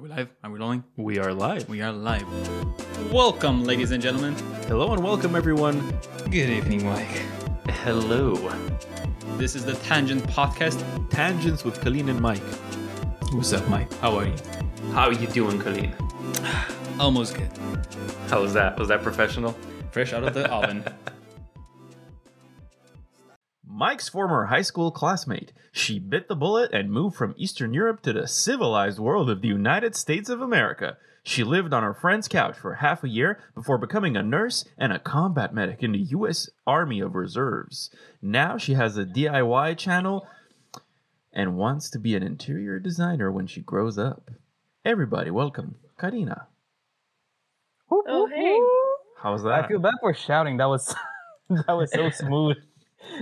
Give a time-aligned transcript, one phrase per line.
[0.00, 0.30] Are we live?
[0.42, 0.84] Are we rolling?
[0.96, 1.68] We are live.
[1.68, 2.24] We are live.
[3.12, 4.34] Welcome, ladies and gentlemen.
[4.66, 5.78] Hello and welcome, everyone.
[6.30, 7.20] Good evening, Mike.
[7.68, 8.34] Hello.
[9.36, 10.82] This is the Tangent Podcast.
[11.10, 12.40] Tangents with Colleen and Mike.
[13.32, 13.92] What's up, Mike?
[13.96, 14.36] How are you?
[14.92, 15.92] How are you doing, Colleen?
[16.98, 17.50] Almost good.
[18.28, 18.78] How was that?
[18.78, 19.54] Was that professional?
[19.90, 20.82] Fresh out of the oven.
[23.80, 25.54] Mike's former high school classmate.
[25.72, 29.48] She bit the bullet and moved from Eastern Europe to the civilized world of the
[29.48, 30.98] United States of America.
[31.22, 34.92] She lived on her friend's couch for half a year before becoming a nurse and
[34.92, 36.50] a combat medic in the U.S.
[36.66, 37.88] Army of Reserves.
[38.20, 40.26] Now she has a DIY channel
[41.32, 44.30] and wants to be an interior designer when she grows up.
[44.84, 46.48] Everybody, welcome, Karina.
[47.90, 48.58] Oh, hey.
[49.22, 49.64] How's that?
[49.64, 50.58] I feel bad for shouting.
[50.58, 50.94] That was
[51.48, 52.58] that was so smooth.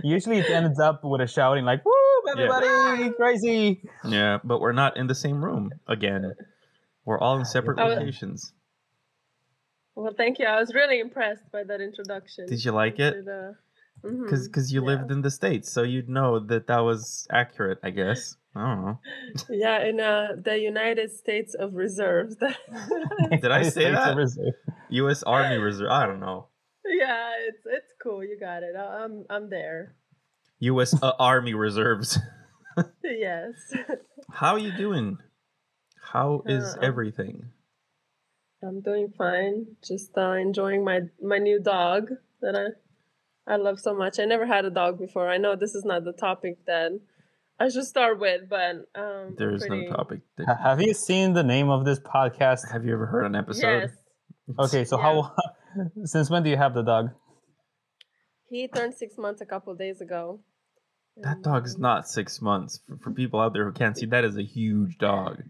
[0.03, 1.93] Usually it ends up with a shouting like "Woo,
[2.31, 6.33] everybody, crazy!" Yeah, but we're not in the same room again.
[7.05, 7.87] We're all in separate Oh.
[7.87, 8.53] locations.
[9.95, 10.47] Well, thank you.
[10.47, 12.47] I was really impressed by that introduction.
[12.47, 13.13] Did you like it?
[13.15, 13.57] To the-
[14.05, 14.31] Mhm.
[14.45, 14.87] Because you yeah.
[14.87, 17.79] lived in the states, so you'd know that that was accurate.
[17.83, 18.37] I guess.
[18.55, 19.01] I don't know.
[19.51, 22.37] Yeah, in uh, the United States of Reserves.
[23.43, 24.17] Did I say that?
[24.17, 24.31] of
[24.91, 25.23] U.S.
[25.25, 25.91] Army Reserve.
[25.91, 26.47] I don't know.
[26.89, 28.23] Yeah, it's it's cool.
[28.25, 28.75] You got it.
[28.77, 29.95] I- I'm I'm there.
[30.61, 30.95] U.S.
[31.03, 32.19] uh, Army Reserves.
[33.05, 33.55] yes.
[34.31, 35.19] How are you doing?
[36.03, 37.51] How is Uh, everything?
[38.63, 39.67] I'm doing fine.
[39.87, 44.19] Just uh, enjoying my my new dog that I I love so much.
[44.19, 45.29] I never had a dog before.
[45.29, 46.93] I know this is not the topic that
[47.61, 50.21] I should start with, but um, There pretty- no topic.
[50.47, 52.71] Have you seen the name of this podcast?
[52.71, 53.91] have you ever heard an episode?
[53.91, 53.91] Yes,
[54.59, 55.35] Okay, so how
[56.05, 57.11] since when do you have the dog?
[58.51, 60.41] he turned six months a couple days ago.
[61.19, 62.81] That And, dog's not six months.
[62.87, 65.43] For, for people out there who can't see, that is a huge dog.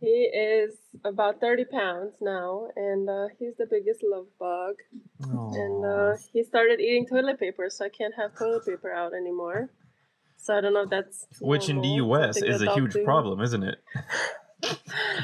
[0.00, 4.74] He is about 30 pounds now, and uh, he's the biggest love bug.
[5.20, 9.70] And uh, he started eating toilet paper, so I can't have toilet paper out anymore.
[10.38, 11.26] So I don't know if that's.
[11.40, 12.36] Which in the U.S.
[12.36, 13.04] is a huge do.
[13.04, 13.78] problem, isn't it?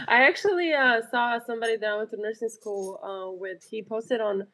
[0.09, 3.65] I actually uh, saw somebody that I went to nursing school uh, with.
[3.71, 4.47] He posted on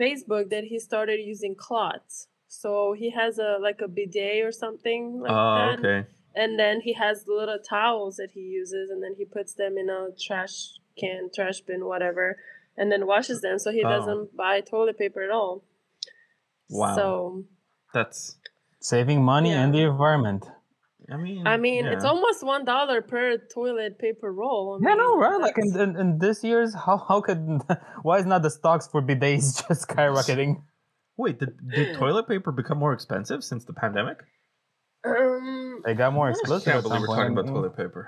[0.00, 2.28] Facebook that he started using clots.
[2.48, 5.78] So he has a like a bidet or something like Oh, that.
[5.78, 6.08] okay.
[6.36, 9.88] and then he has little towels that he uses and then he puts them in
[9.88, 10.54] a trash
[10.98, 12.36] can trash bin whatever
[12.76, 13.88] and then washes them so he Oh.
[13.88, 15.62] doesn't buy toilet paper at all
[16.68, 16.94] Wow.
[16.96, 17.44] so
[17.92, 18.36] That's.
[18.80, 20.42] Saving money and the environment.
[21.12, 21.46] I mean.
[21.46, 25.40] i mean it's almost one dollar per toilet paper roll I Yeah, no, right?
[25.40, 27.60] Like in, in, in this year's, how how could
[28.02, 30.62] why is not the stocks for bidets just skyrocketing?
[31.16, 34.18] Wait, did, did toilet paper become more expensive since the pandemic?
[35.04, 36.66] um, They got more expensive.
[36.68, 38.02] I can't believe we're talking about toilet paper.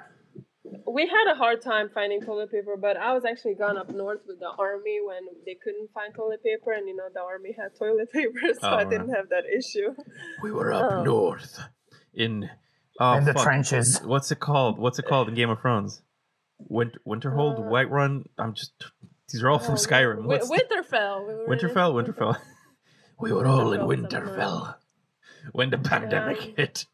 [0.86, 4.22] we had a hard time finding toilet paper but i was actually gone up north
[4.26, 7.70] with the army when they couldn't find toilet paper and you know the army had
[7.78, 8.90] toilet paper so Oh, i right.
[8.90, 9.88] didn't have that issue
[10.42, 11.02] We were up Oh.
[11.04, 11.60] north
[12.14, 12.50] in.
[13.00, 13.42] Oh, in the fuck.
[13.42, 14.00] trenches.
[14.02, 14.78] What's it called?
[14.78, 16.02] What's it called in Game of Thrones?
[16.58, 18.24] Winter, Winterhold, Uh, Whiterun.
[18.38, 18.72] I'm just.
[19.30, 20.22] These are all from Oh, Skyrim.
[20.22, 21.26] Wi- What's Winterfell.
[21.28, 22.36] We were Winterfell, Winterfell.
[23.18, 24.74] We were all in Winterfell, Winterfell
[25.52, 26.84] when the pandemic Um, hit.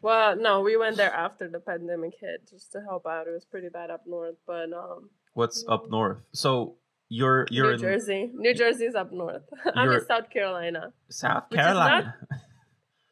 [0.00, 3.26] Well, no, we went there after the pandemic hit just to help out.
[3.26, 6.18] It was pretty bad up north, but um, What's up north?
[6.32, 6.76] So
[7.08, 8.30] you're you're New in Jersey.
[8.34, 9.42] New Jersey's up north.
[9.74, 10.92] I'm in South Carolina.
[11.10, 12.14] South Which is Carolina.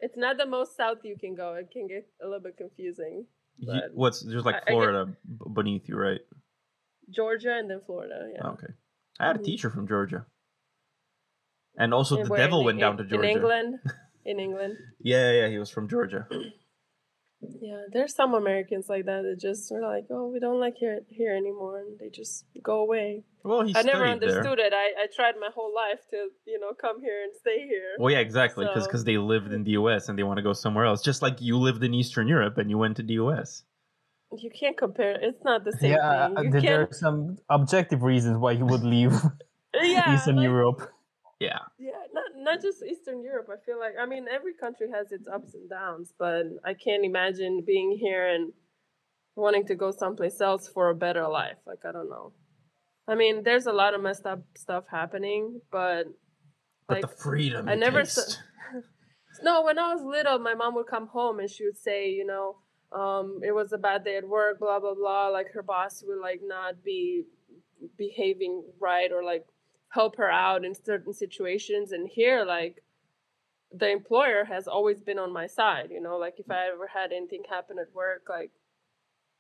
[0.05, 1.55] It's not the most south you can go.
[1.55, 3.25] It can get a little bit confusing.
[3.57, 5.17] You- what's there's like I- I Florida
[5.59, 6.21] beneath you, right?
[7.09, 8.19] Georgia and then Florida.
[8.35, 8.49] Yeah.
[8.55, 8.73] Okay.
[9.19, 9.45] I had a Mhm.
[9.45, 10.27] teacher from Georgia.
[11.79, 13.29] And also And the devil in- went down to Georgia.
[13.31, 13.81] In England.
[14.27, 14.77] In England.
[15.01, 16.29] Yeah, yeah, he was from Georgia.
[17.61, 21.01] Yeah, there's some Americans like that that just are like, oh, we don't like here
[21.09, 23.25] here anymore, and they just go away.
[23.43, 24.13] Well, he I studied never there.
[24.13, 24.73] understood it.
[24.73, 27.91] I, I tried my whole life to, you know, come here and stay here.
[27.99, 30.09] Well, yeah, exactly, because So- they lived in the U.S.
[30.09, 32.71] and they want to go somewhere else, just like you lived in Eastern Europe and
[32.71, 33.63] you went to the U.S.
[34.37, 35.13] You can't compare.
[35.21, 36.37] It's not the same Yeah, thing.
[36.39, 36.91] uh, You there can't.
[36.91, 39.13] are some objective reasons why you would leave
[39.75, 40.81] Yeah, Eastern like- Europe.
[41.41, 41.91] Yeah, Yeah,
[42.45, 43.49] not just Eastern Europe.
[43.53, 47.05] I feel like I mean every country has its ups and downs, but I can't
[47.05, 48.53] imagine being here and
[49.37, 51.59] wanting to go someplace else for a better life.
[51.67, 52.33] Like I don't know.
[53.07, 56.05] I mean, there's a lot of messed up stuff happening, but
[56.87, 57.69] but like the freedom.
[57.69, 58.05] I never
[59.43, 62.25] No, when I was little, my mom would come home and she would say, you
[62.25, 62.57] know,
[62.97, 65.29] um, it was a bad day at work, blah blah blah.
[65.29, 67.25] Like her boss would like not be
[67.99, 69.45] behaving right or like
[69.95, 71.93] help her out in certain situations.
[71.93, 72.83] And here, like
[73.73, 75.89] the employer has always been on my side.
[75.91, 78.51] You know, like if I ever had anything happen at work, like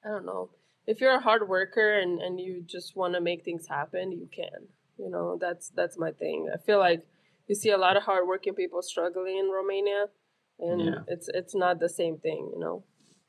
[0.04, 0.50] I don't know,
[0.86, 4.28] if you're a hard worker and and you just want to make things happen, you
[4.34, 4.68] can.
[4.98, 6.48] You know, that's that's my thing.
[6.54, 7.02] I feel like
[7.48, 10.06] you see a lot of hardworking people struggling in Romania,
[10.58, 11.00] and Yeah.
[11.08, 12.50] it's it's not the same thing.
[12.54, 12.84] You know,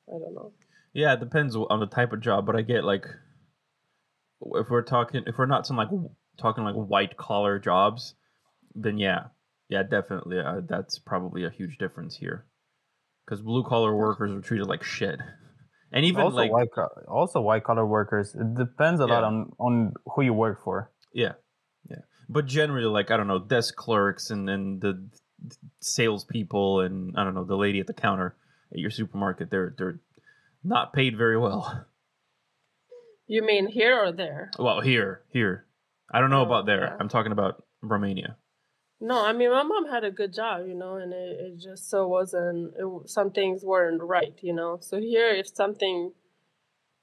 [0.08, 0.52] I don't know.
[0.94, 3.06] Yeah, it depends on the type of job, but I get like
[4.62, 5.90] if we're talking if we're not some like
[6.38, 8.16] talking like white collar jobs,
[8.74, 9.26] then yeah,
[9.70, 12.46] yeah, definitely uh, that's probably a huge difference here,
[13.26, 15.20] because blue collar workers are treated like shit,
[15.92, 18.36] and even also like white co- also white collar workers.
[18.36, 20.92] It depends a lot on on who you work for.
[21.14, 21.34] yeah,
[21.90, 25.10] yeah, but generally like I don't know desk clerks and and the
[25.82, 28.36] salespeople and I don't know the lady at the counter
[28.72, 30.00] at your supermarket, they're they're
[30.64, 31.86] not paid very well.
[33.28, 34.52] You mean here or there?
[34.60, 35.66] Well, here, here.
[36.14, 36.84] I don't know about there.
[36.84, 36.96] yeah.
[37.00, 38.38] I'm talking about Romania.
[39.02, 41.90] No, I mean my mom had a good job, you know, and it, it just
[41.90, 42.74] so wasn't.
[42.78, 44.78] It, some things weren't right, you know.
[44.82, 46.12] So here, if something,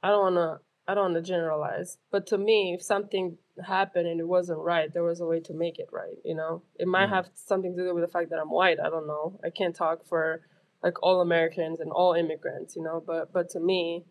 [0.03, 4.27] I don't wanna, I don't wanna generalize, but to me, if something happened and it
[4.27, 6.63] wasn't right, there was a way to make it right, you know.
[6.77, 7.11] It might Mhm.
[7.17, 8.81] have something to do with the fact that I'm white.
[8.81, 9.39] I don't know.
[9.45, 10.41] I can't talk for
[10.83, 13.03] like all Americans and all immigrants, you know.
[13.07, 14.07] But but to me,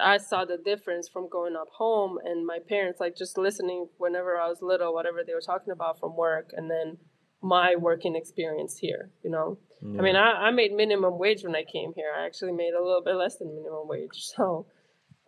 [0.00, 4.38] I saw the difference from going up home and my parents like just listening whenever
[4.38, 6.98] I was little, whatever they were talking about from work, and then
[7.42, 9.10] my working experience here.
[9.22, 12.12] You know, I mean, I, I made minimum wage when I came here.
[12.16, 14.66] I actually made a little bit less than minimum wage, so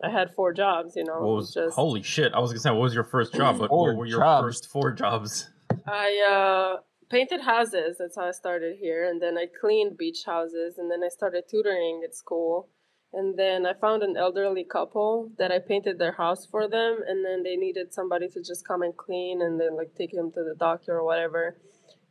[0.03, 0.95] I had four jobs.
[0.95, 2.33] You know, what was just holy shit?
[2.33, 4.45] I was gonna say what was your first job, but what were your jobs.
[4.45, 5.49] first four jobs?
[5.85, 7.97] I uh, painted houses.
[7.99, 11.43] That's how I started here, and then I cleaned beach houses, and then I started
[11.49, 12.69] tutoring at school.
[13.15, 17.23] And then I found an elderly couple that I painted their house for them, and
[17.25, 20.43] then they needed somebody to just come and clean, and then like take them to
[20.43, 21.57] the doctor or whatever.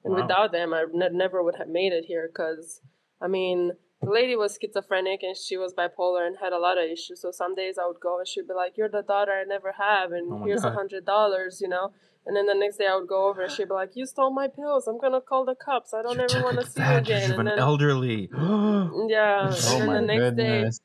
[0.05, 0.23] And Wow.
[0.23, 2.81] without them, I ne- never would have made it here, because
[3.21, 3.73] I mean,
[4.03, 7.21] the lady was schizophrenic and she was bipolar and had a lot of issues.
[7.23, 9.73] So some days I would go and she'd be like, "You're the daughter I never
[9.73, 11.93] have, and Oh here's a hundred dollars," you know.
[12.27, 14.31] And then the next day I would go over and she'd be like, "You stole
[14.31, 14.87] my pills.
[14.89, 15.93] I'm gonna call the cops.
[15.93, 18.29] I don't You ever want to see you again." of And an then elderly.
[18.33, 20.81] yeah, Oh and then my the next day goodness.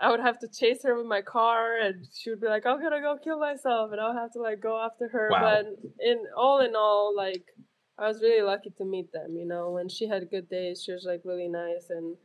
[0.00, 2.80] I would have to chase her with my car, and she would be like, "I'm
[2.80, 5.28] gonna go kill myself," and I would have to like go after her.
[5.30, 5.40] Wow.
[5.40, 5.66] But
[6.00, 7.44] in all in all, like
[7.98, 9.36] I was really lucky to meet them.
[9.36, 12.16] You know, when she had good days, she was like really nice, and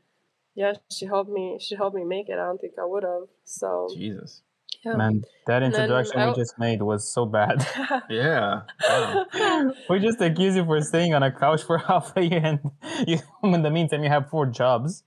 [0.56, 1.58] yeah, she helped me.
[1.60, 2.34] She helped me make it.
[2.34, 3.28] I don't think I would have.
[3.44, 4.42] So Jesus.
[4.86, 4.96] yeah.
[4.96, 7.66] Man, that introduction we just made was so bad.
[8.10, 8.62] Yeah.
[8.88, 9.26] Wow.
[9.90, 12.60] we just accuse you for staying on a couch for half a year, and
[13.08, 15.04] you, in the meantime, you have four jobs.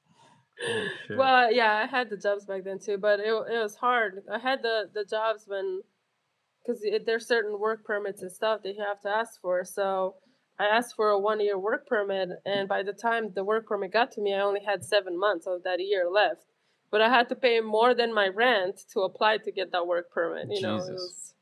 [1.06, 1.16] Shit.
[1.18, 4.22] Well, yeah, I had the jobs back then too, but it it was hard.
[4.32, 5.82] I had the the jobs when,
[6.64, 9.64] because there's certain work permits and stuff that you have to ask for.
[9.64, 10.16] So
[10.58, 13.92] I asked for a one year work permit, and by the time the work permit
[13.92, 16.46] got to me, I only had seven months of that year left.
[16.90, 20.10] But I had to pay more than my rent to apply to get that work
[20.10, 20.46] permit.
[20.50, 21.34] You know, it was,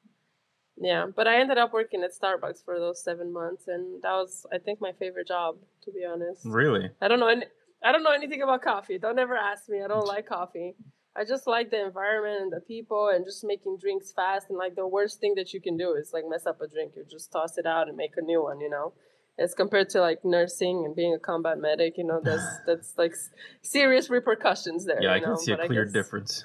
[0.76, 1.06] yeah.
[1.14, 4.58] But I ended up working at Starbucks for those seven months, and that was, I
[4.58, 6.40] think, my favorite job, to be honest.
[6.44, 6.90] really?
[7.00, 7.28] I don't know.
[7.28, 7.44] Any,
[7.84, 8.98] I don't know anything about coffee.
[8.98, 9.82] Don't ever ask me.
[9.84, 10.74] I don't like coffee.
[11.16, 14.46] I just like the environment and the people and just making drinks fast.
[14.48, 16.92] And like the worst thing that you can do is like mess up a drink.
[16.96, 18.58] You just toss it out and make a new one.
[18.60, 18.94] You know,
[19.38, 21.94] as compared to like nursing and being a combat medic.
[21.98, 23.14] You know, that's that's like
[23.62, 25.00] serious repercussions there.
[25.02, 25.36] Yeah, I can know?
[25.36, 26.44] see a But clear guess- difference.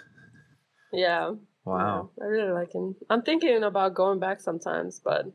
[0.94, 1.32] Yeah.
[1.66, 2.10] Wow.
[2.18, 2.96] yeah, I really like it.
[3.10, 5.26] I'm thinking about going back sometimes, but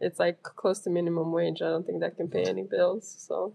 [0.00, 1.62] it's like close to minimum wage.
[1.62, 3.14] I don't think that can pay any bills.
[3.26, 3.54] So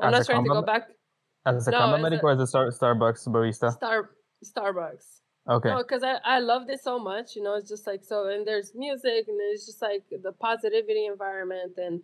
[0.00, 0.88] I'm not trying to go back.
[1.44, 3.72] As a No, combat medic a- or as a Star- Starbucks barista?
[3.72, 4.10] Star
[4.44, 5.20] Starbucks.
[5.48, 5.68] Okay.
[5.68, 8.44] No, because I, I loved it so much, you know, it's just like so and
[8.46, 12.02] there's music and it's just like the positivity environment and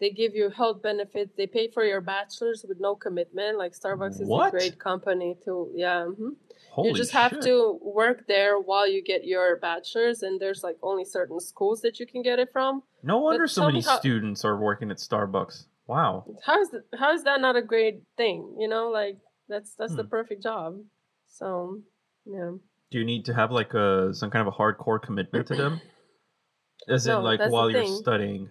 [0.00, 1.32] they give you health benefits.
[1.36, 3.58] They pay for your bachelor's with no commitment.
[3.58, 4.48] Like Starbucks is What?
[4.48, 6.04] a great company to yeah.
[6.06, 6.36] mhm.
[6.70, 7.42] Holy you just have shit.
[7.42, 11.98] to work there while you get your bachelor's and there's like only certain schools that
[11.98, 12.82] you can get it from.
[13.02, 15.66] No wonder But so many how- students are working at Starbucks.
[15.86, 16.24] Wow.
[16.44, 18.56] How is th- how is that not a great thing?
[18.58, 20.08] You know, like that's that's the Hmm.
[20.08, 20.80] perfect job.
[21.28, 21.80] So
[22.24, 22.52] yeah.
[22.90, 25.80] Do you need to have like a some kind of a hardcore commitment to them?
[26.88, 27.94] As No, in like the while you're thing.
[27.96, 28.50] studying?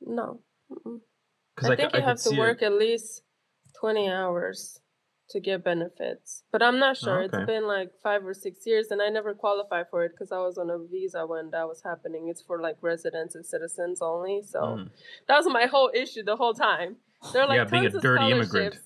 [0.00, 0.40] No.
[1.54, 3.22] Because I think you have to work at least
[3.80, 4.80] 20 hours
[5.32, 6.42] to get benefits.
[6.52, 7.22] But I'm not sure.
[7.22, 7.36] okay.
[7.38, 10.38] It's been like five or six years, and I never qualified for it because I
[10.38, 12.28] was on a visa when that was happening.
[12.28, 14.42] It's for like residents and citizens only.
[14.42, 14.90] So Mm.
[15.28, 16.96] that was my whole issue the whole time.
[17.32, 18.76] There are like yeah, being a of dirty immigrant.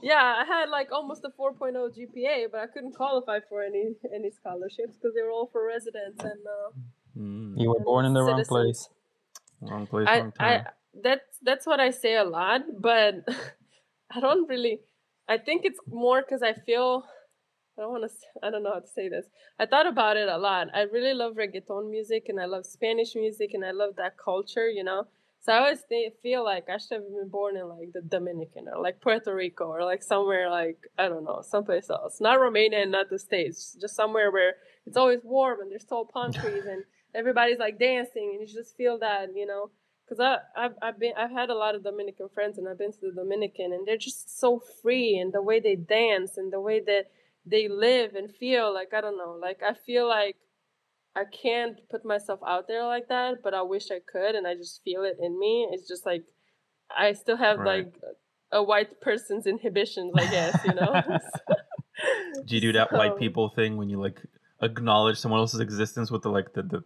[0.00, 4.30] Yeah, I had like almost a 4.0 GPA, but I couldn't qualify for any any
[4.30, 6.70] scholarships because they were all for residents and uh,
[7.18, 8.88] Mm, You were born in the wrong place.
[9.60, 10.66] wrong place, I, wrong I time.
[11.02, 13.14] that's that's what I say a lot, but
[14.14, 14.80] I don't really.
[15.28, 17.04] I think it's more because I feel
[17.78, 18.46] I don't want to.
[18.46, 19.26] I don't know how to say this.
[19.58, 20.68] I thought about it a lot.
[20.74, 24.68] I really love reggaeton music, and I love Spanish music, and I love that culture.
[24.68, 25.06] You know,
[25.40, 25.84] so I always
[26.22, 29.66] feel like I should have been born in like the Dominican or like Puerto Rico
[29.66, 32.20] or like somewhere like I don't know, someplace else.
[32.20, 33.76] Not Romania and not the States.
[33.80, 34.54] Just somewhere where
[34.86, 38.76] it's always warm and there's tall palm trees and everybody's like dancing and you just
[38.76, 39.70] feel that, you know.
[40.08, 42.92] Because I I've, I've been I've had a lot of Dominican friends and I've been
[42.92, 46.60] to the Dominican and they're just so free and the way they dance and the
[46.60, 47.06] way that
[47.44, 50.36] they live and feel like I don't know like I feel like
[51.18, 54.54] I can't put myself out there like that, but I wish I could, and I
[54.54, 55.68] just feel it in me.
[55.72, 56.22] It's just like
[56.96, 57.86] I still have Right.
[57.86, 57.92] like
[58.52, 61.02] a white person's inhibitions, I guess, you know.
[62.46, 64.22] Do you do that white people thing when you like
[64.62, 66.84] acknowledge someone else's existence with the like the the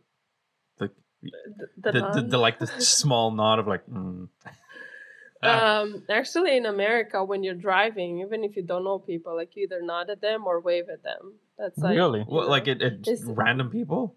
[0.79, 0.91] the
[1.23, 1.31] the,
[1.79, 2.31] the, the, nod?
[2.31, 4.29] the, like the small nod of like mm.
[5.43, 9.65] um, actually, in America, when you're driving, even if you don't know people, like you
[9.65, 11.35] either nod at them or wave at them.
[11.59, 12.21] That's like Really?
[12.21, 12.51] you what know.
[12.51, 14.15] like it, it It's- random people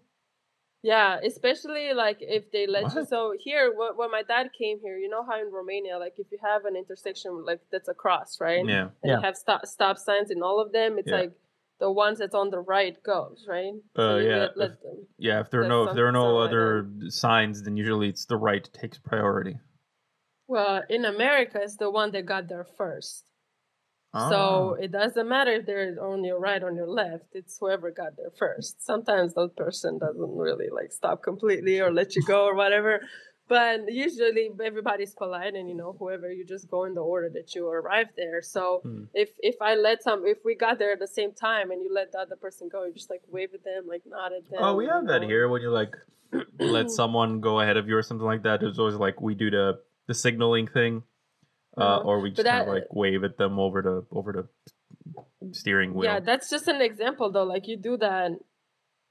[0.82, 3.04] Yeah, especially like if they let you.
[3.04, 6.28] So here, wh- when my dad came here, you know how in Romania, like if
[6.30, 8.64] you have an intersection like that's a cross, right?
[8.64, 9.16] yeah and Yeah.
[9.16, 10.98] you have stop stop signs in all of them.
[11.00, 11.20] It's Yeah.
[11.22, 11.32] like
[11.78, 13.72] the ones that's on the right goes right.
[13.98, 15.06] Uh, you yeah, Let, let them.
[15.18, 18.08] yeah if there are no if there are no something like other signs then usually
[18.08, 19.56] it's the right takes priority
[20.48, 23.24] Well, in America, it's the one that got there first.
[24.14, 24.40] So
[24.78, 24.82] Ah.
[24.84, 27.28] it doesn't matter if they're on your right or on your left.
[27.32, 28.72] It's whoever got there first.
[28.90, 32.92] Sometimes that person doesn't really like stop completely or let you go or whatever.
[33.48, 37.54] But usually everybody's polite and you know whoever you just go in the order that
[37.54, 38.42] you arrived there.
[38.42, 39.04] So Hmm.
[39.14, 41.90] if if I let some if we got there at the same time and you
[41.94, 44.58] let the other person go, you just like wave at them, like nod at them.
[44.64, 45.28] oh we have that know.
[45.28, 45.94] here when you like
[46.58, 49.48] let someone go ahead of you or something like that it's always like we do
[49.50, 51.02] the the signaling thing
[51.78, 52.08] uh, Uh-huh.
[52.08, 54.44] or we just But kind of like wave at them over to over the
[55.52, 57.44] steering wheel Yeah, that's just an example though.
[57.44, 58.32] Like you do that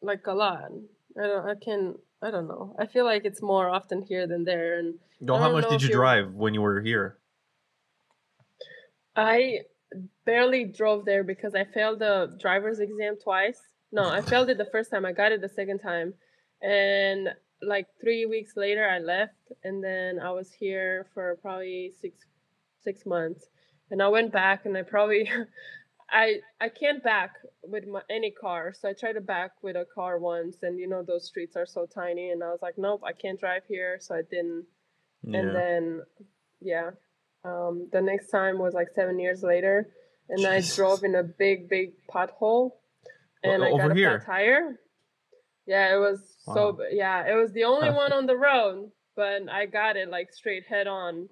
[0.02, 0.72] like a lot.
[1.20, 2.76] I don't I can I don't know.
[2.80, 4.96] I feel like it's more often here than there and
[5.30, 7.20] I how much did you drive when you were here
[9.16, 9.60] I
[10.26, 13.60] barely drove there because I failed the driver's exam twice.
[13.92, 15.06] No, I failed it the first time.
[15.06, 16.16] I got it the second time.
[16.64, 17.30] And
[17.62, 22.18] like 3 weeks later I left and then I was here for probably 6
[22.82, 23.46] 6 months.
[23.92, 25.30] And I went back and I probably
[26.10, 27.32] I I can't back
[27.64, 28.74] with my, any car.
[28.80, 31.66] So I tried to back with a car once and you know those streets are
[31.66, 34.66] so tiny and I was like nope, I can't drive here, so I didn't
[35.24, 36.02] yeah and then
[36.62, 36.92] yeah
[37.44, 39.90] um, the next time was like seven years later
[40.30, 40.74] and Jesus.
[40.74, 42.72] i drove in a big big pothole
[43.44, 44.20] and O- i got over a here?
[44.20, 44.80] flat tire
[45.68, 46.20] yeah it was
[46.54, 46.72] so Wow.
[46.74, 50.32] b- yeah it was the only one on the road but i got it like
[50.34, 51.30] straight head on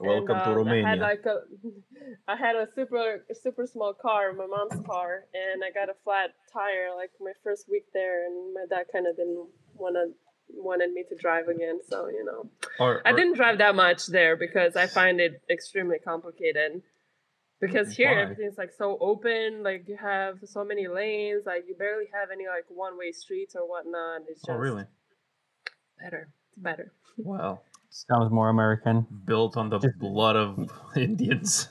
[0.00, 1.40] welcome and, to um, romania I had like a,
[2.28, 6.30] I had a super super small car, my mom's car, and I got a flat
[6.52, 10.06] tire like my first week there, and my dad kind of didn't wanna
[10.50, 12.48] wanted me to drive again, so you know.
[12.78, 16.82] Or- I or- didn't drive that much there because I find it extremely complicated.
[17.60, 18.22] Because here Why?
[18.22, 22.46] everything's like so open, like you have so many lanes, like you barely have any
[22.46, 24.20] like one way streets or whatnot.
[24.28, 24.84] It's just oh really
[26.00, 26.28] better.
[26.52, 26.92] It's better.
[27.16, 29.06] wow Sounds more American.
[29.26, 31.68] built on the blood of Indians.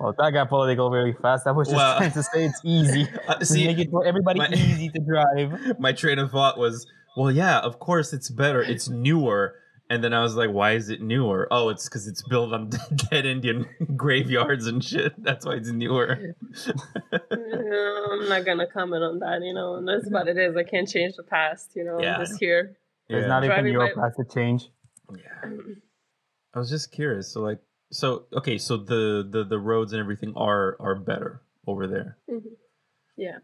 [0.00, 1.46] Well, that got political really fast.
[1.46, 3.08] I was just Well- trying to say it's easy.
[3.28, 5.78] Uh, Just see, make it for everybody my- easy to drive.
[5.80, 8.60] my train of thought was, well, yeah, of course it's better.
[8.60, 9.54] It's newer.
[9.88, 11.46] And then I was like, why is it newer?
[11.50, 12.70] Oh, it's because it's built on
[13.10, 13.66] dead Indian
[13.96, 15.12] graveyards and shit.
[15.22, 16.34] That's why it's newer.
[17.12, 19.40] No, I'm not gonna comment on that.
[19.42, 20.56] You know, that's what it is.
[20.56, 21.70] I can't change the past.
[21.76, 22.76] You know, Yeah, I I'm just here.
[23.08, 24.68] There's not even Driving Europe my- has to change.
[25.14, 25.50] Yeah.
[26.54, 27.32] I was just curious.
[27.32, 27.58] So like,
[27.92, 32.16] so okay, so the the the roads and everything are are better over there.
[32.30, 32.42] Mhm.
[33.16, 33.38] Yeah.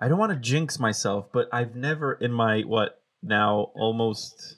[0.00, 4.56] I don't want to jinx myself, but I've never in my what now almost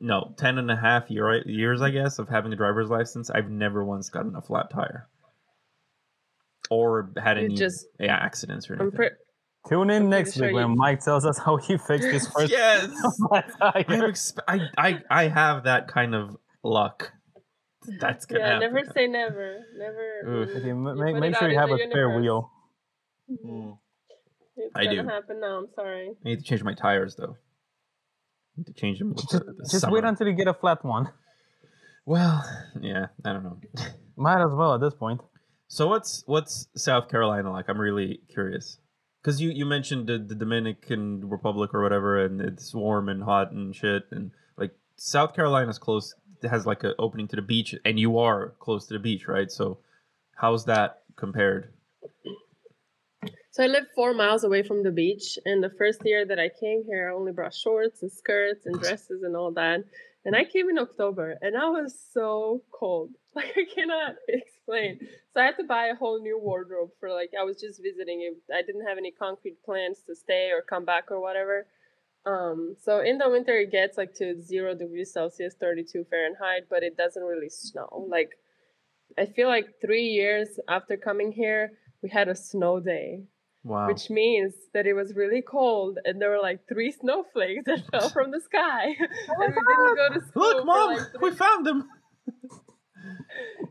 [0.00, 3.30] no 10 and a half year, right, years I guess of having a driver's license,
[3.30, 5.08] I've never once gotten a flat tire
[6.70, 8.96] or had You any just- yeah, accidents or I'm anything.
[9.66, 9.80] Pretty.
[9.80, 12.26] Tune in I'm next week sure when you- Mike tells us how he fixed his
[12.34, 12.86] first yes.
[13.32, 17.12] I'm exp- I, I I have that kind of luck.
[18.00, 18.72] That's gonna Yeah, happen.
[18.74, 19.58] never say never.
[19.78, 20.46] Never.
[20.46, 22.50] Mm, Okay, make, make sure you have the a spare wheel.
[23.30, 23.78] Mm.
[24.56, 25.08] It's I gonna do.
[25.08, 25.58] happen now.
[25.58, 26.10] I'm sorry.
[26.24, 27.36] I need to change my tires though.
[27.36, 29.10] I need to change them.
[29.10, 31.10] With the, Just, the just wait until you get a flat one.
[32.06, 32.44] Well,
[32.80, 33.58] yeah, I don't know.
[34.16, 35.20] Might as well at this point.
[35.68, 37.66] So what's what's South Carolina like?
[37.68, 38.78] I'm really curious
[39.26, 43.50] because you you mentioned the, the Dominican Republic or whatever, and it's warm and hot
[43.50, 46.14] and shit, and like South Carolina's close
[46.48, 49.50] has like an opening to the beach, and you are close to the beach, right?
[49.50, 49.78] So
[50.36, 51.72] how's that compared?
[53.50, 56.48] So I live four miles away from the beach, and the first year that I
[56.48, 59.80] came here, I only brought shorts and skirts and dresses and all that.
[60.24, 64.98] And I came in October, and I was so cold, like I cannot explain.
[65.32, 68.22] So I had to buy a whole new wardrobe for like I was just visiting.
[68.22, 68.34] It.
[68.52, 71.66] I didn't have any concrete plans to stay or come back or whatever.
[72.24, 76.64] Um, so in the winter it gets like to zero degrees Celsius, thirty two Fahrenheit,
[76.68, 78.06] but it doesn't really snow.
[78.08, 78.30] Like
[79.16, 83.22] I feel like three years after coming here, we had a snow day
[83.66, 83.88] Wow.
[83.88, 88.08] which means that it was really cold and there were like three snowflakes that fell
[88.10, 91.88] from the sky and we didn't go to school Look, mom, like, we found them.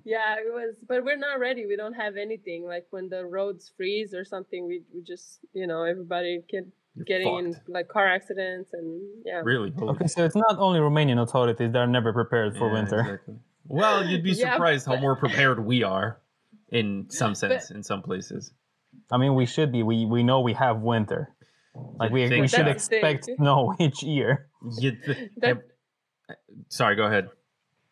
[0.03, 3.71] Yeah it was but we're not ready we don't have anything like when the roads
[3.75, 6.65] freeze or something we, we just you know everybody get
[6.95, 9.71] You're getting in like car accidents and yeah Really?
[9.77, 12.99] Holy Okay, so it's not only Romanian authorities that are never prepared for Yeah, winter.
[13.01, 13.35] exactly.
[13.67, 16.19] Well, you'd be Yeah, surprised how more prepared we are
[16.69, 18.53] in some sense, in some places.
[19.11, 19.81] I mean, we should be.
[19.83, 21.21] We we know we have winter.
[21.99, 23.15] Like we, think we should That's the thing.
[23.15, 24.47] expect snow each year.
[24.79, 24.95] Th-
[25.37, 25.61] That-
[26.69, 27.29] Sorry, go ahead.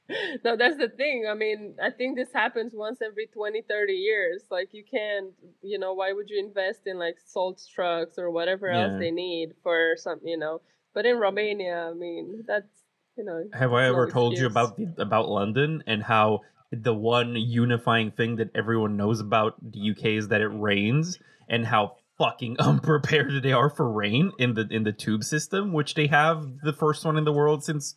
[0.43, 1.27] no that's the thing.
[1.29, 4.43] I mean i think this happens once every 20 30 years.
[4.51, 5.31] Like you can't
[5.62, 8.83] you know why would you invest in like salt trucks or whatever Yeah.
[8.86, 10.62] else they need for some you know?
[10.93, 12.83] But in romania i mean that's
[13.17, 16.41] you know Have I no ever told you about the about London and how
[16.72, 21.65] the one unifying thing that everyone knows about the UK is that it rains and
[21.65, 26.07] how fucking unprepared they are for rain in the in the tube system, which they
[26.07, 27.95] have the first one in the world since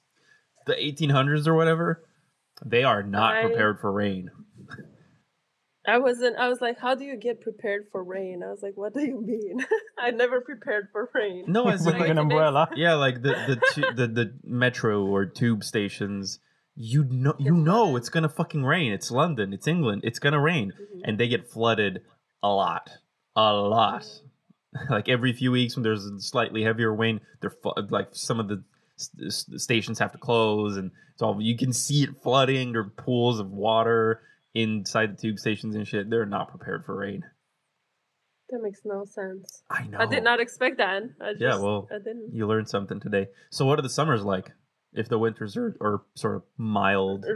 [0.67, 2.03] the 1800s or whatever.
[2.65, 4.31] They are not I- prepared for rain.
[5.89, 8.77] i wasn't i was like how do you get prepared for rain i was like
[8.77, 9.65] what do you mean
[9.99, 12.69] i never prepared for rain No, as in like, an umbrella.
[12.75, 16.41] yeah, like the the tu- the the metro or tube stations.
[16.75, 18.93] You know, you know it's gonna fucking rain.
[18.93, 19.53] It's London.
[19.55, 20.03] It's England.
[20.05, 21.01] It's gonna rain, Mhm.
[21.05, 22.03] and they get flooded
[22.43, 22.91] a lot,
[23.35, 24.05] a lot.
[24.91, 28.49] like every few weeks when there's a slightly heavier rain, they're fu- like some of
[28.49, 28.63] the
[28.99, 32.77] s- stations have to close, and it's all you can see it flooding.
[32.77, 34.23] or pools of water
[34.55, 36.09] inside the tube stations and shit.
[36.11, 37.25] They're not prepared for rain.
[38.51, 39.99] that makes no sense I know.
[39.99, 43.27] i did not expect that I just, Yeah, well, i didn't You learned something today.
[43.51, 44.53] So, what are the summers like?
[44.93, 47.27] If the winters are, are sort of mild,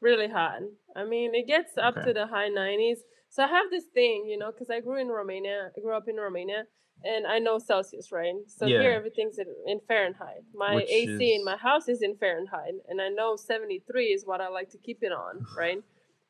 [0.00, 0.60] really hot.
[0.96, 2.06] I mean, it gets up Okay.
[2.08, 2.98] to the high 90s.
[3.28, 6.08] So I have this thing, you know, because I grew in Romania, I grew up
[6.08, 6.64] in Romania,
[7.02, 8.34] and I know Celsius, right?
[8.46, 8.80] So Yeah.
[8.82, 10.44] here everything's in, in Fahrenheit.
[10.54, 14.24] My Which AC is- in my house is in Fahrenheit, and I know 73 is
[14.24, 15.82] what I like to keep it on, right?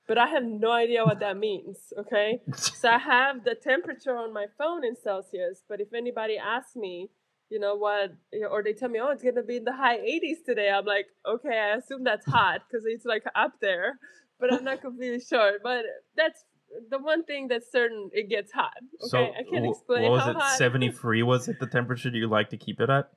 [0.07, 2.41] But I have no idea what that means, okay?
[2.55, 7.09] So I have the temperature on my phone in Celsius, but if anybody asks me,
[7.51, 8.13] you know what,
[8.51, 11.07] or they tell me, oh, it's gonna be in the high 80s today, I'm like,
[11.27, 13.99] okay, I assume that's hot because it's like up there,
[14.41, 15.53] but I'm not completely sure.
[15.63, 15.85] But
[16.17, 16.45] that's
[16.91, 18.75] the one thing that's certain, it gets hot.
[19.03, 20.37] Okay, so I can't wh- explain what was how it?
[20.37, 20.59] hot.
[20.59, 23.11] Seventy three was it the temperature you like to keep it at?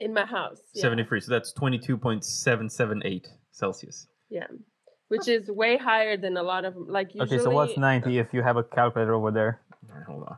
[0.00, 0.60] in my house.
[0.74, 0.82] Yeah.
[0.82, 1.20] Seventy three.
[1.20, 4.06] So that's twenty two point seven seven eight Celsius.
[4.28, 4.46] Yeah,
[5.08, 7.36] which is way higher than a lot of like usually.
[7.36, 9.60] Okay, so what's 90 if you have a calculator over there?
[9.88, 10.36] All right, hold on.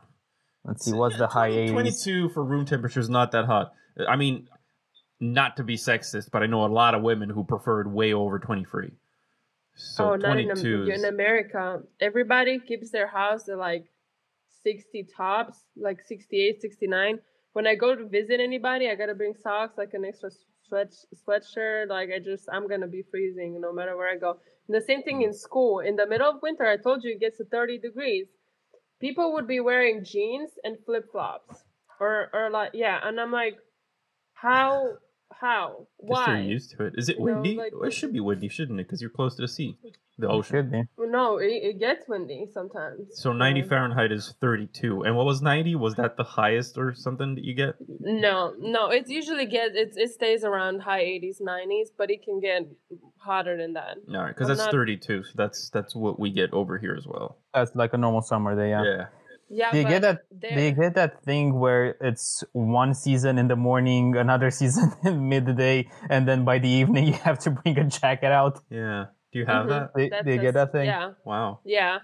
[0.63, 1.71] Let's see, what's the high 80s?
[1.71, 3.73] Twenty two for room temperature is not that hot.
[4.07, 4.47] I mean,
[5.19, 8.39] not to be sexist, but I know a lot of women who preferred way over
[8.39, 8.91] twenty three.
[9.75, 11.81] So oh, not in, in America.
[12.01, 13.85] Everybody keeps their house at like
[14.63, 17.19] 60 tops, like 68, 69.
[17.53, 20.31] When I go to visit anybody, I gotta bring socks, like an extra
[20.67, 20.93] sweat
[21.27, 21.89] sweatshirt.
[21.89, 24.37] Like I just, I'm gonna be freezing no matter where I go.
[24.67, 25.35] And the same thing in mm.
[25.35, 25.79] school.
[25.79, 28.27] In the middle of winter, I told you it gets to 30 degrees.
[28.99, 31.63] People would be wearing jeans and flip flops,
[31.99, 33.57] or or like yeah, and I'm like,
[34.33, 34.97] how,
[35.33, 36.39] how, Guess they're why?
[36.41, 36.93] used to it.
[36.97, 37.55] Is it You know, windy?
[37.55, 38.87] like- Well, it should be windy, shouldn't it?
[38.87, 39.77] Because you're close to the sea,
[40.17, 40.55] the ocean.
[40.57, 40.83] should be.
[40.97, 43.17] Well, no, it, it gets windy sometimes.
[43.19, 45.03] So 90 Um, Fahrenheit is 32.
[45.03, 45.75] And what was 90?
[45.75, 47.75] Was that the highest or something that you get?
[47.99, 49.93] No, no, it usually gets it.
[49.95, 52.67] It stays around high 80s, 90s, but it can get
[53.17, 53.97] hotter than that.
[54.09, 55.23] All right, because that's not- 32.
[55.23, 57.37] So that's that's what we get over here as well.
[57.53, 58.83] That's like a normal summer day, yeah.
[58.83, 59.05] Yeah.
[59.49, 60.19] Yeah, Do you get that?
[60.31, 64.91] there- Do you get that thing where it's one season in the morning, another season
[65.03, 68.59] in midday, and then by the evening you have to bring a jacket out?
[68.69, 69.07] Yeah.
[69.31, 69.69] Do you have Mhm.
[69.69, 69.93] that?
[69.95, 70.85] Do, that's do you a get that thing?
[70.85, 71.59] Yeah, Wow.
[71.65, 71.99] yeah.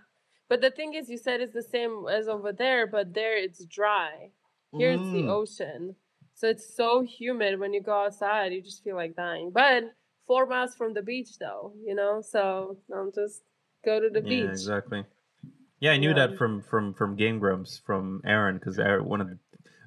[0.50, 3.66] But the thing is, you said it's the same as over there, but there it's
[3.66, 4.30] dry.
[4.78, 5.30] Here it's the Mm.
[5.40, 5.96] ocean,
[6.34, 9.50] so it's so humid when you go outside, you just feel like dying.
[9.52, 9.84] But
[10.28, 13.42] four miles from the beach, though, you know, so um, just
[13.84, 14.50] go to the Yeah, beach.
[14.60, 15.04] exactly.
[15.80, 16.28] Yeah, I knew Yeah.
[16.28, 19.38] that from from from Game Grumps from Arin because one of the,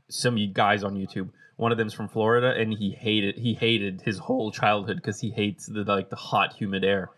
[0.08, 1.30] some guys on YouTube.
[1.56, 5.30] One of them's from Florida, and he hated he hated his whole childhood because he
[5.30, 7.10] hates the like the hot, humid air.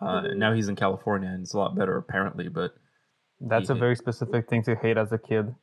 [0.00, 0.22] Uh.
[0.34, 2.48] Now he's in California and it's a lot better apparently.
[2.48, 2.74] But
[3.40, 3.80] That's a Yeah.
[3.80, 5.54] very specific thing to hate as a kid.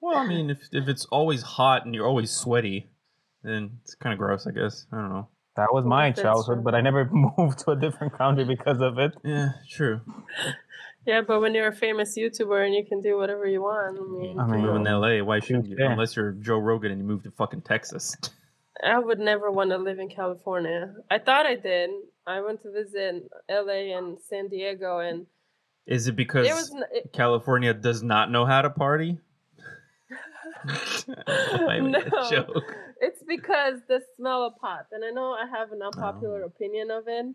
[0.00, 2.90] well, I mean, if if it's always hot and you're always sweaty,
[3.42, 4.86] then it's kind of gross, I guess.
[4.92, 5.28] I don't know.
[5.56, 7.04] That was my childhood, but I never
[7.38, 9.12] moved to a different country because of it.
[9.24, 10.00] Yeah, true.
[11.06, 14.02] Yeah, but when you're a famous YouTuber and you can do whatever you want, I
[14.02, 15.22] mean, I You mean, live in L.A.
[15.22, 15.76] Why shouldn't you?
[15.78, 15.92] Yeah.
[15.92, 18.16] Unless you're Joe Rogan and you move to fucking Texas.
[18.84, 20.94] I would never want to live in California.
[21.10, 21.90] I thought I did.
[22.26, 25.26] I went to visit LA and San Diego, and
[25.86, 26.72] Is it because it was.
[26.92, 29.18] It, California does not know how to party?
[30.68, 32.30] I made a No.
[32.30, 32.74] joke.
[33.00, 36.46] it's because the smell of pot, and I know I have an unpopular Oh.
[36.46, 37.26] opinion of it,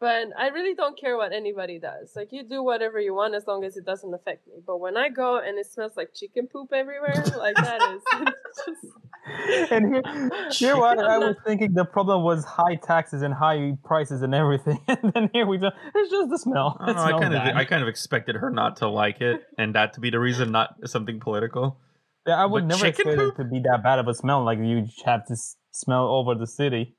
[0.00, 2.12] but I really don't care what anybody does.
[2.14, 4.54] Like you do whatever you want as long as it doesn't affect me.
[4.66, 8.02] But when I go and it smells like chicken poop everywhere, like that is
[8.66, 9.72] just.
[9.72, 14.22] And here, here what I was thinking the problem was high taxes and high prices
[14.22, 15.70] and everything, and then here we go.
[15.94, 16.76] It's just the smell.
[16.78, 17.56] Oh, I, know, I smells kind of.
[17.56, 20.52] I kind of expected her not to like it, and that to be the reason,
[20.52, 21.80] not something political.
[22.26, 24.44] Yeah, I would But never chicken expect it to be that bad of a smell.
[24.44, 26.96] Like you have to s- smell over the city.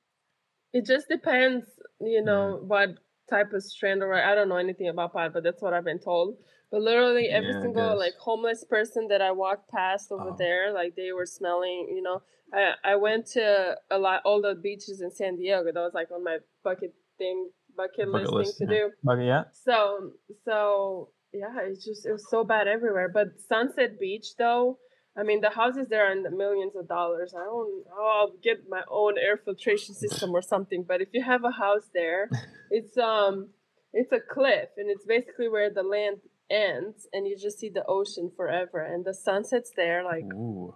[0.73, 1.65] It just depends,
[1.99, 2.89] you know, what
[3.29, 5.99] type of strand or I don't know anything about pot, but that's what I've been
[5.99, 6.38] told.
[6.71, 10.36] But literally every Yeah, single like homeless person that I walked past over Oh.
[10.38, 12.21] there, like they were smelling, you know.
[12.53, 15.71] I I went to a lot all the beaches in San Diego.
[15.71, 18.91] That was like on my bucket thing bucket, Bucket list, thing to do.
[19.03, 20.12] But yeah, So
[20.45, 23.10] so yeah, it's just it was so bad everywhere.
[23.10, 24.77] But Sunset Beach though,
[25.19, 27.34] I mean the houses there are in the millions of dollars.
[27.36, 30.84] I don't oh, I'll get my own air filtration system or something.
[30.88, 32.30] But if you have a house there,
[32.71, 33.49] it's um
[33.93, 36.17] it's a cliff and it's basically where the land
[36.49, 40.75] ends and you just see the ocean forever and the sunsets there like Ooh,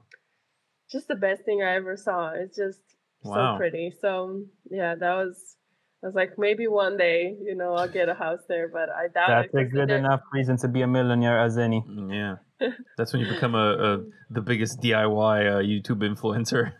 [0.91, 2.31] just the best thing I ever saw.
[2.31, 2.81] It's just
[3.23, 3.53] Wow.
[3.53, 3.93] so pretty.
[4.01, 5.55] So yeah, that was
[6.03, 9.03] I was like maybe one day, you know, I'll get a house there, but I
[9.07, 9.57] doubt that's it.
[9.59, 11.85] a 'cause good they're- enough reason to be a millionaire as any.
[12.09, 12.37] Yeah.
[12.97, 16.73] That's when you become a, a the biggest DIY uh, YouTube influencer.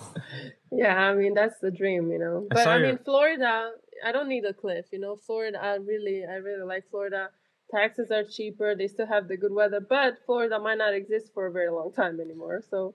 [0.70, 2.46] Yeah, I mean that's the dream, you know.
[2.50, 3.70] But I, your- mean Florida,
[4.04, 5.16] I don't need a cliff, you know.
[5.16, 7.30] Florida, I really, I really like Florida.
[7.74, 8.74] Taxes are cheaper.
[8.74, 11.92] They still have the good weather, but Florida might not exist for a very long
[11.92, 12.62] time anymore.
[12.70, 12.94] So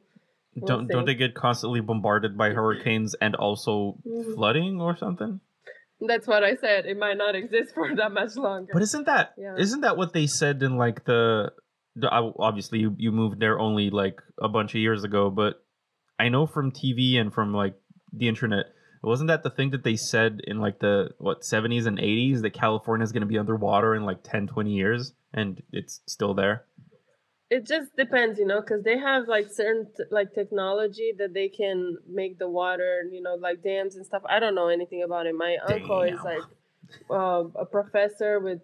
[0.55, 4.35] We'll don't don't they get constantly bombarded by hurricanes and also Mhm.
[4.35, 5.39] flooding or something?
[6.05, 6.85] that's what I said.
[6.85, 8.71] It might not exist for that much longer.
[8.73, 9.55] But isn't that Yeah.
[9.57, 11.62] not that what they said in like the, I-
[12.01, 15.63] obviously you you moved there only like a bunch of years ago, but
[16.19, 17.75] I know from TV and from like
[18.11, 18.67] the internet,
[19.01, 22.53] wasn't that the thing that they said in like the what 70s and 80s that
[22.53, 26.65] California is going to be underwater in like 10 20 years and it's still there?
[27.53, 31.49] it just depends, you know, because they have like certain t- like technology that they
[31.49, 34.23] can make the water, you know, like dams and stuff.
[34.27, 35.35] I don't know anything about it.
[35.35, 36.41] My uncle is like
[37.11, 38.61] uh, a professor with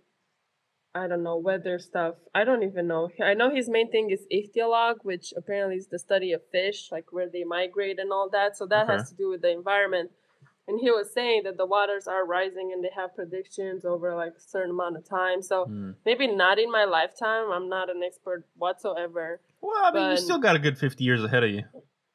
[0.99, 2.15] I don't know weather stuff.
[2.35, 3.09] I don't even know.
[3.23, 7.07] I know his main thing is ichthyology, which apparently is the study of fish, like
[7.11, 8.57] where they migrate and all that.
[8.57, 8.93] So that Okay.
[8.93, 10.11] has to do with the environment.
[10.67, 14.33] And he was saying that the waters are rising and they have predictions over like
[14.37, 15.41] a certain amount of time.
[15.41, 15.91] So Hmm.
[16.05, 17.51] maybe not in my lifetime.
[17.51, 19.41] I'm not an expert whatsoever.
[19.61, 21.63] Well, I mean, you still got a good 50 years ahead of you.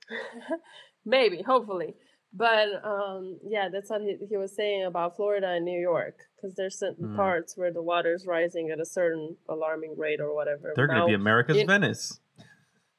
[1.04, 1.94] maybe, hopefully.
[2.32, 6.56] But um, yeah, that's what he, he was saying about Florida and New York, because
[6.56, 7.16] there's certain Hmm.
[7.16, 10.72] parts where the water's rising at a certain alarming rate or whatever.
[10.76, 12.20] They're going to be America's in- Venice.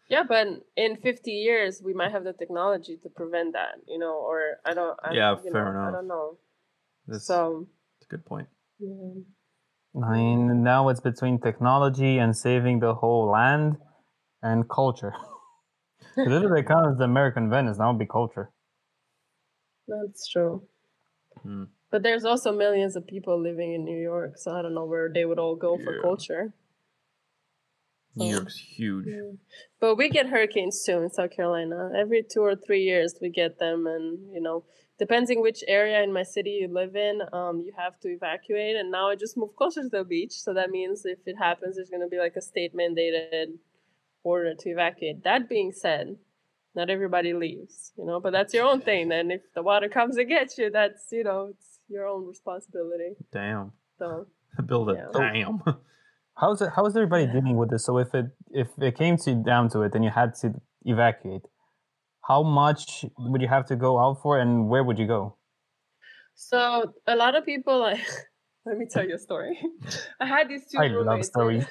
[0.07, 4.13] Yeah, but in 50 years, we might have the technology to prevent that, you know,
[4.13, 4.99] or I don't.
[5.03, 6.37] I, Yeah, fair know, I don't know.
[7.07, 7.67] That's, So.
[7.99, 8.47] that's a good point.
[8.79, 9.21] Yeah.
[10.03, 13.77] I mean, now it's between technology and saving the whole land
[14.43, 15.13] and culture.
[16.15, 18.51] 'Cause if it counts the American Venice, that would be culture.
[19.87, 20.67] That's true.
[21.43, 21.65] Hmm.
[21.91, 25.09] But there's also millions of people living in New York, so I don't know where
[25.09, 26.01] they would all go for Yeah.
[26.01, 26.53] culture.
[28.15, 28.27] New.
[28.27, 29.07] York's huge.
[29.79, 31.91] But we get hurricanes too in South Carolina.
[31.95, 34.63] Every two or three years we get them, and you know,
[34.97, 38.77] depending which area in my city you live in, um, you have to evacuate.
[38.77, 41.75] And now I just moved closer to the beach, so that means if it happens,
[41.75, 43.57] there's gonna be like a state mandated
[44.23, 45.23] order to evacuate.
[45.23, 46.17] That being said,
[46.73, 49.11] not everybody leaves, you know, but that's your own thing.
[49.11, 53.15] And if the water comes and gets you, that's you know, it's your own responsibility.
[53.31, 53.71] Damn.
[53.99, 54.25] So
[54.65, 55.07] Build a Yeah.
[55.13, 55.61] damn.
[56.37, 56.69] How's it?
[56.75, 57.85] How is everybody dealing with this?
[57.85, 61.43] So if it if it came to down to it, and you had to evacuate,
[62.27, 65.37] how much would you have to go out for, and where would you go?
[66.35, 68.05] So a lot of people like
[68.65, 69.57] let me tell you a story.
[70.19, 71.27] I had these two I love roommates.
[71.29, 71.65] stories.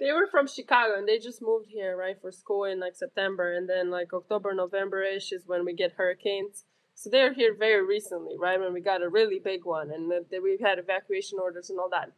[0.00, 3.52] they were from Chicago and they just moved here, right, for school in like September
[3.54, 6.64] and then like October, November ish is when we get hurricanes.
[7.00, 8.60] So they're here very recently, right?
[8.60, 12.12] When we got a really big one, and we've had evacuation orders and all that.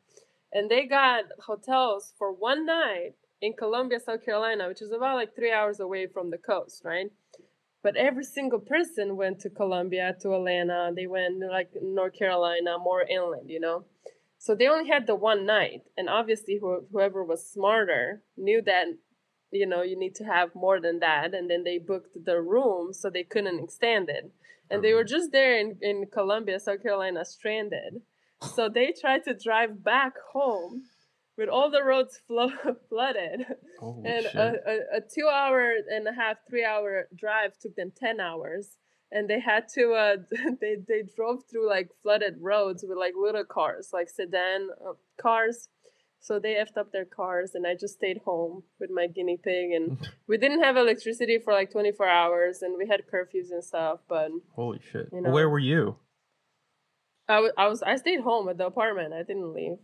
[0.53, 5.37] And they got hotels for one night in Columbia, South Carolina, which is about like
[5.37, 7.07] three hours away from the coast, right?
[7.85, 10.91] But every single person went to Columbia, to Atlanta.
[10.97, 13.85] They went like North Carolina, more inland, you know.
[14.39, 18.87] So they only had the one night, and obviously who, whoever was smarter knew that,
[19.53, 22.93] you know, you need to have more than that, and then they booked the room
[22.93, 24.33] so they couldn't extend it,
[24.73, 28.03] and they were just there in in Columbia, South Carolina, stranded.
[28.57, 30.83] So they tried to drive back home
[31.39, 32.51] with all the roads flo-
[32.89, 33.47] flooded.
[34.05, 38.21] And a, a, a two hour and a half three hour drive took them 10
[38.21, 38.79] hours.
[39.11, 40.17] And they had to uh
[40.61, 45.69] they, they drove through like flooded roads with like little cars like sedan uh, cars
[46.25, 49.73] so they effed up their cars and i just stayed home with my guinea pig
[49.73, 53.99] and we didn't have electricity for like 24 hours and we had curfews and stuff
[54.09, 55.09] but Holy shit.
[55.13, 55.31] you know.
[55.31, 55.97] Where were you?
[57.29, 59.79] I wa- I was i stayed home at the apartment i didn't leave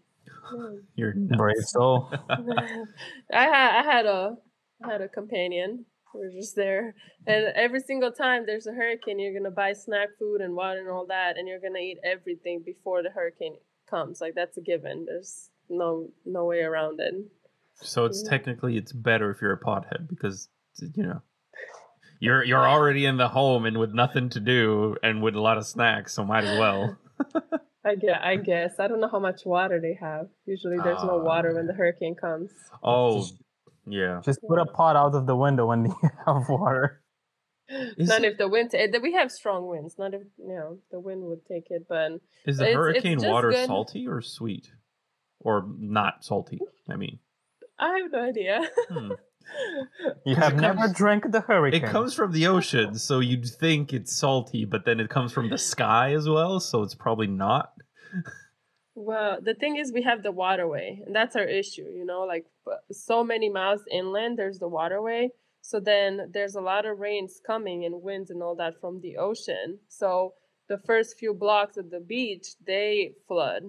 [0.94, 1.38] You're nuts.
[1.38, 2.10] Brave soul.
[2.30, 4.36] I had I had a
[4.84, 5.84] I had a companion.
[6.14, 6.94] We were just there,
[7.26, 10.88] and every single time there's a hurricane, you're gonna buy snack food and water and
[10.90, 13.56] all that, and you're gonna eat everything before the hurricane
[13.88, 14.20] comes.
[14.20, 15.04] Like that's a given.
[15.06, 17.14] There's no no way around it.
[17.74, 18.30] So it's Yeah.
[18.30, 20.48] technically it's better if you're a pothead because
[20.94, 21.22] you know
[22.20, 25.56] you're you're already in the home and with nothing to do and with a lot
[25.58, 26.96] of snacks, so might as well.
[27.84, 28.72] I guess, I guess.
[28.80, 30.26] I don't know how much water they have.
[30.44, 31.22] Usually there's no Ah.
[31.22, 32.50] water when the hurricane comes.
[32.82, 33.40] Oh, Just-
[33.86, 34.20] yeah.
[34.24, 35.94] Just put a pot out of the window when you
[36.26, 37.02] have water.
[37.70, 38.74] Is, not it- if the wind.
[38.74, 39.96] eh, We have strong winds.
[39.98, 42.12] Not if you know the wind would take it, but
[42.44, 43.66] is the it's- it's hurricane just water good.
[43.66, 44.72] salty or sweet,
[45.40, 46.58] or not salty?
[46.88, 47.18] I mean,
[47.78, 48.68] I have no idea.
[48.88, 49.12] hmm.
[50.26, 51.82] You 'Cause have it never comes- drank the hurricane.
[51.82, 55.48] it comes from the ocean, so you'd think it's salty, but then it comes from
[55.48, 57.72] the sky as well, so it's probably not.
[58.94, 61.86] Well, the thing is, we have the waterway, and that's our issue.
[61.94, 62.46] You know, like
[62.90, 65.30] so many miles inland, there's the waterway.
[65.62, 69.16] So then there's a lot of rains coming and winds and all that from the
[69.18, 69.78] ocean.
[69.88, 70.34] So
[70.68, 73.62] the first few blocks of the beach they flood,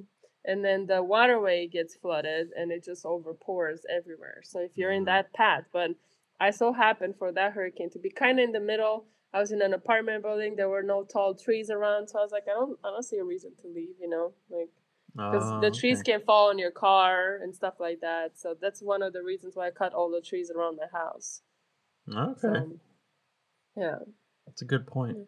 [0.45, 4.41] and then the waterway gets flooded, and it just overpours everywhere.
[4.43, 5.07] So if you're in Mhm.
[5.07, 5.91] that path, but
[6.39, 9.05] I so happened for that hurricane to be kind of in the middle.
[9.33, 10.55] I was in an apartment building.
[10.55, 13.17] There were no tall trees around, so I was like, I don't, I don't see
[13.17, 13.95] a reason to leave.
[13.99, 14.69] You know, like
[15.31, 16.13] because Oh, the trees okay.
[16.13, 18.37] can fall on your car and stuff like that.
[18.39, 21.41] So that's one of the reasons why I cut all the trees around my house.
[22.11, 22.79] Okay, So,
[23.75, 23.95] yeah,
[24.45, 25.17] that's a good point.
[25.17, 25.23] Yeah.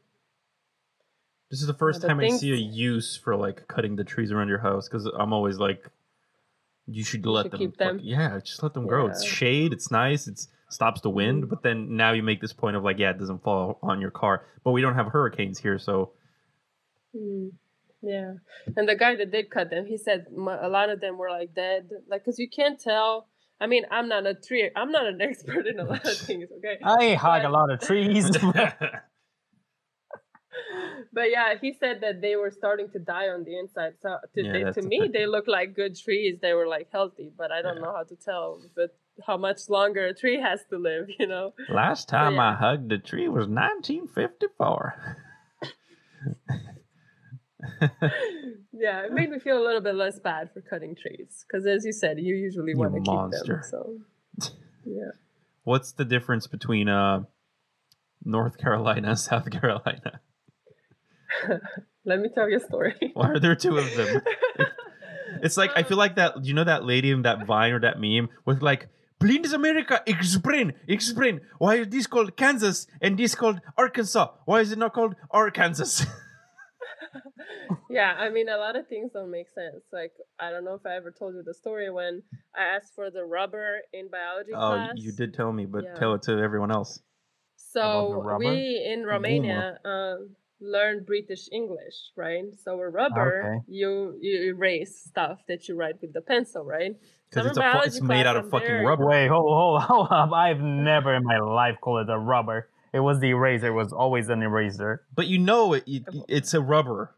[1.51, 4.03] This is the first the time I things- see a use for like cutting the
[4.05, 5.89] trees around your house because I'm always like,
[6.87, 7.59] you should let should them.
[7.59, 7.99] keep fuck- them.
[8.01, 9.07] yeah, just let them grow.
[9.07, 9.29] It's Yeah.
[9.31, 9.73] shade.
[9.73, 10.27] It's nice.
[10.27, 11.43] It's stops the wind.
[11.43, 11.49] Mhm.
[11.49, 14.11] But then now you make this point of like, yeah, it doesn't fall on your
[14.11, 14.45] car.
[14.63, 16.13] But we don't have hurricanes here, so
[17.13, 17.51] Mm,
[18.01, 18.35] yeah.
[18.77, 21.29] And the guy that did cut them, he said m- a lot of them were
[21.29, 23.27] like dead, like because you can't tell.
[23.59, 24.71] I mean, I'm not a tree.
[24.77, 26.49] I'm not an expert in a lot of things.
[26.59, 26.79] Okay.
[26.81, 28.31] I hug a lot of trees.
[31.13, 33.93] but yeah, he said that they were starting to die on the inside.
[34.01, 36.39] So to, Yeah, they, to me, they look like good trees.
[36.41, 37.83] They were like healthy, but I don't Yeah.
[37.83, 38.95] know how to tell but
[39.27, 41.09] how much longer a tree has to live.
[41.19, 41.53] You know.
[41.69, 42.49] last time yeah.
[42.49, 45.17] I hugged a tree was 1954.
[48.73, 51.85] yeah, it made me feel a little bit less bad for cutting trees because, as
[51.85, 53.61] you said, you usually want to keep them.
[53.63, 53.97] So,
[54.85, 55.11] yeah.
[55.63, 57.23] What's the difference between uh,
[58.23, 60.21] North Carolina and South Carolina?
[62.05, 62.95] Let me tell you a story.
[63.13, 64.21] Why are there two of them?
[65.41, 66.43] It's like I feel like that.
[66.43, 70.73] You know that lady in that Vine or that meme with like, "Please America, explain,
[70.89, 71.39] explain.
[71.57, 74.27] Why is this called Kansas and this called Arkansas?
[74.45, 76.03] Why is it not called Arkansas?"
[77.89, 79.83] yeah, I mean, a lot of things don't make sense.
[79.91, 82.23] Like, I don't know if I ever told you the story when
[82.55, 84.93] I asked for the rubber in biology oh, class.
[84.95, 85.95] you did tell me, but Yeah.
[85.95, 87.01] tell it to everyone else.
[87.55, 92.45] So we in Romania um, learn British English, right?
[92.63, 93.65] So a rubber, Okay.
[93.67, 96.95] you you erase stuff that you write with the pencil, right?
[97.29, 99.05] Because it's a fu- it's made out of fucking very- rubber.
[99.07, 100.31] Wait, hold, hold, hold up.
[100.33, 102.69] I've never in my life called it a rubber.
[102.93, 103.67] It was the eraser.
[103.67, 105.03] It was always an eraser.
[105.15, 107.15] But you know it, it it's a rubber.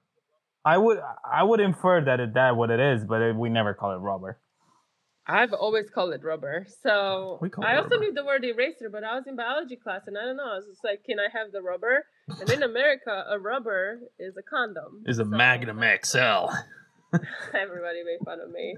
[0.66, 3.74] I would I would infer that it that what it is, but it, we never
[3.74, 4.40] call it rubber.
[5.26, 6.66] I've always called it rubber.
[6.84, 8.04] So We call I it also rubber.
[8.06, 10.52] knew the word eraser, but I was in biology class and I don't know.
[10.52, 12.06] I was just like, can I have the rubber?
[12.28, 15.04] And in America, a rubber is a condom.
[15.06, 16.48] Is a So Magnum XL.
[17.54, 18.76] Everybody made fun of me.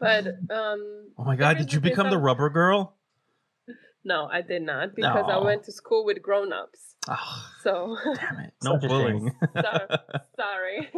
[0.00, 2.96] But um Oh my god, did you become the rubber girl?
[4.04, 6.96] No, I did not because I went to school with grown-ups.
[7.08, 8.52] Oh, So damn it.
[8.62, 9.32] No Such bullying.
[9.54, 9.88] sorry.
[10.36, 10.90] sorry.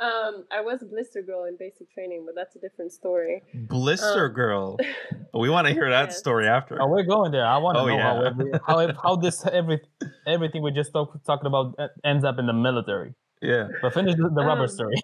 [0.00, 3.42] Um, I was a blister girl in basic training, but that's a different story.
[3.54, 4.78] Blister Um, girl.
[5.34, 6.18] We want to hear that Yes.
[6.18, 6.76] story after.
[6.80, 7.46] Oh, we're going there.
[7.46, 9.80] I want to Oh, know how, every, how how this every
[10.26, 13.14] everything we just talk, talking about uh, ends up in the military.
[13.40, 13.68] Yeah.
[13.80, 14.94] But finish the, the rubber Um, story.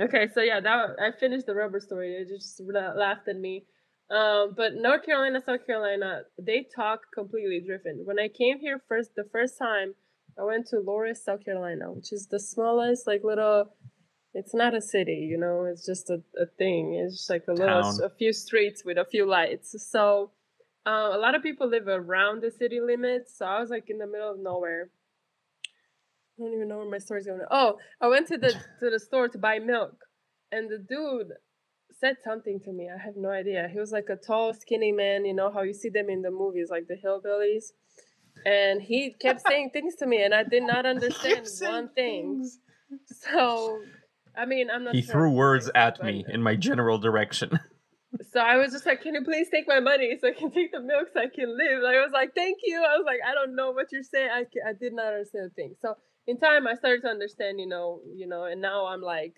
[0.00, 2.16] Okay, so yeah, that I finished the rubber story.
[2.18, 3.64] They just laughed at me.
[4.10, 8.04] Um, but North Carolina, South Carolina, they talk completely different.
[8.04, 9.94] When I came here first, the first time,
[10.38, 13.70] I went to Loris, South Carolina, which is the smallest, like little.
[14.36, 15.64] It's not a city, you know.
[15.64, 16.94] It's just a, a thing.
[16.94, 18.00] It's just like a little, Town.
[18.02, 19.76] a few streets with a few lights.
[19.90, 20.32] So,
[20.86, 23.38] uh, a lot of people live around the city limits.
[23.38, 24.90] So I was like in the middle of nowhere.
[26.36, 27.40] I don't even know where my story's going.
[27.50, 28.48] Oh, I went to the
[28.80, 29.96] to the store to buy milk,
[30.50, 31.32] and the dude
[31.92, 32.90] said something to me.
[32.92, 33.68] I have no idea.
[33.72, 35.24] He was like a tall, skinny man.
[35.24, 37.72] You know how you see them in the movies, like the hillbillies.
[38.44, 42.48] And he kept saying things to me, and I did not understand one thing.
[43.06, 43.80] So,
[44.36, 44.94] I mean, I'm not.
[44.94, 47.58] He sure threw words at but- me in my general direction.
[48.30, 50.70] So I was just like, "Can you please take my money so I can take
[50.70, 53.18] the milk so I can live?" Like, I was like, "Thank you." I was like,
[53.26, 54.30] "I don't know what you're saying.
[54.32, 55.96] I, I did not understand a thing." So
[56.28, 57.58] in time, I started to understand.
[57.58, 59.34] You know, you know, and now I'm like,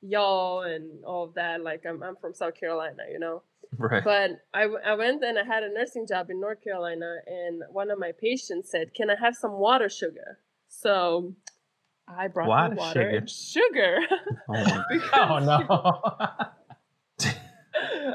[0.00, 1.62] y'all and all of that.
[1.62, 3.44] Like, I'm I'm from South Carolina, you know.
[3.78, 4.02] right.
[4.04, 7.98] But I went and I had a nursing job in North Carolina, and one of
[7.98, 11.34] my patients said, "Can I have some water sugar?" So
[12.06, 13.16] I brought Water water sugar.
[13.18, 13.98] and sugar.
[14.48, 15.58] Oh Oh no!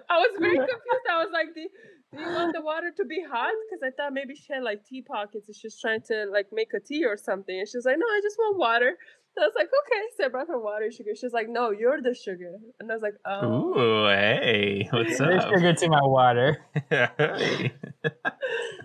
[0.09, 1.07] I was very confused.
[1.11, 1.67] I was like, do,
[2.15, 3.53] do you want the water to be hot?
[3.69, 6.73] Because I thought maybe she had like tea pockets and she's trying to like make
[6.73, 7.57] a tea or something.
[7.57, 8.97] And she's like, no, I just want water.
[9.35, 10.01] And I was like, okay.
[10.17, 11.11] So I brought her water sugar.
[11.19, 12.53] She's like, no, you're the sugar.
[12.79, 13.45] And I was like, oh.
[13.73, 15.49] Ooh, hey, what's There's up?
[15.53, 16.61] sugar to my water.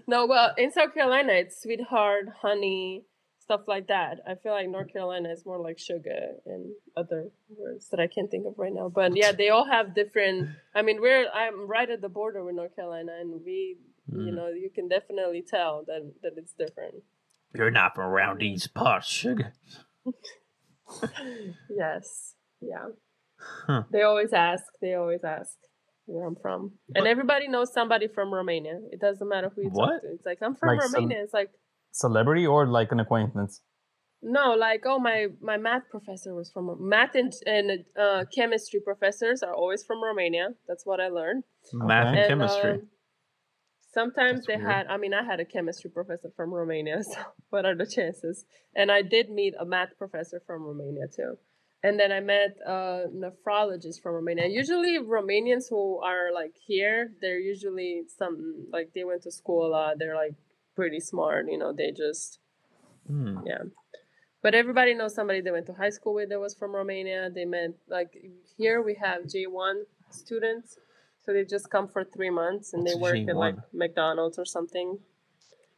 [0.07, 3.05] No, well, in South Carolina, it's sweetheart, honey,
[3.41, 4.21] stuff like that.
[4.27, 8.31] I feel like North Carolina is more like sugar and other words that I can't
[8.31, 8.89] think of right now.
[8.89, 10.49] But yeah, they all have different.
[10.75, 13.77] I mean, we're I'm right at the border with North Carolina, and we,
[14.11, 14.35] you Mm.
[14.37, 17.03] know, you can definitely tell that that it's different.
[17.55, 19.53] You're not from around these parts, sugar.
[21.70, 22.87] Yes, yeah.
[23.66, 23.83] Huh.
[23.92, 24.64] They always ask.
[24.81, 25.53] They always ask
[26.07, 28.81] where I'm from, and everybody knows somebody from Romania.
[28.90, 29.90] It doesn't matter who you What?
[29.90, 30.09] talk to.
[30.14, 31.22] It's like I'm from Like some- Romania.
[31.22, 31.51] It's like
[31.92, 33.62] Celebrity or like an acquaintance?
[34.20, 39.42] No, like oh my my math professor was from math and and uh, chemistry professors
[39.42, 40.48] are always from Romania.
[40.66, 41.44] That's what I learned.
[41.72, 42.29] Math and Okay.
[42.29, 42.70] chemistry.
[42.72, 42.88] um,
[43.92, 44.70] sometimes That's they weird.
[44.70, 44.87] had.
[44.88, 47.03] I mean, I had a chemistry professor from Romania.
[47.12, 47.20] So
[47.51, 48.44] what are the chances?
[48.74, 51.38] And I did meet a math professor from Romania too.
[51.83, 54.46] And then I met a nephrologist from Romania.
[54.48, 59.70] Usually, Romanians who are like here, they're usually some like they went to school a
[59.70, 59.98] lot.
[59.98, 60.35] They're like
[60.74, 61.46] pretty smart.
[61.51, 62.40] You know, they just
[63.07, 63.38] Hmm.
[63.46, 63.62] yeah.
[64.42, 67.31] But everybody knows somebody they went to high school with that was from Romania.
[67.35, 68.11] They met like
[68.57, 70.79] here we have J one students,
[71.29, 74.99] so they just come for three months and they work at like McDonald's or something.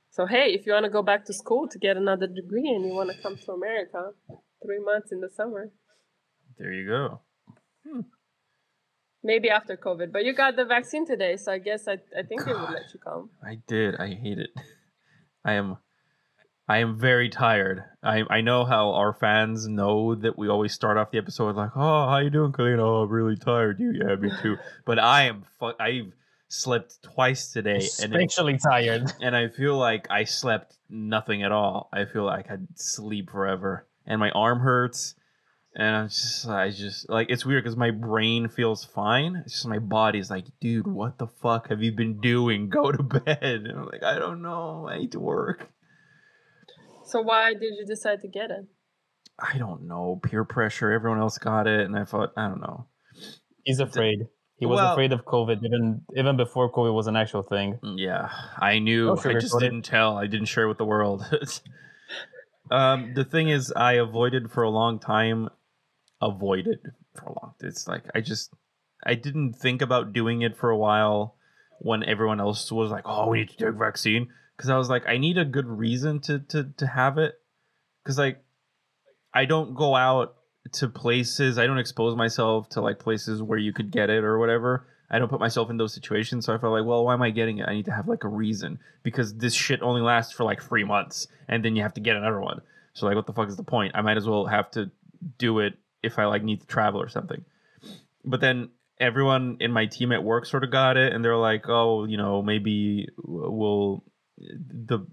[0.08, 2.84] So hey, if you want to go back to school to get another degree and
[2.86, 4.12] you want to come to America,
[4.64, 5.72] three months in the summer,
[6.56, 7.22] There you go.
[7.84, 8.02] Hmm.
[9.24, 10.12] maybe after COVID.
[10.12, 12.94] But you got the vaccine today, so I guess I I think they would let
[12.94, 13.30] you come.
[13.42, 13.96] I did.
[13.96, 14.50] I hate it.
[15.44, 15.78] I am
[16.70, 17.82] I am very tired.
[18.00, 21.72] I I know how our fans know that we always start off the episode like,
[21.74, 22.78] "Oh, how you doing, Colleen?
[22.78, 23.80] Oh, I'm really tired.
[23.80, 25.42] You, yeah, me too." But I am.
[25.58, 26.12] Fu- I've
[26.46, 29.12] slept twice today, and it, Especially tired.
[29.20, 31.88] and I feel like I slept nothing at all.
[31.92, 35.16] I feel like I'd sleep forever, and my arm hurts.
[35.74, 39.42] And I'm just, I just like it's weird because my brain feels fine.
[39.44, 42.68] It's just my body's like, dude, what the fuck have you been doing?
[42.68, 43.66] Go to bed.
[43.66, 44.86] And I'm like, I don't know.
[44.88, 45.68] I need to work.
[47.10, 48.66] So why did you decide to get it?
[49.38, 50.20] I don't know.
[50.22, 50.92] Peer pressure.
[50.92, 52.86] Everyone else got it, and I thought, I don't know.
[53.64, 54.28] He's afraid.
[54.56, 57.78] He was Well- afraid of COVID even even before COVID was an actual thing.
[57.82, 59.10] Yeah, I knew.
[59.10, 60.18] Oh, I just didn't tell.
[60.18, 61.24] I didn't share with the world.
[62.70, 65.48] um, the thing is, I avoided for a long time.
[66.20, 66.80] Avoided
[67.14, 67.54] for a long.
[67.60, 68.52] It's like I just,
[69.04, 71.36] I didn't think about doing it for a while
[71.80, 74.28] when everyone else was like, "Oh, we need to take vaccine,"
[74.60, 77.32] because I was like, I need a good reason to to to have it,
[78.04, 78.44] because like,
[79.32, 80.36] I don't go out
[80.72, 81.56] to places.
[81.56, 84.86] I don't expose myself to like places where you could get it or whatever.
[85.10, 86.44] I don't put myself in those situations.
[86.44, 87.68] So I felt like, well, why am I getting it?
[87.68, 90.84] I need to have like a reason because this shit only lasts for like three
[90.84, 92.60] months and then you have to get another one.
[92.92, 93.92] So like, what the fuck is the point?
[93.94, 94.90] I might as well have to
[95.38, 97.46] do it if I like need to travel or something.
[98.26, 101.64] But then everyone in my team at work sort of got it, and they're like,
[101.68, 104.04] "Oh, you know, maybe we'll
[104.40, 105.06] the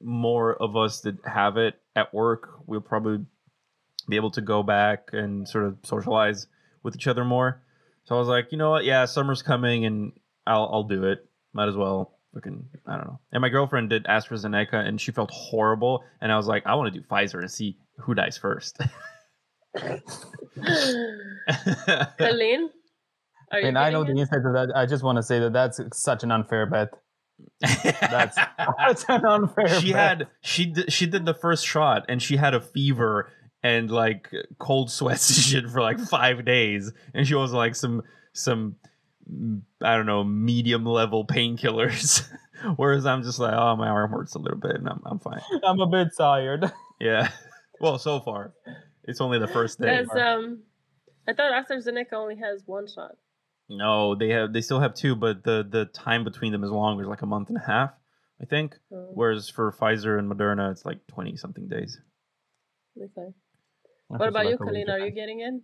[0.00, 3.24] more of us that have it at work, we'll probably
[4.08, 6.46] be able to go back and sort of socialize
[6.82, 7.62] with each other more."
[8.04, 8.84] So I was like, you know what?
[8.84, 10.12] Yeah, summer's coming, and
[10.46, 11.26] I'll I'll do it.
[11.52, 12.18] Might as well.
[12.34, 13.20] Fucking, I don't know.
[13.30, 16.02] And my girlfriend did AstraZeneca, and she felt horrible.
[16.20, 18.78] And I was like, I want to do Pfizer and see who dies first.
[22.18, 22.70] Colleen?
[23.50, 24.22] And I know the getting it?
[24.22, 24.72] insight to that.
[24.74, 26.88] I just want to say that that's such an unfair bet.
[27.60, 28.36] That's
[28.78, 29.68] that's an unfair.
[29.80, 30.18] she bet.
[30.18, 33.30] had she did, she did the first shot and she had a fever
[33.62, 38.02] and like cold sweats and shit for like five days and she was like some
[38.32, 38.76] some
[39.30, 42.28] mm, i don't know medium level painkillers
[42.76, 45.40] whereas i'm just like oh my arm hurts a little bit and i'm, I'm fine
[45.64, 46.72] I'm a bit tired.
[47.00, 47.30] yeah
[47.80, 48.52] well so far
[49.04, 50.62] it's only the first day That's, um,
[51.28, 53.12] I thought AstraZeneca only has one shot.
[53.68, 57.06] No they have they still have two but the the time between them is longer
[57.06, 57.90] like a month and a half
[58.40, 61.98] i think Oh, whereas for pfizer and moderna it's like 20 something days
[63.00, 63.32] okay.
[64.18, 64.90] What about you, Colleen?
[64.90, 65.62] Are you getting in?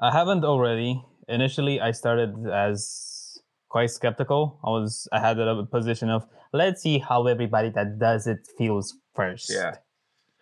[0.00, 1.02] I haven't already.
[1.28, 4.58] Initially, I started as quite skeptical.
[4.64, 8.98] I was I had a position of let's see how everybody that does it feels
[9.14, 9.52] first.
[9.52, 9.76] Yeah.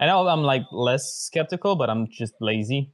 [0.01, 2.93] And now I'm like less skeptical, but I'm just lazy.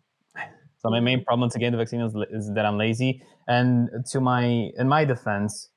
[0.79, 1.25] So my main mm-hmm.
[1.25, 3.23] problem to getting the vaccine is, is that I'm lazy.
[3.51, 5.71] And to my in my defense,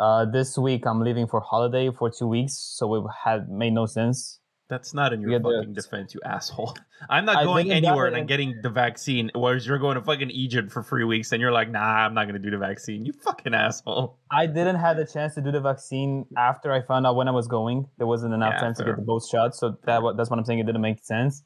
[0.00, 3.86] uh, this week I'm leaving for holiday for two weeks, so it had made no
[3.86, 4.38] sense.
[4.70, 6.76] That's not in your Yeah, fucking defense, you asshole.
[7.10, 8.16] I'm not I going anywhere and.
[8.16, 11.50] I'm getting the vaccine, whereas you're going to fucking Egypt for three weeks and you're
[11.50, 13.04] like, nah, I'm not gonna do the vaccine.
[13.04, 14.20] You fucking asshole.
[14.30, 17.32] I didn't have the chance to do the vaccine after I found out when I
[17.32, 17.86] was going.
[17.98, 20.60] There wasn't enough time to get the both shots, so that that's what I'm saying.
[20.60, 21.42] It didn't make sense.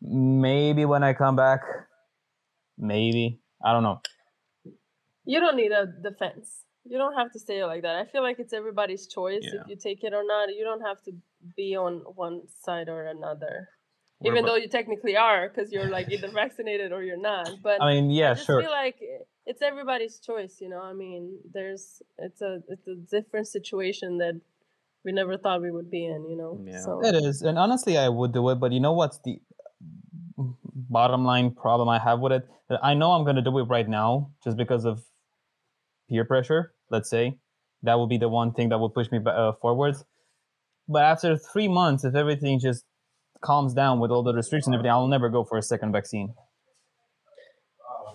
[0.00, 1.60] Maybe when I come back,
[2.78, 4.00] maybe I don't know.
[5.32, 6.46] You don't need a defense.
[6.90, 7.96] You don't have to say it like that.
[8.02, 9.60] I feel like it's everybody's choice Yeah.
[9.60, 10.44] if you take it or not.
[10.58, 11.12] You don't have to
[11.60, 11.92] be on
[12.26, 13.54] one side or another.
[14.20, 17.46] What Even about- though you technically are, because you're like either vaccinated or you're not.
[17.62, 18.60] But I mean, yeah, I just sure.
[18.62, 18.96] feel like
[19.50, 20.54] it's everybody's choice.
[20.62, 21.22] You know, I mean,
[21.56, 21.84] there's
[22.26, 24.36] it's a it's a different situation that
[25.04, 26.20] we never thought we would be in.
[26.30, 26.80] You know, Yeah.
[26.86, 28.56] so It is, and honestly, I would do it.
[28.62, 29.34] But you know what's the
[30.96, 32.44] bottom line problem I have with it?
[32.68, 35.02] That I know I'm going to do it right now just because of
[36.08, 36.72] peer pressure.
[36.90, 37.38] Let's say
[37.82, 39.96] that will be the one thing that will push me uh, forward.
[40.88, 42.84] But after three months, if everything just
[43.40, 46.34] calms down with all the restrictions and everything, I'll never go for a second vaccine.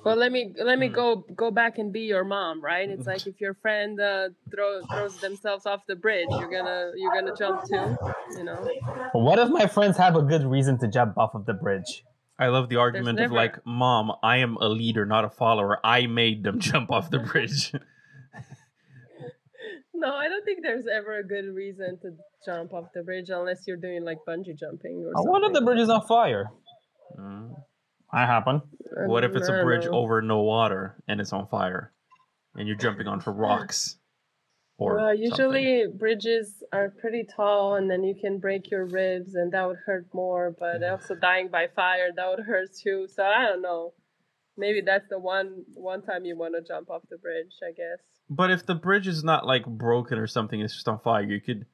[0.04, 2.90] Well, let me let me go go back and be your mom, right?
[2.90, 7.14] It's like if your friend uh, throw, throws themselves off the bridge, you're gonna you're
[7.14, 7.98] gonna jump too,
[8.38, 8.70] you know.
[9.14, 12.04] What if my friends have a good reason to jump off of the bridge?
[12.38, 15.80] I love the argument of like, Mom, I am a leader, not a follower.
[15.84, 17.74] I made them jump off the bridge.
[19.96, 22.12] No, I don't think there's ever a good reason to
[22.46, 25.32] jump off the bridge unless you're doing like bungee jumping or something.
[25.32, 26.48] What if the bridge is on fire?
[27.18, 27.56] Mm.
[28.12, 28.26] I
[29.08, 29.94] what if it's a bridge know.
[29.94, 31.94] over no water and it's on fire,
[32.54, 33.98] and you're jumping onto rocks?
[34.78, 35.24] Or Well, something?
[35.24, 39.78] usually bridges are pretty tall, and then you can break your ribs, and that would
[39.86, 40.56] hurt more.
[40.58, 40.92] But mm-hmm.
[40.92, 43.08] also dying by fire, that would hurt too.
[43.08, 43.94] So I don't know.
[44.58, 47.54] Maybe that's the one one time you want to jump off the bridge.
[47.62, 48.00] I guess.
[48.30, 51.40] But if the bridge is not like broken or something, it's just on fire, you
[51.40, 51.66] could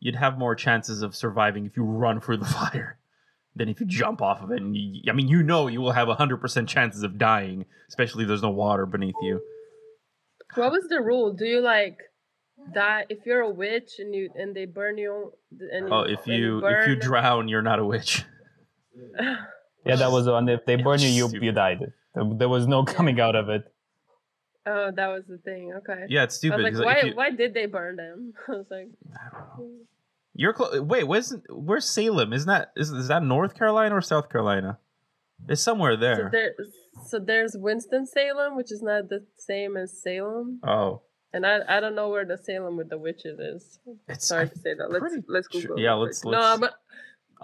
[0.00, 2.98] you'd have more chances of surviving if you run through the fire
[3.54, 4.60] than if you jump off of it.
[4.60, 8.24] And you, I mean, you know, you will have hundred percent chances of dying, especially
[8.24, 9.40] if there's no water beneath you.
[10.54, 11.32] What was the rule?
[11.32, 11.98] Do you like
[12.74, 15.32] die if you're a witch and you and they burn you?
[15.72, 18.24] And Oh, if and you if you drown, you're not a witch.
[19.84, 20.48] Yeah, that was on.
[20.48, 21.80] If they burn you, you you died.
[22.14, 23.64] There, there was no coming out of it.
[24.64, 25.72] oh, that was the thing.
[25.78, 26.04] Okay.
[26.08, 26.62] Yeah, it's I stupid.
[26.62, 27.08] was 'cause like, why?
[27.08, 28.32] you, Why did they burn them?
[28.48, 28.90] I was like,
[30.34, 32.32] you're clo- wait, where's where's Salem?
[32.32, 34.78] Isn't that is, is that North Carolina or South Carolina?
[35.48, 36.28] It's somewhere so there.
[36.30, 36.54] there.
[37.08, 41.80] So there's Winston Salem, which is not the same as Salem, oh, and I I
[41.80, 43.78] don't know where the Salem with the witches is.
[44.08, 44.90] it's Sorry to say that.
[44.90, 45.76] Let's pretty let's sure- Google.
[45.78, 46.32] it yeah, let's- quick.
[46.34, 46.62] let's- No, I'm.
[46.64, 46.76] a-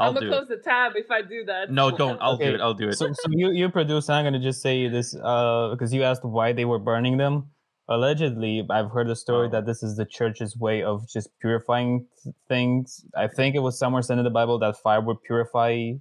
[0.01, 0.37] I'll I'm gonna do it.
[0.37, 1.73] close the tab if I do that.
[1.73, 2.19] No, don't.
[2.23, 2.61] I'll Okay, do it.
[2.61, 2.93] I'll do it.
[2.95, 4.09] So, so you you produce.
[4.09, 7.51] I'm gonna just say this uh, because you asked why they were burning them.
[7.89, 9.51] Allegedly, I've heard a story Oh.
[9.51, 13.05] that this is the church's way of just purifying th- things.
[13.17, 15.93] I think it was somewhere said in the Bible that fire would purify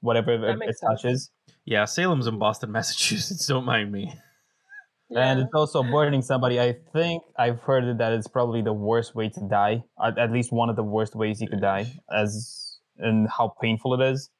[0.00, 1.30] whatever it, That it makes sense.
[1.68, 3.46] Touches, yeah, Salem's in Boston, Massachusetts.
[3.46, 4.12] Don't mind me.
[5.10, 6.60] and it's also burning somebody.
[6.60, 9.84] I think I've heard that it's probably the worst way to die.
[10.02, 13.94] At, at least one of the worst ways you could die, as and how painful
[14.00, 14.30] it is.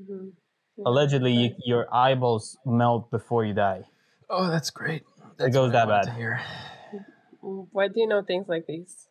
[0.00, 0.32] Mhm.
[0.76, 0.84] Yeah.
[0.86, 3.82] Allegedly, you, your eyeballs melt before you die.
[4.30, 5.02] Oh, that's great.
[5.40, 6.10] It goes that wanted bad.
[6.12, 6.40] to hear.
[7.40, 9.08] Why do you know things like these?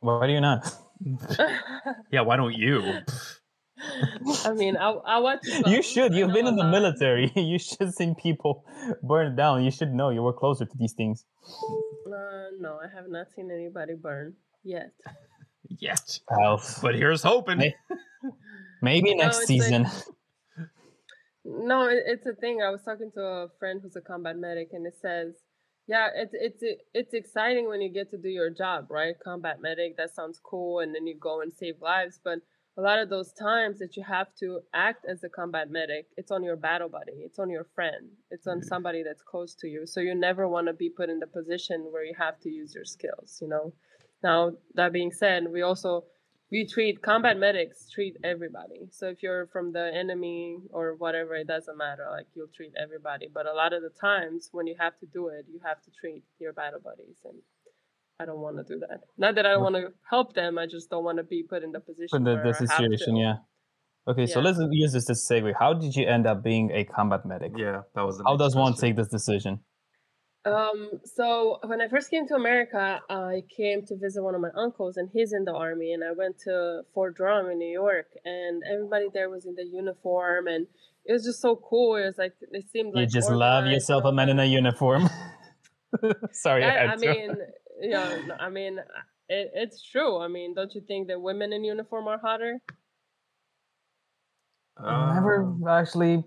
[0.00, 0.74] Why do you not?
[2.10, 3.00] Yeah, why don't you?
[4.44, 5.40] I mean, I, I watch.
[5.66, 6.14] You should.
[6.14, 7.32] You've been in the military.
[7.36, 8.64] You should seen people
[9.02, 9.64] burn down.
[9.64, 10.10] You should know.
[10.10, 11.24] You were closer to these things.
[12.06, 14.92] Uh, no, I have not seen anybody burn yet.
[15.68, 16.20] Yet.
[16.30, 16.80] Alf.
[16.82, 17.60] But here's hoping.
[17.60, 17.74] Hey.
[18.82, 19.86] Maybe No, next it's like- season.
[21.44, 22.60] No, it, it's a thing.
[22.62, 25.34] I was talking to a friend who's a combat medic, and it says,
[25.86, 26.62] yeah, it's it's
[26.92, 29.14] it's exciting when you get to do your job, right?
[29.24, 32.20] Combat medic, that sounds cool, and then you go and save lives.
[32.22, 32.40] But
[32.78, 36.30] a lot of those times that you have to act as a combat medic, it's
[36.30, 38.68] on your battle buddy, it's on your friend, it's on mm-hmm.
[38.68, 39.84] somebody that's close to you.
[39.84, 42.72] So you never want to be put in the position where you have to use
[42.74, 43.72] your skills, you know.
[44.22, 46.04] Now that being said, we also
[46.50, 51.46] we treat combat medics treat everybody so if you're from the enemy or whatever it
[51.46, 54.98] doesn't matter like you'll treat everybody but a lot of the times when you have
[54.98, 57.36] to do it you have to treat your battle buddies and
[58.20, 60.66] i don't want to do that not that i don't want to help them i
[60.66, 63.36] just don't want to be put in the position In the, the situation, yeah.
[64.08, 65.52] Okay, so let's use this as segue.
[65.58, 67.52] How did you end up being a combat medic?
[67.54, 69.60] Yeah, that was How next does one take this decision?
[70.46, 74.48] Um, so when I first came to America, I came to visit one of my
[74.56, 75.92] uncles, and he's in the army.
[75.92, 79.64] And I went to Fort Drum in New York, and everybody there was in the
[79.64, 80.66] uniform, and
[81.04, 81.96] it was just so cool.
[81.96, 85.10] It was like it seemed like you just love yourself a man in a uniform.
[86.32, 87.10] Sorry, I, I, had I to.
[87.10, 87.36] mean,
[87.80, 88.78] yeah, no, I mean,
[89.28, 90.18] it, it's true.
[90.18, 92.60] I mean, don't you think that women in uniform are hotter?
[94.88, 96.24] I've never Um, actually.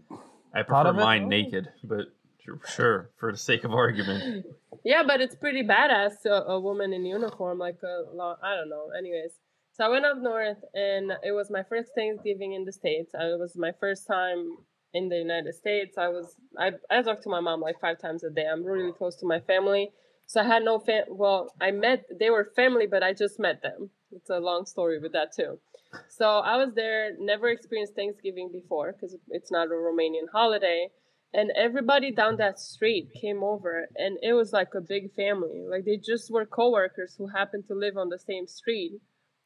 [0.54, 1.00] I thought prefer of it.
[1.00, 2.08] mine naked, but
[2.40, 4.46] sure, sure, for the sake of argument.
[4.84, 8.70] Yeah, but it's pretty badass a, a woman in uniform, like a long, I don't
[8.70, 8.90] know.
[8.98, 9.32] Anyways,
[9.74, 13.12] so I went up north, and it was my first Thanksgiving in the states.
[13.14, 14.58] It was my first time
[14.94, 15.98] in the United States.
[15.98, 18.46] I was I I talk to my mom like five times a day.
[18.52, 19.92] I'm really close to my family,
[20.32, 21.04] so I had no fam.
[21.10, 23.90] Well, I met they were family, but I just met them.
[24.12, 25.60] It's a long story with that too.
[26.08, 30.88] So I was there, never experienced Thanksgiving before because it's not a Romanian holiday
[31.34, 35.86] and everybody down that street came over and it was like a big family like
[35.86, 38.94] they just were coworkers who happened to live on the same street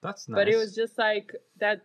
[0.02, 0.36] That's nice.
[0.36, 1.82] but it was just like that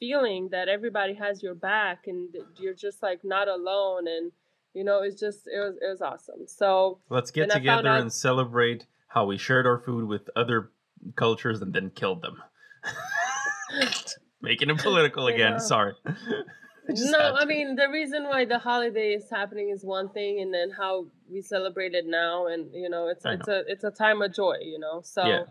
[0.00, 4.32] feeling that everybody has your back and you're just like not alone and
[4.74, 8.00] you know it's just it was it was awesome so Let's get and together out-
[8.00, 10.70] and celebrate how we shared our food with other
[11.16, 12.42] cultures and then killed them.
[14.40, 15.52] Making it political again.
[15.52, 15.58] Yeah.
[15.58, 15.92] Sorry.
[16.06, 20.52] I no i mean the reason why the holiday is happening is one thing and
[20.52, 23.92] then how we celebrate it now and you know it's I it's a it's a
[23.92, 25.42] time of joy you know so Yeah.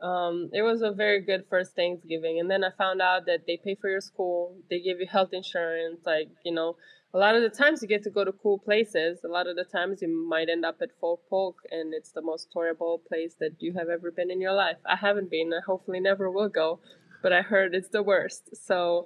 [0.00, 3.56] um it was a very good first thanksgiving and then i found out that they
[3.56, 6.74] pay for your school they give you health insurance like you know
[7.12, 9.56] a lot of the times you get to go to cool places a lot of
[9.56, 13.34] the times you might end up at fort polk and it's the most horrible place
[13.40, 16.48] that you have ever been in your life i haven't been i hopefully never will
[16.48, 16.78] go
[17.22, 19.04] but i heard it's the worst so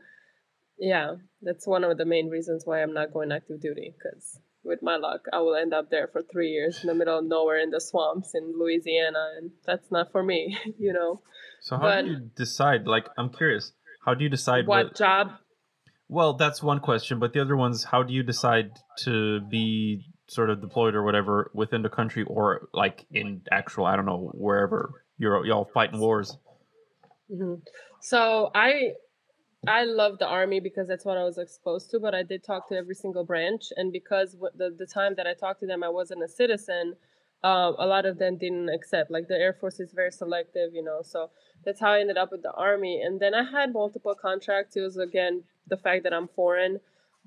[0.78, 4.80] yeah, that's one of the main reasons why I'm not going active duty because with
[4.82, 7.59] my luck, I will end up there for three years in the middle of nowhere
[7.61, 11.20] in the swamps in Louisiana, and that's not for me, you know.
[11.61, 12.86] So how but- do you decide?
[12.86, 13.72] Like, I'm curious.
[14.05, 14.96] How do you decide What what?
[14.96, 15.28] job?
[16.09, 18.70] Well, that's one question, but the other one's how do you decide
[19.05, 23.96] to be sort of deployed or whatever within the country or like in actual, I
[23.96, 26.36] don't know, wherever you're y'all fighting wars.
[27.28, 27.55] hmm
[28.00, 28.92] So I,
[29.66, 32.00] I love the army because that's what I was exposed to.
[32.00, 35.34] But I did talk to every single branch, and because the the time that I
[35.34, 36.96] talked to them, I wasn't a citizen.
[37.42, 39.11] Uh, a lot of them didn't accept.
[39.11, 41.00] Like the Air Force is very selective, you know.
[41.02, 41.30] So
[41.64, 43.02] that's how I ended up with the army.
[43.02, 44.76] And then I had multiple contracts.
[44.76, 46.81] It was again the fact that I'm foreign.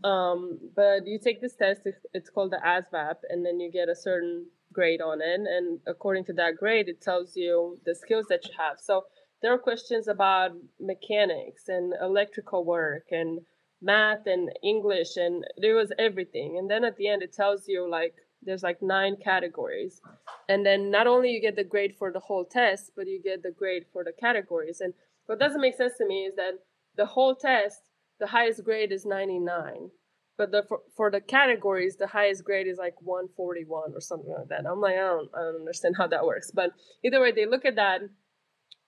[0.03, 1.81] Um, but you take this test.
[2.13, 5.39] It's called the ASVAB, and then you get a certain grade on it.
[5.39, 8.77] And according to that grade, it tells you the skills that you have.
[8.79, 9.05] So
[9.41, 13.41] there are questions about mechanics and electrical work and
[13.81, 16.57] math and English, and there was everything.
[16.57, 20.01] And then at the end, it tells you like there's like nine categories,
[20.47, 23.43] and then not only you get the grade for the whole test, but you get
[23.43, 24.81] the grade for the categories.
[24.81, 24.93] And
[25.25, 26.53] what doesn't make sense to me is that
[26.95, 27.81] the whole test,
[28.19, 29.91] the highest grade is 99.
[30.37, 34.49] But the for, for the categories, the highest grade is like 141 or something like
[34.49, 34.69] that.
[34.69, 36.51] I'm like, I don't, I don't understand how that works.
[36.53, 36.71] But
[37.03, 38.01] either way, they look at that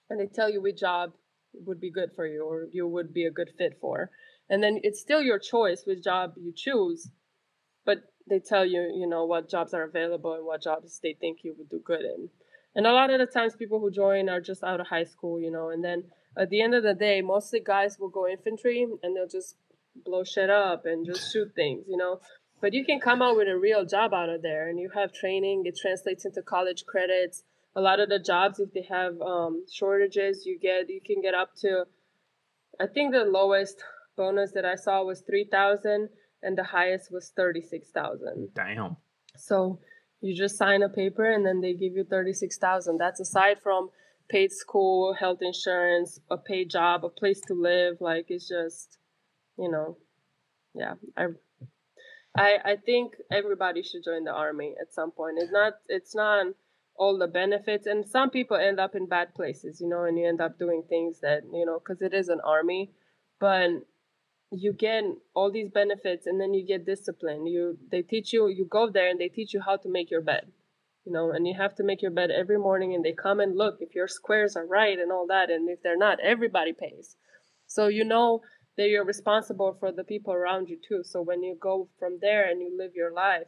[0.09, 1.13] and they tell you which job
[1.53, 4.11] would be good for you or you would be a good fit for.
[4.49, 7.09] And then it's still your choice which job you choose,
[7.85, 7.97] but
[8.29, 11.55] they tell you, you know, what jobs are available and what jobs they think you
[11.57, 12.29] would do good in.
[12.75, 15.39] And a lot of the times people who join are just out of high school,
[15.39, 16.03] you know, and then
[16.37, 19.55] at the end of the day, mostly guys will go infantry and they'll just
[20.05, 22.19] blow shit up and just shoot things, you know.
[22.61, 25.11] but you can come out with a real job out of there and you have
[25.13, 27.43] training it translates into college credits
[27.75, 31.33] a lot of the jobs if they have um, shortages you get you can get
[31.33, 31.85] up to
[32.79, 33.77] i think the lowest
[34.17, 36.09] bonus that i saw was 3000
[36.43, 38.97] and the highest was 36000 Damn.
[39.37, 39.79] so
[40.21, 43.89] you just sign a paper and then they give you 36000 that's aside from
[44.29, 48.97] paid school health insurance a paid job a place to live like it's just
[49.57, 49.97] you know
[50.75, 51.25] yeah i
[52.37, 55.37] I, I think everybody should join the army at some point.
[55.39, 56.47] It's not it's not
[56.95, 60.27] all the benefits, and some people end up in bad places, you know, and you
[60.27, 62.91] end up doing things that you know because it is an army,
[63.39, 63.69] but
[64.51, 65.03] you get
[65.33, 67.47] all these benefits, and then you get discipline.
[67.47, 70.21] You they teach you you go there and they teach you how to make your
[70.21, 70.51] bed,
[71.09, 73.57] you know, and you have to make your bed every morning, and they come and
[73.57, 77.15] look if your squares are right and all that, and if they're not, everybody pays.
[77.65, 78.41] So you know
[78.77, 81.01] that you're responsible for the people around you too.
[81.03, 83.47] So when you go from there and you live your life,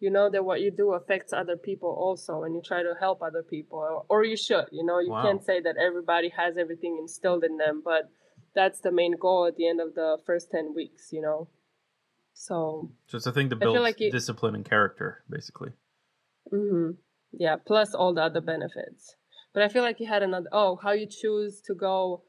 [0.00, 3.22] you know that what you do affects other people also, and you try to help
[3.22, 4.66] other people, or, or you should.
[4.72, 5.22] You know, you Wow.
[5.22, 8.10] can't say that everybody has everything instilled in them, but
[8.52, 11.48] that's the main goal at the end of the first 10 weeks, you know.
[12.34, 15.72] So, So it's a thing to build like you- discipline and character, basically.
[16.50, 16.90] Hmm
[17.38, 19.16] yeah, plus all the other benefits.
[19.52, 22.22] But I feel like you had another, oh, how you choose to go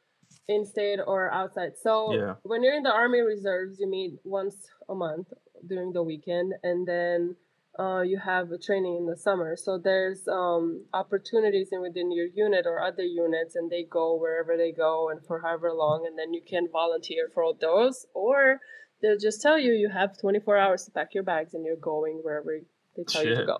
[0.47, 1.73] in state or outside.
[1.81, 2.35] So Yeah.
[2.43, 5.27] when you're in the Army Reserves, you meet once a month
[5.65, 7.35] during the weekend, and then
[7.79, 9.55] uh, you have a training in the summer.
[9.55, 14.57] So there's um, opportunities in within your unit or other units, and they go wherever
[14.57, 18.59] they go and for however long, and then you can volunteer for all those, or
[19.01, 22.19] they'll just tell you you have 24 hours to pack your bags and you're going
[22.23, 22.59] wherever
[22.95, 23.59] they tell you to go.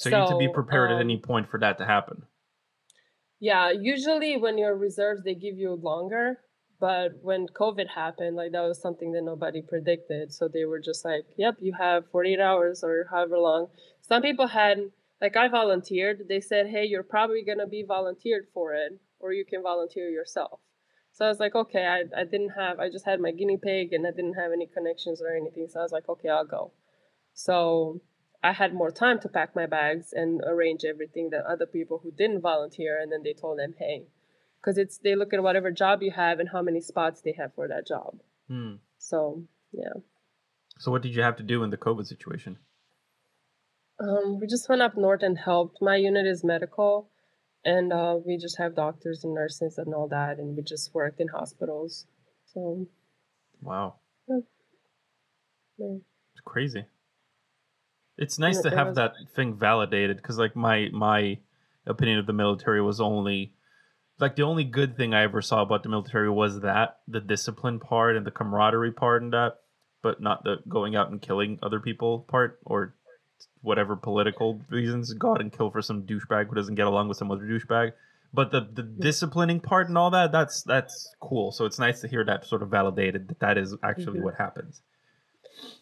[0.00, 2.22] So, you need to be So, prepared at um, any point for that to happen.
[3.40, 6.40] Yeah, usually when you're reserves, they give you longer.
[6.78, 10.32] But when COVID happened, like that was something that nobody predicted.
[10.32, 13.68] So they were just like, yep, you have 48 hours or however long.
[14.00, 14.90] Some people had,
[15.20, 19.32] like I volunteered, they said, hey, you're probably going to be volunteered for it, or
[19.34, 20.60] you can volunteer yourself.
[21.12, 23.92] So I was like, okay, I, I didn't have, I just had my guinea pig
[23.92, 25.68] and I didn't have any connections or anything.
[25.68, 26.72] So I was like, okay, I'll go.
[27.34, 28.00] So
[28.42, 32.10] I had more time to pack my bags and arrange everything than other people who
[32.10, 32.98] didn't volunteer.
[33.00, 34.06] And then they told them, hey,
[34.60, 37.54] because it's they look at whatever job you have and how many spots they have
[37.54, 38.20] for that job.
[38.48, 38.76] Hmm.
[38.98, 39.92] So yeah,
[40.78, 42.58] So what did you have to do in the COVID situation?
[44.02, 45.82] um, we just went up north and helped.
[45.82, 47.10] My unit is medical,
[47.64, 51.20] and uh, we just have doctors and nurses and all that, and we just worked
[51.20, 52.06] in hospitals.
[52.46, 52.86] So
[53.60, 53.96] Wow.
[54.26, 54.38] yeah.
[55.78, 56.86] It's crazy.
[58.20, 61.38] It's nice Yeah, to have was- that thing validated because, like, my my
[61.86, 63.52] opinion of the military was only
[64.18, 67.80] like the only good thing I ever saw about the military was that the discipline
[67.80, 69.60] part and the camaraderie part and that,
[70.02, 72.92] but not the going out and killing other people part or
[73.62, 75.14] whatever political reasons.
[75.14, 77.92] Go out and kill for some douchebag who doesn't get along with some other douchebag.
[78.34, 81.50] But the the disciplining part and all that that's that's cool.
[81.50, 84.24] So it's nice to hear that sort of validated that that is actually Mhm.
[84.24, 84.82] what happens.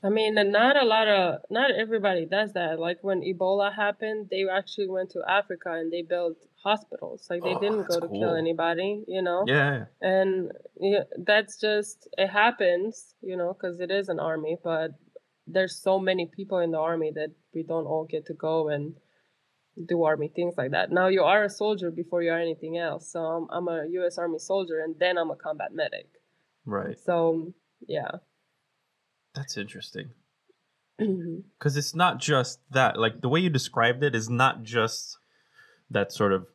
[0.03, 2.79] I mean, not a lot of, not everybody does that.
[2.79, 7.27] Like when Ebola happened, they actually went to Africa and they built hospitals.
[7.31, 8.21] Like they Oh, didn't go to cool.
[8.21, 9.45] kill anybody, you know?
[9.47, 9.87] Yeah.
[10.01, 14.93] And yeah, that's just, it happens, you know, because it is an army, but
[15.47, 18.95] there's so many people in the army that we don't all get to go and
[19.87, 20.91] do army things like that.
[20.91, 23.11] Now you are a soldier before you are anything else.
[23.13, 24.19] So I'm, I'm a U.S.
[24.19, 26.09] Army soldier and then I'm a combat medic.
[26.67, 26.99] Right.
[26.99, 27.55] So
[27.87, 28.11] yeah.
[29.39, 30.11] That's interesting.
[31.01, 31.43] Mm-hmm.
[31.57, 32.99] Because it's not just that.
[32.99, 35.17] Like the way you described it is not just
[35.91, 36.47] that sort of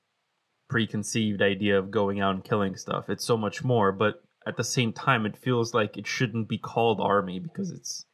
[0.70, 3.10] preconceived idea of going out and killing stuff.
[3.10, 3.94] It's so much more.
[3.94, 8.06] But at the same time, it feels like it shouldn't be called army because it's,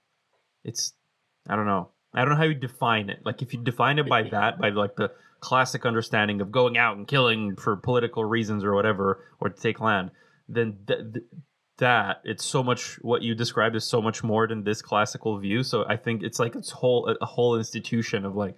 [0.63, 0.93] it's,
[1.47, 1.89] I don't know.
[2.13, 3.21] I don't know how you define it.
[3.25, 6.95] Like if you define it by that, by like the classic understanding of going out
[6.97, 10.11] and killing for political reasons or whatever, or to take land,
[10.47, 11.25] then th- th-
[11.79, 15.63] that it's so much what you described is so much more than this classical view.
[15.63, 18.55] So I think it's like it's whole a whole institution of like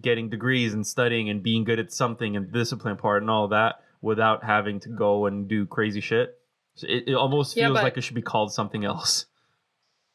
[0.00, 3.76] getting degrees and studying and being good at something and discipline part and all that
[4.02, 6.38] without having to go and do crazy shit.
[6.74, 9.26] So it, it almost Yeah, feels but- like it should be called something else.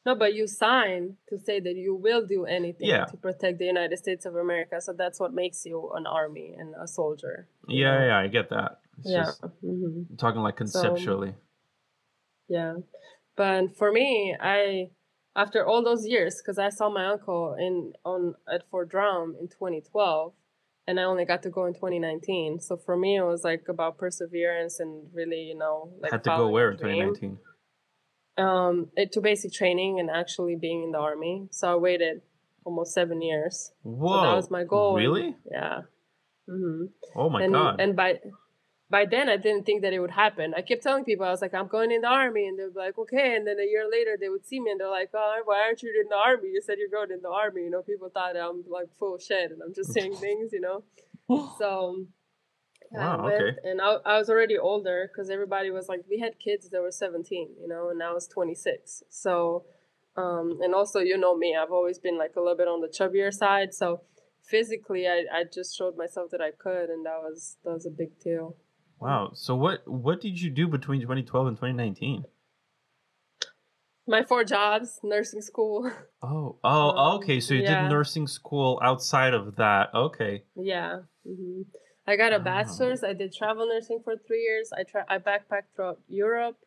[0.06, 3.06] No, but you sign to say that you will do anything Yeah.
[3.06, 4.82] to protect the United States of America.
[4.82, 7.48] So that's what makes you an army and a soldier.
[7.70, 8.06] Yeah, know?
[8.08, 8.82] yeah, I get that.
[9.00, 9.32] It's yeah.
[9.62, 11.36] hmm I'm talking like conceptually.
[12.48, 12.76] Yeah.
[13.36, 14.90] But for me, I
[15.36, 19.48] after all those years, because I saw my uncle in on at Fort Drum in
[19.48, 20.34] 2012,
[20.88, 22.60] and I only got to go in 2019.
[22.60, 26.30] So for me, it was like about perseverance and really, you know, like Had to
[26.30, 27.40] go where in 2019?
[28.38, 31.48] um, it, to basic training and actually being in the army.
[31.52, 32.22] So I waited
[32.66, 33.72] almost seven years.
[33.84, 34.18] Whoa.
[34.18, 34.96] So that was my goal.
[34.96, 35.36] Really?
[35.52, 35.82] yeah.
[36.48, 36.86] hmm
[37.16, 37.80] Oh my and god.
[37.80, 38.20] and by
[38.90, 40.54] by then I didn't think that it would happen.
[40.56, 42.80] I kept telling people I was like, I'm going in the army, and they'd be
[42.80, 43.36] like, okay.
[43.36, 45.82] And then a year later, they would see me and they're like, oh, why aren't
[45.82, 46.50] you in the army?
[46.54, 47.62] You said you're going in the army.
[47.64, 50.62] You know, people thought I'm like full of shit, and I'm just saying things, you
[50.62, 50.84] know.
[51.58, 52.06] So.
[52.92, 53.58] yeah, I went, okay.
[53.64, 56.92] And I, I was already older because everybody was like, we had kids that were
[56.92, 59.04] 17, you know, and I was 26.
[59.10, 59.64] So,
[60.16, 62.88] um, and also, you know me, I've always been like a little bit on the
[62.88, 63.74] chubbier side.
[63.74, 64.02] So,
[64.44, 67.90] physically, I, I just showed myself that I could, and that was that was a
[67.90, 68.58] big deal.
[69.04, 69.32] Wow.
[69.34, 72.26] So what what did you do between 2012 and 2019?
[74.06, 75.90] My four jobs, nursing school.
[76.26, 77.42] Oh, oh, Um, okay.
[77.42, 77.84] So you yeah.
[77.84, 79.94] did nursing school outside of that.
[79.94, 80.44] Okay.
[80.56, 81.00] yeah.
[81.28, 81.64] hmm
[82.08, 83.04] I got a bachelor's.
[83.04, 84.72] I did travel nursing for three years.
[84.72, 86.58] I tra- I backpacked throughout Europe.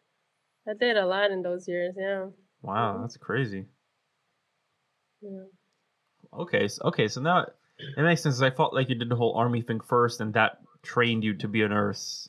[0.68, 1.94] I did a lot in those years.
[1.96, 2.26] Yeah.
[2.62, 3.64] Wow, that's crazy.
[5.22, 5.44] yeah.
[6.32, 7.08] Okay, so, okay.
[7.08, 7.46] So now
[7.96, 8.40] it makes sense.
[8.42, 11.48] I felt like you did the whole army thing first, and that trained you to
[11.48, 12.28] be a nurse,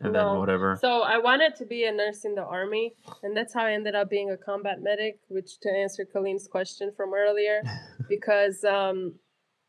[0.00, 0.78] and then whatever.
[0.80, 3.94] So I wanted to be a nurse in the army, and that's how I ended
[3.94, 5.18] up being a combat medic.
[5.28, 7.62] Which, to answer Colleen's question from earlier,
[8.08, 9.14] because um,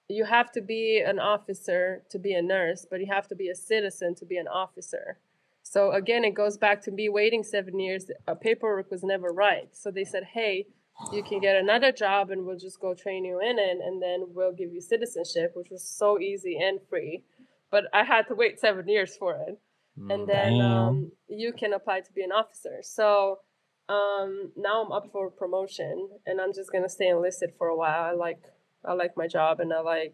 [0.07, 3.49] you have to be an officer to be a nurse, but you have to be
[3.49, 5.19] a citizen to be an officer.
[5.61, 8.09] So again, it goes back to me waiting seven years.
[8.27, 10.65] Uh, paperwork was never right, so they said, "Hey,
[11.13, 14.33] you can get another job, and we'll just go train you in it, and then
[14.33, 17.23] we'll give you citizenship," which was so easy and free.
[17.71, 19.59] But I had to wait seven years for it
[20.09, 20.27] and Mm.
[20.27, 22.79] then um, you can apply to be an officer.
[22.81, 23.39] So
[23.87, 28.03] um, now I'm up for promotion, and I'm just gonna stay enlisted for a while.
[28.03, 28.41] I like
[28.85, 30.13] I like my job, and I like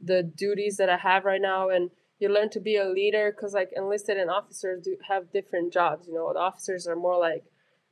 [0.00, 1.68] the duties that I have right now.
[1.70, 5.72] And you learn to be a leader because like enlisted and officers do have different
[5.72, 6.06] jobs.
[6.08, 7.44] You know, the officers are more like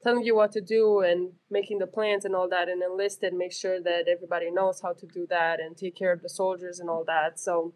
[0.03, 3.53] telling you what to do and making the plans and all that, and enlisted make
[3.53, 6.89] sure that everybody knows how to do that and take care of the soldiers and
[6.91, 7.41] all that.
[7.41, 7.73] So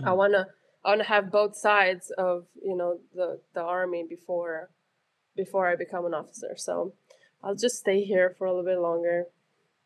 [0.00, 0.08] Mm.
[0.08, 0.46] I wanna
[0.84, 4.70] I want to have both sides of you know the the army before
[5.36, 6.54] before I become an officer.
[6.56, 6.94] So
[7.42, 9.24] I'll just stay here for a little bit longer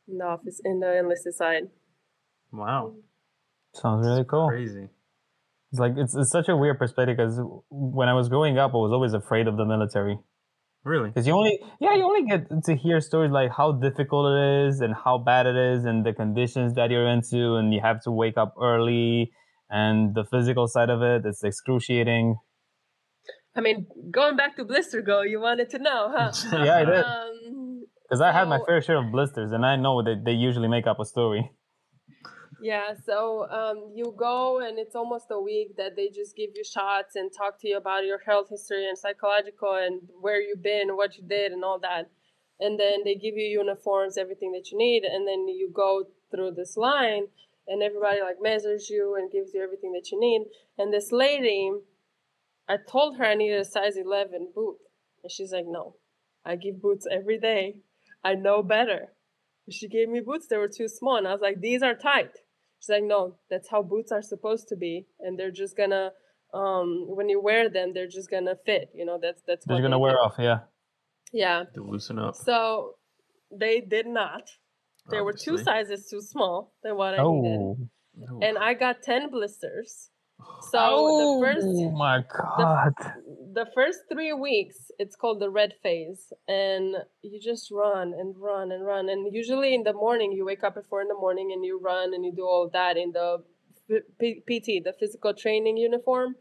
[0.09, 1.69] in the office in the enlisted side.
[2.53, 2.95] Wow,
[3.75, 4.49] Sounds really cool.
[4.49, 4.89] crazy.
[5.73, 7.39] It's like it's, it's such a weird perspective because
[7.71, 10.19] when I was growing up, I was always afraid of the military
[10.85, 11.09] Really?
[11.09, 14.81] because you only yeah you only get to hear stories like how difficult it is
[14.81, 18.13] and how bad it is and the conditions that you're into and you have to
[18.13, 19.33] wake up early
[19.69, 22.37] and the physical side of it it's excruciating.
[23.55, 26.33] I mean, going back to Blister Go, you wanted to know, huh?
[26.64, 30.03] Yeah, I did um, because I had my fair share of blisters and I know
[30.03, 31.51] that they usually make up a story.
[32.62, 36.64] Yeah, so um, you go and it's almost a week that they just give you
[36.64, 40.97] shots and talk to you about your health history and psychological and where you've been,
[40.97, 42.11] what you did, and all that.
[42.59, 46.53] And then they give you uniforms, everything that you need, and then you go through
[46.53, 47.27] this line
[47.69, 50.47] and everybody like measures you and gives you everything that you need.
[50.79, 51.71] And this lady,
[52.69, 54.77] I told her I needed a size 11 boot.
[55.23, 55.97] And she's like, no,
[56.45, 57.81] I give boots every day.
[58.25, 59.12] I know better.
[59.69, 61.17] She gave me boots that were too small.
[61.17, 62.31] And I was like, these are tight.
[62.81, 66.11] She's like, no, that's how boots are supposed to be, and they're just gonna,
[66.53, 68.91] um, when you wear them, they're just gonna fit.
[68.95, 70.19] You know, that's that's They're what gonna they wear do.
[70.19, 70.59] off, yeah.
[71.33, 71.64] Yeah.
[71.75, 72.37] To loosen up.
[72.37, 72.97] So
[73.51, 74.51] they did not.
[75.11, 77.79] There were two sizes too small than what I needed, Oh,
[78.33, 78.41] Ooh.
[78.43, 80.11] and I got ten blisters.
[80.71, 82.93] So oh the first oh my god!
[83.55, 88.71] the first three weeks it's called the red phase and you just run and run
[88.71, 91.53] and run and usually in the morning you wake up at four in the morning
[91.53, 93.39] and you run and you do all that in the
[94.21, 96.35] P- pt the physical training uniform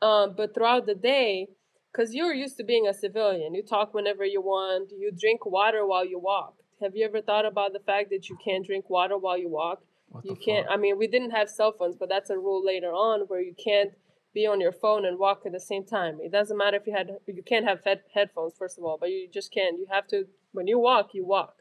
[0.00, 1.48] um, but throughout the day
[1.92, 5.84] because you're used to being a civilian you talk whenever you want you drink water
[5.86, 9.16] while you walk have you ever thought about the fact that you can't drink water
[9.18, 10.74] while you walk What you can't fuck?
[10.74, 13.54] i mean we didn't have cell phones but that's a rule later on where you
[13.54, 13.92] can't
[14.32, 16.92] be on your phone and walk at the same time it doesn't matter if you
[16.92, 20.06] had you can't have head, headphones first of all but you just can't you have
[20.08, 21.54] to when you walk you walk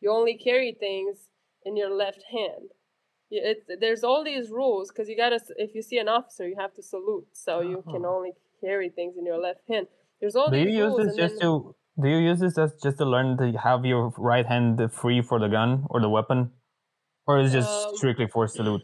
[0.00, 1.28] you only carry things
[1.64, 2.66] in your left hand
[3.30, 6.72] it, there's all these rules because you gotta if you see an officer you have
[6.74, 8.16] to salute so you can Oh.
[8.16, 9.86] only carry things in your left hand
[10.20, 11.74] there's all Do these you use rules this just then- to?
[12.00, 15.38] Do you use this as just to learn to have your right hand free for
[15.38, 16.52] the gun or the weapon,
[17.26, 18.82] or is it just Um, strictly for salute?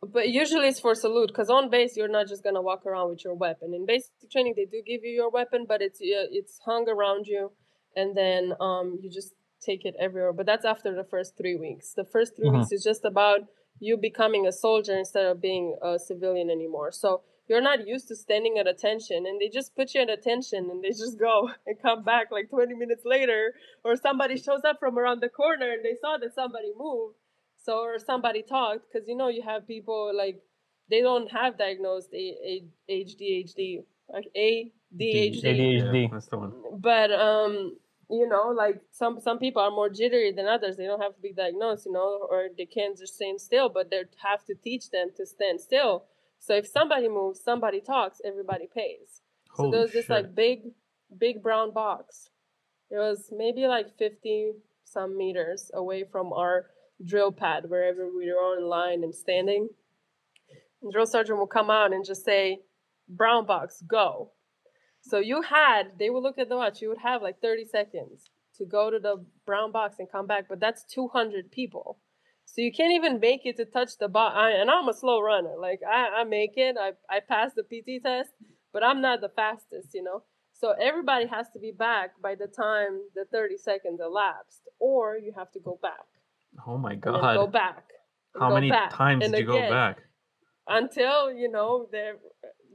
[0.00, 3.24] But usually it's for salute because on base you're not just gonna walk around with
[3.24, 3.74] your weapon.
[3.74, 7.50] In basic training they do give you your weapon, but it's it's hung around you,
[7.96, 10.32] and then um you just take it everywhere.
[10.32, 11.94] But that's after the first three weeks.
[11.94, 12.58] The first 3 Mhm.
[12.58, 13.40] weeks is just about
[13.80, 16.92] you becoming a soldier instead of being a civilian anymore.
[16.92, 20.68] So you're not used to standing at attention and they just put you at attention
[20.70, 24.78] and they just go and come back like 20 minutes later or somebody shows up
[24.78, 27.16] from around the corner and they saw that somebody moved
[27.56, 30.40] so or somebody talked because you know you have people like
[30.90, 36.10] they don't have diagnosed a- a- ADHD like ADHD ADHD.
[36.10, 36.52] That's the one.
[36.78, 37.76] but um
[38.10, 41.20] you know like some some people are more jittery than others they don't have to
[41.20, 44.90] be diagnosed you know or they can't just stand still but they have to teach
[44.90, 46.04] them to stand still
[46.38, 49.22] so if somebody moves somebody talks everybody pays
[49.54, 50.10] so there was this shit.
[50.10, 50.60] like big
[51.18, 52.30] big brown box
[52.90, 54.52] it was maybe like 50
[54.84, 56.66] some meters away from our
[57.04, 59.68] drill pad wherever we were in line and standing
[60.82, 62.58] and drill sergeant will come out and just say
[63.08, 64.32] brown box go
[65.08, 68.30] so you had, they would look at the watch, you would have like 30 seconds
[68.56, 71.98] to go to the brown box and come back, but that's 200 people.
[72.54, 74.34] So you can't even make it to touch the box.
[74.36, 75.54] And I'm a slow runner.
[75.60, 78.30] Like I, I make it, I, I pass the PT test,
[78.72, 80.22] but I'm not the fastest, you know?
[80.54, 85.32] So everybody has to be back by the time the 30 seconds elapsed, or you
[85.36, 86.06] have to go back.
[86.66, 87.34] oh my god.
[87.34, 87.84] go back.
[88.38, 89.98] How go many back, times and did you go back?
[90.68, 92.12] until you know they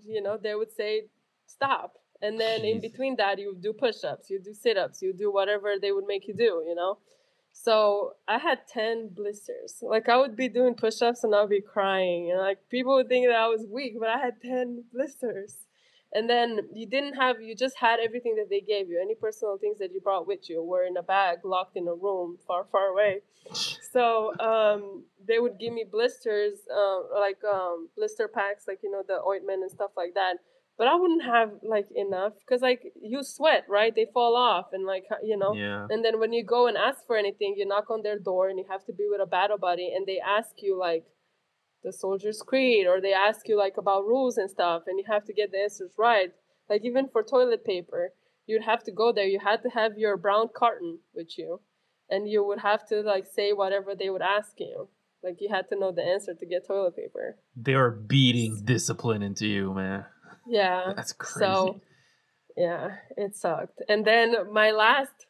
[0.05, 1.03] you know they would say
[1.45, 5.75] stop and then in between that you do push-ups you do sit-ups you do whatever
[5.79, 6.97] they would make you do you know
[7.53, 9.81] so i had 10 blisters.
[9.81, 12.31] Like i would be doing push-ups and i'd be crying.
[12.31, 15.57] And like people would think that i was weak but i had 10 blisters.
[16.15, 18.99] And then you didn't have you just had everything that they gave you.
[19.01, 21.93] Any personal things that you brought with you were in a bag locked in a
[21.95, 23.21] room far far away.
[23.91, 29.03] So um, they would give me blisters, uh, like um, blister packs, like you know
[29.07, 30.37] the ointment and stuff like that.
[30.77, 33.93] But I wouldn't have like enough because like you sweat, right?
[33.93, 35.53] They fall off, and like you know.
[35.53, 35.85] Yeah.
[35.89, 38.57] And then when you go and ask for anything, you knock on their door, and
[38.57, 41.05] you have to be with a battle buddy, and they ask you like
[41.83, 45.25] the soldier's creed, or they ask you like about rules and stuff, and you have
[45.25, 46.31] to get the answers right.
[46.69, 48.13] Like even for toilet paper,
[48.47, 49.25] you'd have to go there.
[49.25, 51.59] You had to have your brown carton with you
[52.09, 54.87] and you would have to like say whatever they would ask you.
[55.23, 57.37] Like you had to know the answer to get toilet paper.
[57.55, 60.05] They were beating discipline into you, man.
[60.47, 60.93] Yeah.
[60.95, 61.39] That's crazy.
[61.39, 61.81] So
[62.57, 63.81] yeah, it sucked.
[63.89, 65.27] And then my last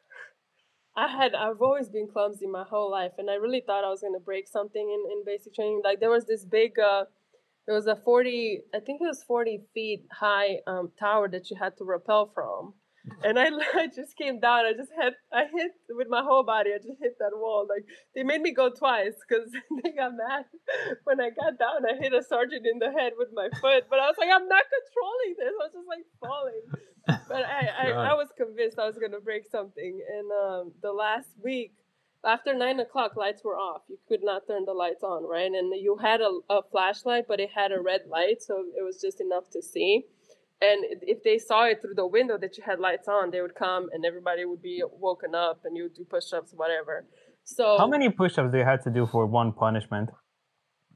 [0.96, 4.02] I had I've always been clumsy my whole life and I really thought I was
[4.02, 5.82] gonna break something in, in basic training.
[5.84, 7.06] Like there was this big uh
[7.68, 11.58] it was a forty I think it was forty feet high um tower that you
[11.58, 12.74] had to rappel from.
[13.24, 14.66] And I, I just came down.
[14.66, 16.72] I just hit, I hit with my whole body.
[16.74, 17.68] I just hit that wall.
[17.70, 17.86] Like
[18.16, 19.50] they made me go twice because
[19.84, 20.46] they got mad.
[21.04, 23.86] When I got down, I hit a sergeant in the head with my foot.
[23.90, 25.54] But I was like, I'm not controlling this.
[25.54, 26.64] I was just like falling.
[27.28, 30.02] But I, I, I was convinced I was gonna break something.
[30.12, 31.74] And um, the last week,
[32.26, 33.82] after nine o'clock, lights were off.
[33.90, 35.52] You could not turn the lights on, right?
[35.52, 39.02] And you had a, a flashlight, but it had a red light, so it was
[39.02, 40.06] just enough to see.
[40.70, 40.80] And
[41.14, 43.90] if they saw it through the window that you had lights on, they would come
[43.92, 47.06] and everybody would be woken up and you would do push ups, whatever.
[47.44, 50.10] So How many push-ups do you have to do for one punishment?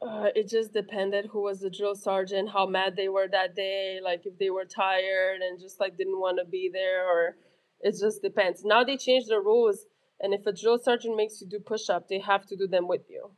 [0.02, 4.00] Uh, it just depended who was the drill sergeant, how mad they were that day,
[4.02, 7.36] like if they were tired and just like didn't want to be there, or
[7.82, 8.64] it just depends.
[8.64, 9.86] Now they changed the rules,
[10.22, 12.88] and if a drill sergeant makes you do push up, they have to do them
[12.88, 13.32] with you.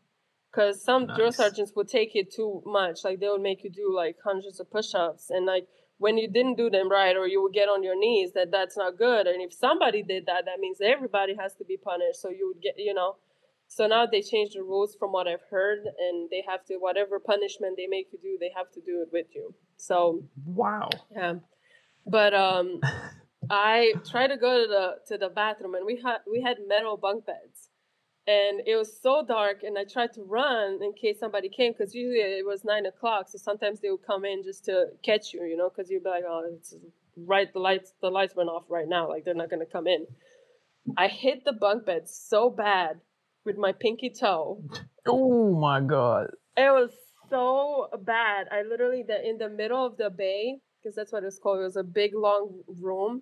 [0.51, 3.93] Because some drill sergeants would take it too much, like they would make you do
[3.95, 5.67] like hundreds of push ups, and like
[5.99, 8.77] when you didn't do them right, or you would get on your knees, that that's
[8.77, 9.27] not good.
[9.27, 12.21] And if somebody did that, that means everybody has to be punished.
[12.21, 13.17] So you would get, you know.
[13.67, 17.19] So now they changed the rules from what I've heard, and they have to whatever
[17.19, 19.53] punishment they make you do, they have to do it with you.
[19.77, 20.89] So Wow.
[21.15, 21.35] yeah,
[22.07, 22.81] but um,
[23.49, 26.97] I tried to go to the to the bathroom, and we had we had metal
[26.97, 27.68] bunk beds,
[28.37, 31.95] and it was so dark, and I tried to run in case somebody came, because
[31.95, 35.43] usually it was nine o'clock, so sometimes they would come in just to catch you,
[35.49, 36.75] you know, because you'd be like, oh, it's
[37.33, 40.05] right, the lights the lights went off right now, like they're not gonna come in.
[40.97, 43.01] I hit the bunk bed so bad
[43.45, 44.63] with my pinky toe
[45.07, 46.27] Oh my god.
[46.57, 46.91] it was
[47.29, 48.47] so bad.
[48.51, 51.59] I literally the in the middle of the bay because that's what it was called.
[51.59, 53.21] It was a big long room,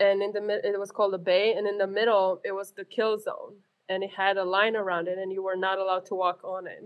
[0.00, 2.72] and in the mid it was called a bay, and in the middle it was
[2.72, 3.54] the kill zone,
[3.88, 6.66] and it had a line around it, and you were not allowed to walk on
[6.66, 6.84] it.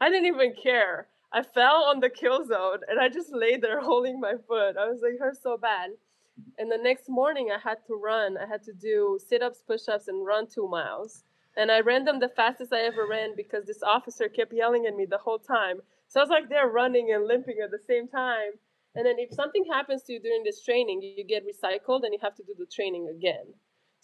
[0.00, 1.08] I didn't even care.
[1.32, 4.76] I fell on the kill zone, and I just lay there holding my foot.
[4.76, 5.90] I was like, hurt so bad.
[6.58, 8.36] And the next morning, I had to run.
[8.36, 11.24] I had to do sit ups, push ups, and run two miles.
[11.56, 14.96] And I ran them the fastest I ever ran because this officer kept yelling at
[14.96, 15.80] me the whole time.
[16.08, 18.52] So I was like they're running and limping at the same time.
[18.96, 22.18] And then if something happens to you during this training, you get recycled and you
[22.22, 23.54] have to do the training again.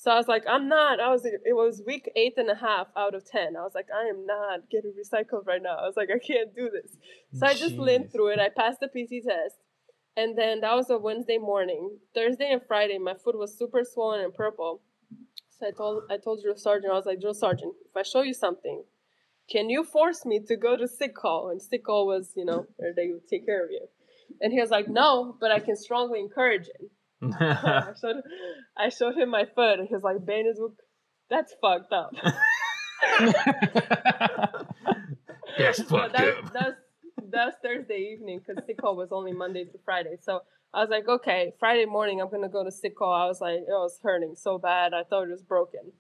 [0.03, 0.98] So I was like, I'm not.
[0.98, 1.26] I was.
[1.26, 3.55] It was week eight and a half out of ten.
[3.55, 5.76] I was like, I am not getting recycled right now.
[5.76, 6.96] I was like, I can't do this.
[7.38, 8.38] So I just limped through it.
[8.38, 9.57] I passed the PT test.
[10.16, 11.98] And then that was a Wednesday morning.
[12.14, 14.80] Thursday and Friday, my foot was super swollen and purple.
[15.59, 18.22] So I told I told drill sergeant, I was like, drill sergeant, if I show
[18.22, 18.84] you something,
[19.51, 21.51] can you force me to go to sick call?
[21.51, 23.86] And sick call was, you know, where they would take care of you.
[24.40, 26.90] And he was like, no, but I can strongly encourage it.
[27.22, 28.16] I showed
[28.76, 30.74] I showed him my foot, and he was like, Benazuk,
[31.28, 32.10] that's fucked up.
[35.58, 36.52] That's fucked that, up.
[36.52, 36.76] that's
[37.30, 40.16] that's Thursday evening because sick call was only Monday to Friday.
[40.20, 40.40] So
[40.72, 43.12] I was like, okay, Friday morning I'm gonna go to sick call.
[43.12, 44.94] I was like, it was hurting so bad.
[44.94, 45.92] I thought it was broken.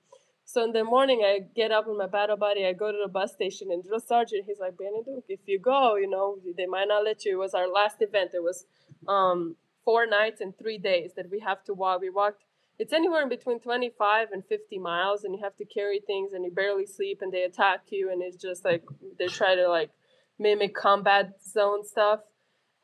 [0.44, 2.66] So in the morning I get up in my battle body.
[2.66, 4.44] I go to the bus station and drill sergeant.
[4.46, 7.32] He's like, Benedict, if you go, you know, they might not let you.
[7.32, 8.30] It was our last event.
[8.34, 8.64] It was
[9.06, 9.56] um,
[9.90, 12.00] four nights and three days that we have to walk.
[12.00, 12.44] We walked.
[12.78, 16.44] It's anywhere in between 25 and 50 miles, and you have to carry things, and
[16.44, 18.84] you barely sleep, and they attack you, and it's just like
[19.18, 19.90] they try to like
[20.38, 22.20] mimic combat zone stuff.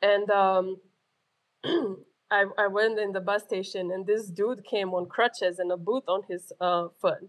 [0.01, 0.65] And um,
[2.29, 5.77] I I went in the bus station, and this dude came on crutches and a
[5.77, 7.21] boot on his uh, foot,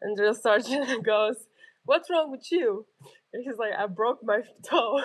[0.00, 1.38] and drill sergeant goes,
[1.84, 2.86] "What's wrong with you?"
[3.34, 5.02] And he's like, "I broke my toe."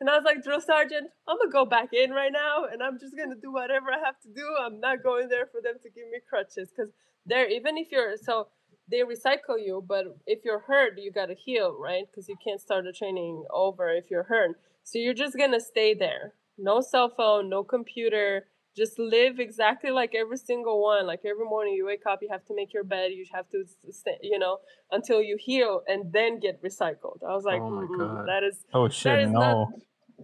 [0.00, 2.98] And I was like, drill sergeant, I'm gonna go back in right now, and I'm
[2.98, 4.46] just gonna do whatever I have to do.
[4.60, 6.92] I'm not going there for them to give me crutches, because
[7.26, 8.48] they're even if you're so
[8.90, 12.04] they recycle you, but if you're hurt, you gotta heal, right?
[12.10, 14.58] Because you can't start the training over if you're hurt.
[14.82, 16.34] So you're just gonna stay there.
[16.58, 18.46] No cell phone, no computer.
[18.76, 21.06] Just live exactly like every single one.
[21.06, 23.12] Like every morning you wake up, you have to make your bed.
[23.12, 24.58] You have to, stay, you know,
[24.90, 27.22] until you heal and then get recycled.
[27.22, 28.28] I was like, Oh my "Mm-mm, God.
[28.28, 29.40] that is oh shit, is no.
[29.40, 29.68] not.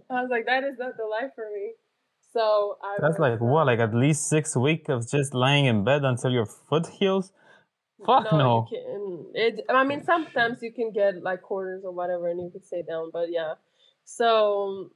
[0.09, 1.73] I was like, that is not the life for me.
[2.33, 6.03] So I That's like what, like at least six weeks of just lying in bed
[6.03, 7.31] until your foot heals?
[8.05, 8.65] Fuck no.
[8.69, 12.65] Can, it, I mean, sometimes you can get like quarters or whatever, and you could
[12.65, 13.09] stay down.
[13.11, 13.55] But yeah,
[14.05, 14.91] so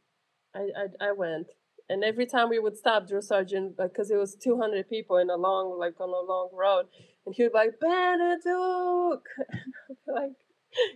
[0.55, 1.47] I I, I went,
[1.93, 5.29] and every time we would stop, drill sergeant, because it was two hundred people in
[5.29, 6.85] a long like on a long road,
[7.25, 8.47] and he would be like Benedict,
[10.07, 10.33] like,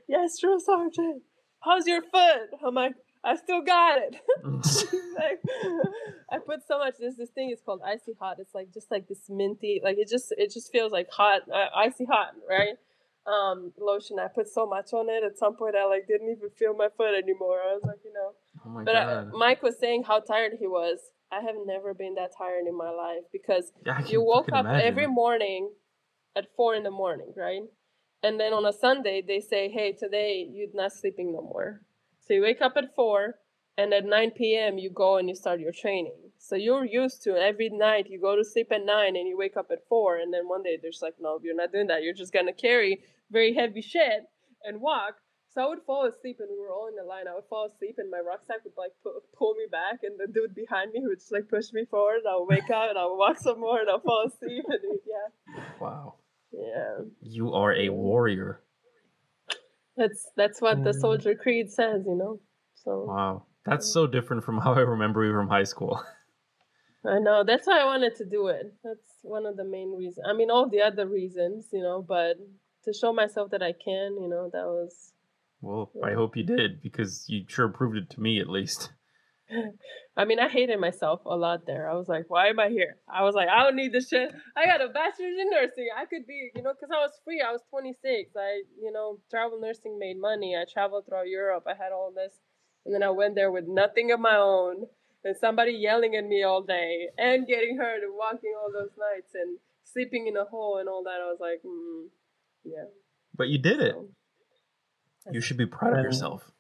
[0.08, 1.22] yes, drill sergeant,
[1.64, 2.50] how's your foot?
[2.66, 4.16] I'm like, I still got it.
[4.44, 5.42] like,
[6.32, 6.96] I put so much.
[7.00, 8.38] This this thing is called icy hot.
[8.40, 11.68] It's like just like this minty, like it just it just feels like hot, uh,
[11.76, 12.76] icy hot, right?
[13.28, 14.18] Um, lotion.
[14.20, 15.24] I put so much on it.
[15.24, 17.60] At some point, I like didn't even feel my foot anymore.
[17.60, 18.32] I was like, you know.
[18.68, 19.24] Oh But I.
[19.34, 21.00] Mike was saying how tired he was.
[21.32, 24.88] I have never been that tired in my life because yeah, you woke up imagine.
[24.88, 25.72] every morning
[26.36, 27.64] at four in the morning, right?
[28.24, 31.82] And then on a Sunday they say, "Hey, today you're not sleeping no more."
[32.20, 33.40] So you wake up at four,
[33.78, 34.78] and at nine p.m.
[34.78, 36.32] you go and you start your training.
[36.38, 39.58] So you're used to every night you go to sleep at nine and you wake
[39.58, 42.04] up at four, and then one day there's like, "No, you're not doing that.
[42.04, 44.24] You're just gonna carry very heavy shit
[44.64, 45.16] and walk."
[45.58, 47.28] So I would fall asleep, and we were all in the line.
[47.28, 50.32] I would fall asleep, and my rucksack would like pu- pull me back, and the
[50.32, 52.18] dude behind me would just like push me forward.
[52.18, 54.66] And I would wake up, and I would walk some more, and I'll fall asleep.
[54.70, 56.14] And yeah, Wow.
[56.52, 58.62] yeah, You are a warrior.
[59.96, 61.02] that's that's what the Mm.
[61.02, 62.40] soldier creed says, you know.
[62.76, 63.48] So Wow.
[63.66, 66.00] That's so different from how I remember you from high school.
[67.04, 68.76] I know that's why I wanted to do it.
[68.84, 70.28] That's one of the main reasons.
[70.30, 72.38] I mean, all the other reasons, you know, but
[72.84, 75.14] to show myself that I can, you know, that was
[75.62, 78.92] Well, I hope you did because you sure proved it to me at least.
[80.18, 81.90] I mean, I hated myself a lot there.
[81.90, 82.98] I was like, why am I here?
[83.08, 84.34] I was like, I don't need this shit.
[84.56, 85.88] I got a bachelor's in nursing.
[85.96, 87.42] I could be, you know, because I was free.
[87.42, 88.32] I was 26.
[88.36, 90.56] I, you know, travel nursing made money.
[90.56, 91.66] I traveled throughout Europe.
[91.68, 92.34] I had all this.
[92.86, 94.86] And then I went there with nothing of my own
[95.24, 99.34] and somebody yelling at me all day and getting hurt and walking all those nights
[99.34, 101.22] and sleeping in a hole and all that.
[101.22, 102.08] I was like, mm,
[102.64, 102.86] yeah.
[103.36, 103.96] But you did it.
[105.28, 106.52] So, You should be proud of yourself.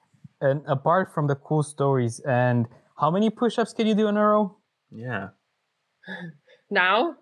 [0.41, 2.67] And apart from the cool stories, and
[2.99, 4.57] how many push-ups can you do in a row?
[4.91, 5.29] Yeah.
[6.69, 7.15] now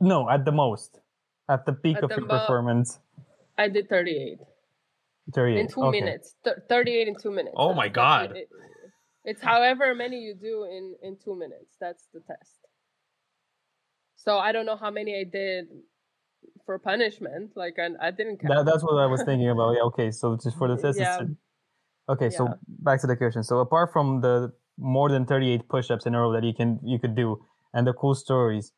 [0.00, 1.00] No, at the most,
[1.48, 2.98] at the peak At of the your mo- performance.
[3.56, 4.38] I did 38
[5.34, 5.60] 38.
[5.60, 6.00] in two okay.
[6.00, 6.34] minutes.
[6.44, 7.54] Th- 38 in two minutes.
[7.58, 7.94] Oh my That's-
[8.28, 8.36] God.
[8.36, 8.48] it-
[9.24, 11.76] it's however many you do in in two minutes.
[11.80, 12.60] That's the test.
[14.16, 15.66] So I don't know how many I did
[16.68, 17.52] for punishment.
[17.56, 18.52] Like I, I didn't count.
[18.54, 19.70] That, that's what I was thinking about.
[19.74, 20.10] Yeah, okay.
[20.10, 20.98] So just for the test.
[20.98, 21.20] Yeah.
[22.10, 23.42] Okay, so back to the question.
[23.42, 26.98] So apart from the more than 38 push-ups in a row that you can you
[26.98, 27.28] could do
[27.72, 28.72] and the cool stories,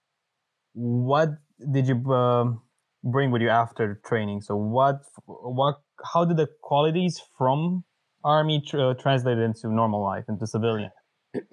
[0.72, 1.30] what
[1.72, 2.62] did you um,
[3.03, 4.41] bring with you after training?
[4.43, 5.76] So what what
[6.12, 7.84] how did the qualities from
[8.24, 10.91] army tr- uh, translate into normal life into civilian?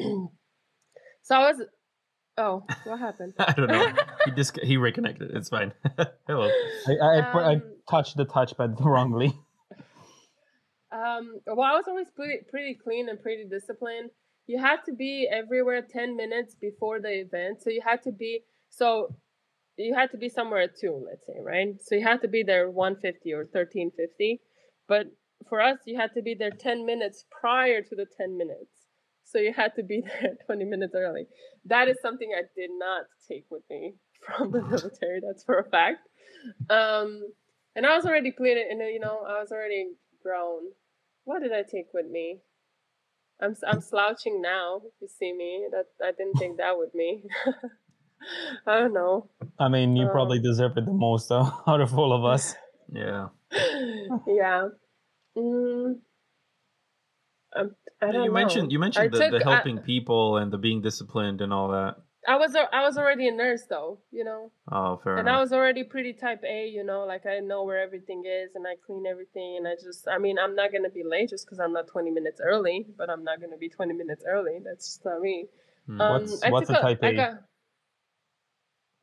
[1.28, 1.62] so I was.
[2.38, 3.34] Oh, what happened?
[3.40, 3.88] I don't know.
[4.26, 5.32] he dis- he reconnected.
[5.36, 5.74] It's fine.
[6.28, 6.50] Hello.
[6.88, 9.34] I I, I, I Um, touched the touchpad wrongly.
[10.92, 14.12] Um, well, I was always pretty, pretty clean and pretty disciplined.
[14.46, 17.62] you had to be everywhere 10 minutes before the event.
[17.62, 19.16] So you had to be so
[19.78, 21.76] you had to be somewhere at 2, let's say, right?
[21.82, 24.42] So you had to be there 150 or 1350.
[24.88, 25.08] But
[25.50, 28.76] for us, you had to be there 10 minutes prior to the 10 minutes.
[29.28, 31.28] So you had to be there 20 minutes early.
[31.65, 35.69] That is something I did not take with me from the military, that's for a
[35.69, 35.99] fact.
[36.69, 37.23] Um,
[37.75, 39.89] and I was already clean, and you know, I was already
[40.23, 40.71] grown.
[41.25, 42.39] What did I take with me?
[43.41, 44.82] I'm I'm slouching now.
[44.99, 45.67] You see me.
[45.71, 47.23] That I didn't take that with me.
[48.65, 49.30] I don't know.
[49.59, 52.55] I mean, you um, probably deserve it the most uh, out of all of us.
[52.91, 53.28] Yeah.
[54.25, 54.69] yeah.
[55.38, 55.99] Mm,
[57.56, 58.34] um, I don't you know.
[58.34, 61.70] mentioned you mentioned the, took, the helping I, people and the being disciplined and all
[61.70, 61.95] that.
[62.28, 64.52] I was I was already a nurse though, you know.
[64.70, 65.38] Oh, fair and enough.
[65.38, 68.66] I was already pretty type A, you know, like I know where everything is and
[68.68, 71.60] I clean everything and I just I mean I'm not gonna be late just because
[71.60, 74.60] I'm not 20 minutes early, but I'm not gonna be 20 minutes early.
[74.64, 75.48] That's just not me.
[75.86, 76.02] Hmm.
[76.02, 77.14] Um, what's what's a type A?
[77.14, 77.34] Got,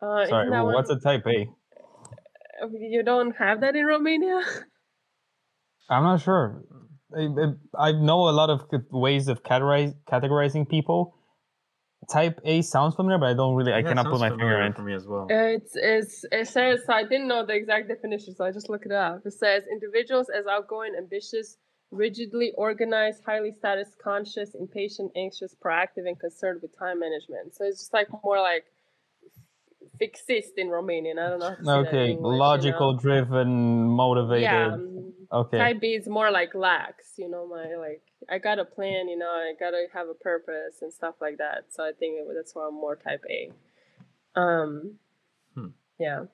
[0.02, 1.46] uh, Sorry, what's a type A?
[2.70, 4.40] You don't have that in Romania.
[5.88, 6.62] I'm not sure.
[7.16, 11.14] I, I know a lot of ways of categorize, categorizing people
[12.10, 13.72] type A sounds familiar, but I don't really.
[13.72, 14.72] I yeah, cannot put my finger in.
[14.72, 15.26] For me as well.
[15.30, 18.92] It's, it's it says I didn't know the exact definition, so I just look it
[18.92, 19.22] up.
[19.24, 21.56] It says individuals as outgoing, ambitious,
[21.90, 27.54] rigidly organized, highly status conscious, impatient, anxious, proactive, and concerned with time management.
[27.54, 28.64] So it's just like more like
[29.98, 31.18] fixist in Romanian.
[31.18, 31.80] I don't know.
[31.80, 33.00] okay, English, logical, you know?
[33.00, 34.42] driven, motivated.
[34.42, 34.72] Yeah.
[34.74, 35.58] Um, okay.
[35.58, 37.12] Type B is more like lax.
[37.16, 39.08] You know, my like I got a plan.
[39.08, 41.66] You know, I gotta have a purpose and stuff like that.
[41.70, 43.52] So I think that's why I'm more Type A.
[44.38, 44.94] Um,
[45.54, 45.68] hmm.
[45.98, 46.24] yeah.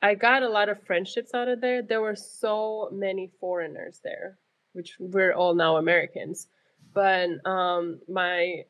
[0.00, 1.82] I got a lot of friendships out of there.
[1.82, 4.38] There were so many foreigners there,
[4.72, 6.46] which we're all now Americans.
[6.94, 8.64] But um, my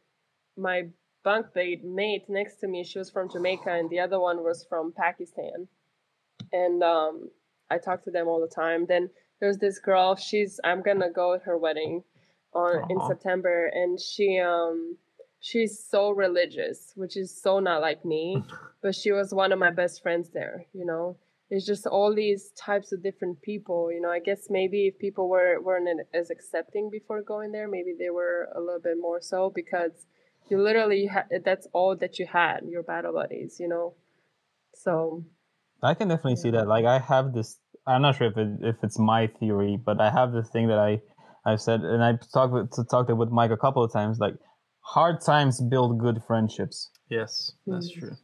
[0.56, 0.88] my
[1.24, 4.92] bunkmate mate next to me, she was from Jamaica, and the other one was from
[4.92, 5.68] Pakistan.
[6.52, 7.30] And um,
[7.70, 8.86] I talk to them all the time.
[8.86, 9.10] Then
[9.40, 10.16] there's this girl.
[10.16, 12.02] She's I'm gonna go at her wedding
[12.54, 14.96] on in September, and she um
[15.40, 18.42] she's so religious, which is so not like me.
[18.82, 20.66] but she was one of my best friends there.
[20.72, 21.16] You know,
[21.50, 23.92] it's just all these types of different people.
[23.92, 27.94] You know, I guess maybe if people were weren't as accepting before going there, maybe
[27.98, 30.06] they were a little bit more so because
[30.50, 33.94] you literally ha- that's all that you had your battle buddies you know?
[34.74, 35.24] So
[35.82, 36.42] i can definitely yeah.
[36.42, 36.68] see that.
[36.68, 40.10] Like i have this i'm not sure if it, if it's my theory but i
[40.10, 41.00] have this thing that i
[41.44, 44.34] i've said and i've talked with to talked with mike a couple of times like
[44.80, 46.90] hard times build good friendships.
[47.10, 48.00] Yes that's mm.
[48.00, 48.16] true.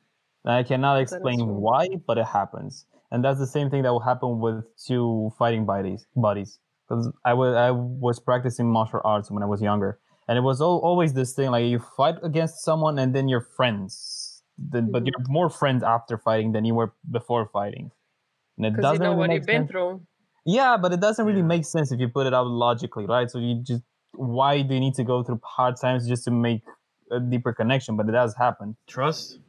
[0.45, 2.87] And i cannot explain why but it happens.
[3.11, 6.59] And that's the same thing that will happen with two fighting buddies buddies.
[6.89, 10.61] Because I was I was practicing martial arts when I was younger, and it was
[10.61, 15.03] all, always this thing like you fight against someone and then you're friends then, but
[15.03, 15.09] mm-hmm.
[15.09, 17.91] you're more friends after fighting than you were before fighting.
[18.57, 20.03] And it doesn't you know really what you've been through.
[20.47, 23.31] Yeah but it doesn't really make sense if you put it out logically right?
[23.31, 26.63] So you just why do you need to go through hard times just to make
[27.11, 27.97] a deeper connection?
[27.97, 28.77] But it does happen.
[28.87, 29.41] Trust?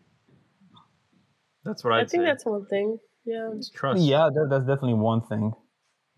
[1.63, 2.25] That's what I'd i think say.
[2.25, 2.97] that's one thing.
[3.25, 3.49] Yeah.
[3.55, 4.01] It's trust.
[4.01, 5.53] Yeah that, that's definitely one thing.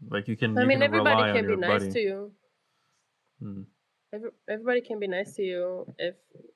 [0.10, 1.91] Like you can i you mean can everybody can be nice buddy.
[1.91, 2.32] to you.
[3.39, 3.62] Hmm
[4.14, 6.16] every, everybody can be nice to you if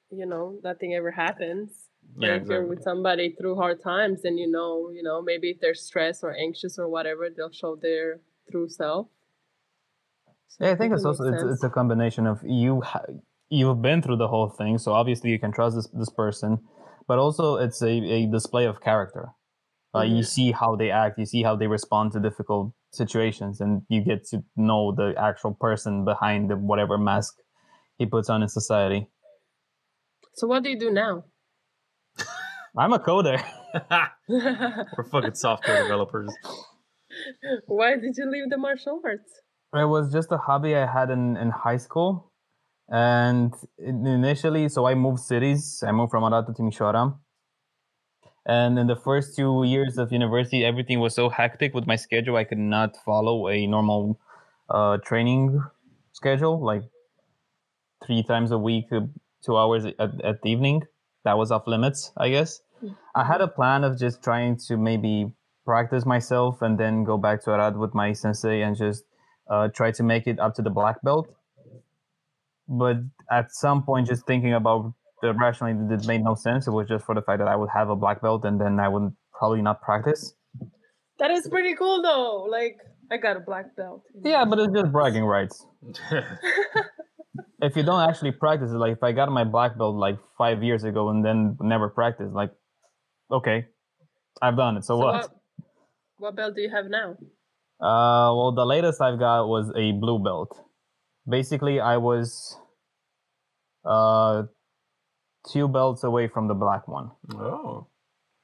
[0.09, 1.87] you know nothing ever happens.
[2.17, 2.55] Yeah, if exactly.
[2.55, 6.23] you're with somebody through hard times, then you know, you know, maybe if they're stressed
[6.23, 8.19] or anxious or whatever, they'll show their
[8.51, 9.07] true self.
[10.47, 13.05] So yeah, I think it's also it's, it's, a combination of you ha-
[13.49, 16.59] you've been through the whole thing, so obviously you can trust this this person,
[17.07, 19.29] but also it's a, a display of character.
[19.93, 20.15] Uh, mm-hmm.
[20.15, 24.01] You see how they act, you see how they respond to difficult situations, and you
[24.01, 27.37] get to know the actual person behind the whatever mask
[28.01, 29.07] he puts on in society.
[30.33, 31.23] So what do you do now?
[32.77, 33.39] I'm a coder.
[34.27, 36.33] We're fucking software developers.
[37.67, 39.31] Why did you leave the martial arts?
[39.73, 42.31] It was just a hobby I had in, in high school.
[42.89, 45.83] And initially, so I moved cities.
[45.87, 47.15] I moved from Arad to Timișoara.
[48.45, 52.35] And in the first two years of university, everything was so hectic with my schedule,
[52.35, 54.19] I could not follow a normal
[54.67, 55.63] uh, training
[56.13, 56.59] schedule.
[56.59, 56.81] Like
[58.05, 59.01] three times a week, uh,
[59.43, 60.83] two hours at, at the evening.
[61.23, 62.61] That was off limits, I guess.
[62.83, 62.93] Mm-hmm.
[63.15, 65.31] I had a plan of just trying to maybe
[65.65, 69.03] practice myself and then go back to Arad with my sensei and just
[69.49, 71.27] uh, try to make it up to the black belt.
[72.67, 72.97] But
[73.29, 76.67] at some point, just thinking about the rationally, it made no sense.
[76.67, 78.79] It was just for the fact that I would have a black belt and then
[78.79, 80.33] I would probably not practice.
[81.19, 82.47] That is pretty cool, though.
[82.49, 82.77] Like,
[83.11, 84.03] I got a black belt.
[84.23, 85.65] Yeah, but it's just bragging rights.
[87.61, 90.63] if you don't actually practice it, like if I got my black belt like five
[90.63, 92.51] years ago and then never practiced, like,
[93.31, 93.65] okay,
[94.41, 94.83] I've done it.
[94.83, 95.13] So, So what?
[95.13, 95.31] what?
[96.17, 97.17] What belt do you have now?
[97.79, 100.55] Uh, well, the latest I've got was a blue belt.
[101.27, 102.57] Basically, I was
[103.83, 104.43] uh
[105.51, 107.09] two belts away from the black one.
[107.33, 107.87] Oh.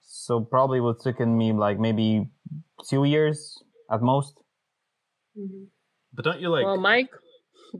[0.02, 2.30] So probably would taken me like maybe
[2.90, 3.62] two years
[3.92, 4.42] at most.
[6.14, 7.12] But don't you like well, Mike,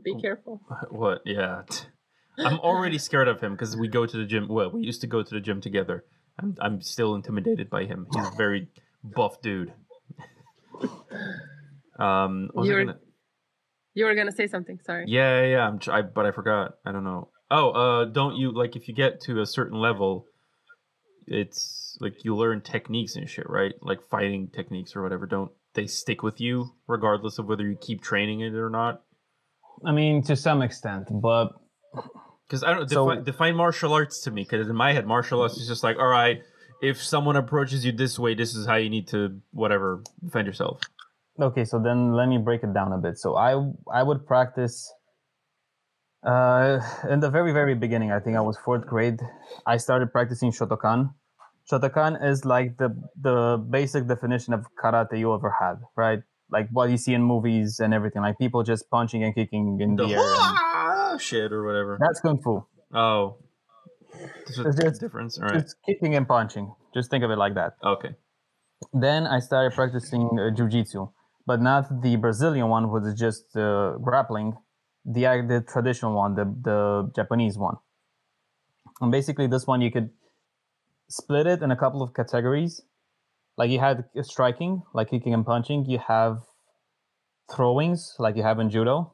[0.02, 0.60] be careful.
[0.90, 1.22] what?
[1.24, 1.62] Yeah.
[2.38, 4.46] I'm already scared of him because we go to the gym.
[4.48, 6.04] Well, we used to go to the gym together.
[6.38, 8.06] I'm I'm still intimidated by him.
[8.14, 8.68] He's a very
[9.02, 9.72] buff dude.
[11.98, 12.98] um, was You're- gonna-
[13.94, 14.78] You were gonna say something.
[14.84, 15.04] Sorry.
[15.08, 15.66] yeah, yeah, yeah.
[15.68, 16.74] I'm I, but I forgot.
[16.86, 17.30] I don't know.
[17.50, 20.26] Oh, uh, don't you like if you get to a certain level,
[21.26, 23.72] it's like you learn techniques and shit, right?
[23.82, 25.26] Like fighting techniques or whatever.
[25.26, 29.02] Don't they stick with you regardless of whether you keep training it or not?
[29.84, 31.52] I mean, to some extent, but
[32.46, 34.42] Because I don't So- define, define martial arts to me.
[34.42, 36.40] Because in my head, martial arts is just like, all right,
[36.80, 40.80] if someone approaches you this way, this is how you need to whatever defend yourself.
[41.40, 41.64] okay.
[41.64, 43.18] So then let me break it down a bit.
[43.18, 43.50] So I
[43.92, 44.90] I would practice.
[46.24, 49.20] Uh, in the very very beginning, I think I was fourth grade.
[49.66, 51.14] I started practicing Shotokan.
[51.70, 52.90] Shotokan is like the
[53.20, 56.20] the basic definition of karate you ever had, right?
[56.50, 59.96] Like what you see in movies and everything, like people just punching and kicking in
[59.96, 60.20] the, The air.
[60.20, 61.98] ah, shit or whatever.
[62.00, 62.64] that's kung fu.
[62.94, 63.36] Oh,
[64.56, 65.38] there's just- difference.
[65.38, 65.56] All right.
[65.56, 66.72] It's kicking and punching.
[66.94, 67.74] Just think of it like that.
[67.84, 68.14] Okay.
[68.92, 71.12] Then I started practicing uh, jujitsu,
[71.46, 74.56] but not the Brazilian one, which is just uh, grappling.
[75.04, 77.76] The uh, the traditional one, the the Japanese one.
[79.00, 80.10] And basically, this one you could
[81.08, 82.80] split it in a couple of categories.
[83.58, 85.84] Like you had striking, like kicking and punching.
[85.86, 86.38] You have
[87.54, 89.12] throwings, like you have in judo.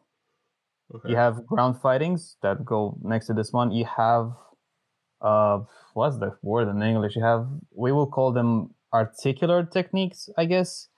[0.95, 1.11] Okay.
[1.11, 3.73] You have ground fightings that go next to this one.
[3.73, 4.33] You have,
[5.23, 5.61] uh,
[5.95, 7.17] what's the word in English?
[7.17, 10.89] You have, we will call them articular techniques, I guess.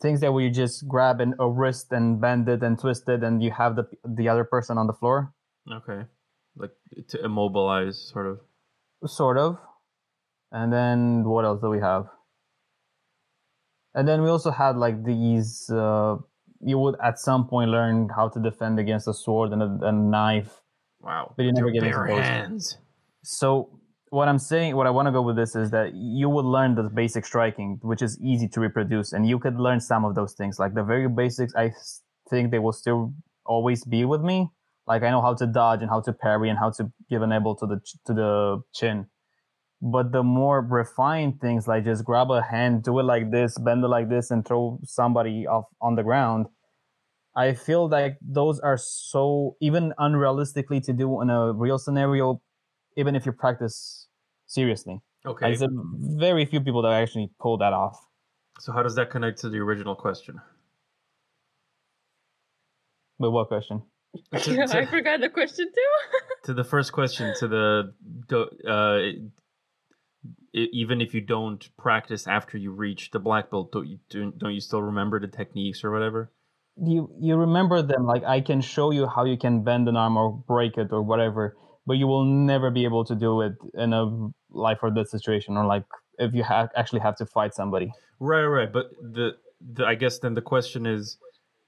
[0.00, 3.22] Things that where you just grab an, a wrist and bend it and twist it,
[3.22, 5.32] and you have the the other person on the floor,
[5.70, 6.02] Okay.
[6.54, 6.72] Like
[7.08, 8.40] to immobilize, sort of.
[9.06, 9.58] sort of.
[10.52, 12.06] And then what else do we have?
[13.96, 15.68] And then we also had like these.
[15.68, 16.16] Uh,
[16.60, 19.92] you would at some point learn how to defend against a sword and a, a
[19.92, 20.62] knife
[21.06, 21.34] Wow.
[21.36, 22.20] But you never get into those.
[22.20, 22.78] hands.
[23.22, 23.78] So
[24.10, 26.74] what I'm saying, what I want to go with this is that you would learn
[26.74, 30.34] the basic striking, which is easy to reproduce, and you could learn some of those
[30.34, 30.58] things.
[30.58, 31.72] Like the very basics, I
[32.28, 33.14] think they will still
[33.44, 34.50] always be with me.
[34.86, 37.32] Like I know how to dodge and how to parry and how to give an
[37.32, 39.06] elbow to the to the chin.
[39.82, 43.84] But the more refined things, like just grab a hand, do it like this, bend
[43.84, 46.46] it like this, and throw somebody off on the ground.
[47.34, 52.40] I feel like those are so even unrealistically to do in a real scenario,
[52.96, 54.08] even if you practice
[54.46, 55.02] seriously.
[55.26, 55.50] Okay.
[55.50, 55.70] Like, there's
[56.16, 57.98] very few people that actually pull that off.
[58.58, 60.40] So how does that connect to the original question?
[63.18, 63.82] But what question?
[64.32, 66.16] To, I forgot the question too.
[66.44, 67.92] to the first question, to the
[68.66, 69.28] uh,
[70.56, 74.54] even if you don't practice after you reach the black belt, don't you don't don't
[74.54, 76.32] you still remember the techniques or whatever?
[76.76, 80.16] You you remember them like I can show you how you can bend an arm
[80.16, 81.56] or break it or whatever,
[81.86, 85.56] but you will never be able to do it in a life or death situation
[85.56, 85.84] or like
[86.18, 87.92] if you ha- actually have to fight somebody.
[88.18, 88.72] Right, right.
[88.72, 91.18] But the, the I guess then the question is,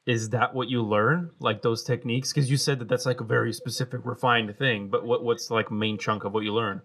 [0.06, 2.32] is that what you learn, like those techniques?
[2.32, 4.88] Because you said that that's like a very specific, refined thing.
[4.88, 6.80] But what what's like main chunk of what you learn?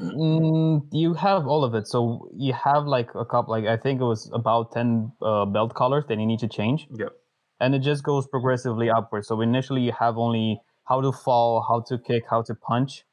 [0.00, 1.86] Mm, you have all of it.
[1.88, 5.74] So you have like a couple, like I think it was about ten uh, belt
[5.74, 6.86] colors that you need to change.
[6.94, 7.12] Yep.
[7.60, 9.28] and it just goes progressively upwards.
[9.28, 13.04] So initially you have only how to fall, how to kick, how to punch.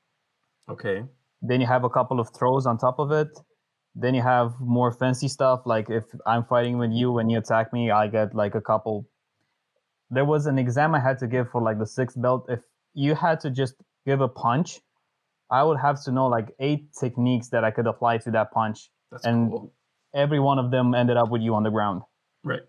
[0.69, 1.03] Okay.
[1.41, 3.29] Then you have a couple of throws on top of it.
[3.95, 7.73] Then you have more fancy stuff like if I'm fighting with you and you attack
[7.73, 9.07] me, I get like a couple.
[10.09, 12.45] There was an exam I had to give for like the sixth belt.
[12.49, 12.61] If
[12.93, 14.79] you had to just give a punch,
[15.59, 18.79] I would have to know like eight techniques that I could apply to that punch.
[19.11, 19.73] That's And- cool.
[20.25, 21.99] Every one of them ended up with you on the ground.
[22.51, 22.65] Right.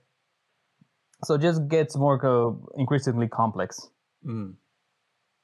[1.27, 3.71] So it just gets more co- increasingly complex.
[4.27, 4.55] Mm.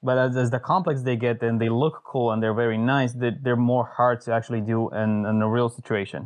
[0.09, 3.13] but as, as the complex they get and they look cool and they're very nice
[3.23, 6.21] they, they're more hard to actually do in, in a real situation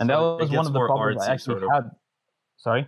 [0.00, 1.70] and So that was one of the problems artsy, i actually sort of.
[1.76, 1.84] had
[2.66, 2.82] sorry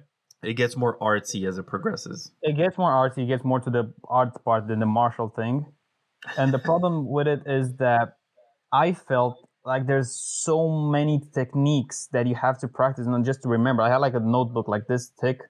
[0.50, 2.18] It gets more artsy as it progresses.
[2.50, 3.84] it gets more artsy it gets more to the
[4.20, 5.54] art part than the martial thing
[6.36, 8.16] and the problem with it is that
[8.73, 13.49] i felt like there's so many techniques that you have to practice and just to
[13.49, 15.40] remember i had like a notebook like this thick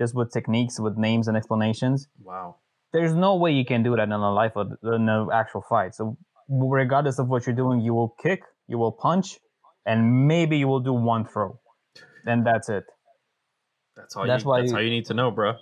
[0.00, 2.56] just with techniques with names and explanations Wow.
[2.92, 5.94] there's no way you can do that in a life of in an actual fight.
[5.94, 6.16] So
[6.48, 9.38] regardless of what you're doing, you will kick, you will punch,
[9.84, 11.60] and maybe you will do one throw,
[12.26, 12.84] and that's it.
[13.96, 14.26] That's all.
[14.26, 14.60] That's you, why.
[14.60, 15.54] That's how you need to know, bro.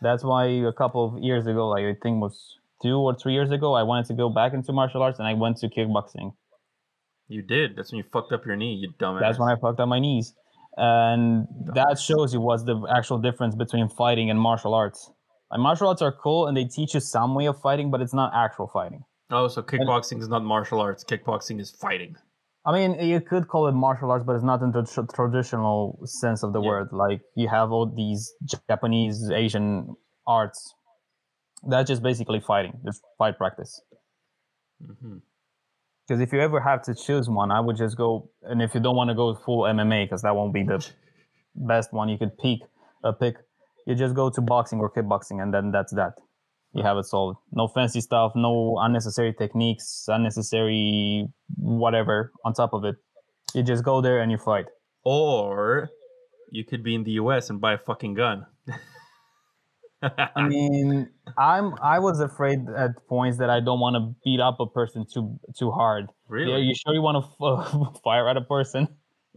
[0.00, 3.50] That's why a couple of years ago, like I think was two or three years
[3.50, 6.32] ago, I wanted to go back into martial arts, and I went to kickboxing.
[7.28, 7.76] You did.
[7.76, 9.20] That's when you fucked up your knee, you dumbass.
[9.20, 10.34] That's when I fucked up my knees,
[10.76, 11.74] and dumbass.
[11.74, 15.10] that shows you what's the actual difference between fighting and martial arts.
[15.50, 18.14] Like martial arts are cool, and they teach you some way of fighting, but it's
[18.14, 19.04] not actual fighting.
[19.30, 21.04] Oh, so kickboxing and, is not martial arts.
[21.04, 22.16] Kickboxing is fighting.
[22.64, 25.98] I mean, you could call it martial arts, but it's not in the tr- traditional
[26.04, 26.68] sense of the yeah.
[26.68, 26.88] word.
[26.92, 28.32] Like you have all these
[28.68, 29.96] Japanese, Asian
[30.26, 30.74] arts.
[31.66, 32.78] That's just basically fighting.
[32.84, 33.80] just fight practice.
[34.80, 36.22] Because mm-hmm.
[36.22, 38.30] if you ever have to choose one, I would just go.
[38.42, 40.86] And if you don't want to go full MMA, because that won't be the
[41.54, 42.60] best one you could pick,
[43.02, 43.36] uh, pick,
[43.86, 46.14] you just go to boxing or kickboxing, and then that's that
[46.72, 47.38] you have it solved.
[47.52, 51.26] No fancy stuff, no unnecessary techniques, unnecessary
[51.56, 52.96] whatever on top of it.
[53.54, 54.66] You just go there and you fight.
[55.04, 55.90] Or
[56.50, 58.46] you could be in the US and buy a fucking gun.
[60.02, 64.60] I mean, I'm I was afraid at points that I don't want to beat up
[64.60, 66.10] a person too too hard.
[66.28, 66.52] Really?
[66.52, 68.88] Are you sure you want to f- fire at a person?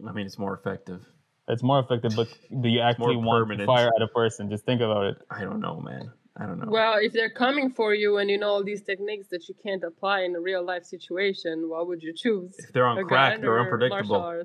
[0.06, 1.04] I mean, it's more effective.
[1.48, 2.28] It's more effective, but
[2.60, 4.48] do you actually want to fire at a person?
[4.48, 5.16] Just think about it.
[5.30, 6.12] I don't know, man.
[6.36, 6.70] I don't know.
[6.70, 9.82] Well, if they're coming for you and you know all these techniques that you can't
[9.84, 12.54] apply in a real life situation, what would you choose?
[12.58, 14.44] If they're on crack, they're unpredictable.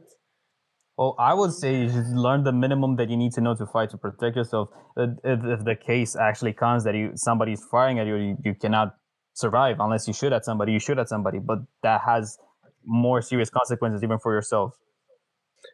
[0.98, 3.68] Well, I would say you should learn the minimum that you need to know to
[3.68, 4.70] fight to protect yourself.
[4.98, 8.56] Uh, if, if the case actually comes that you somebody's firing at you, you, you
[8.56, 8.96] cannot
[9.34, 10.72] survive unless you shoot at somebody.
[10.72, 12.40] You shoot at somebody, but that has
[12.84, 14.74] more serious consequences even for yourself.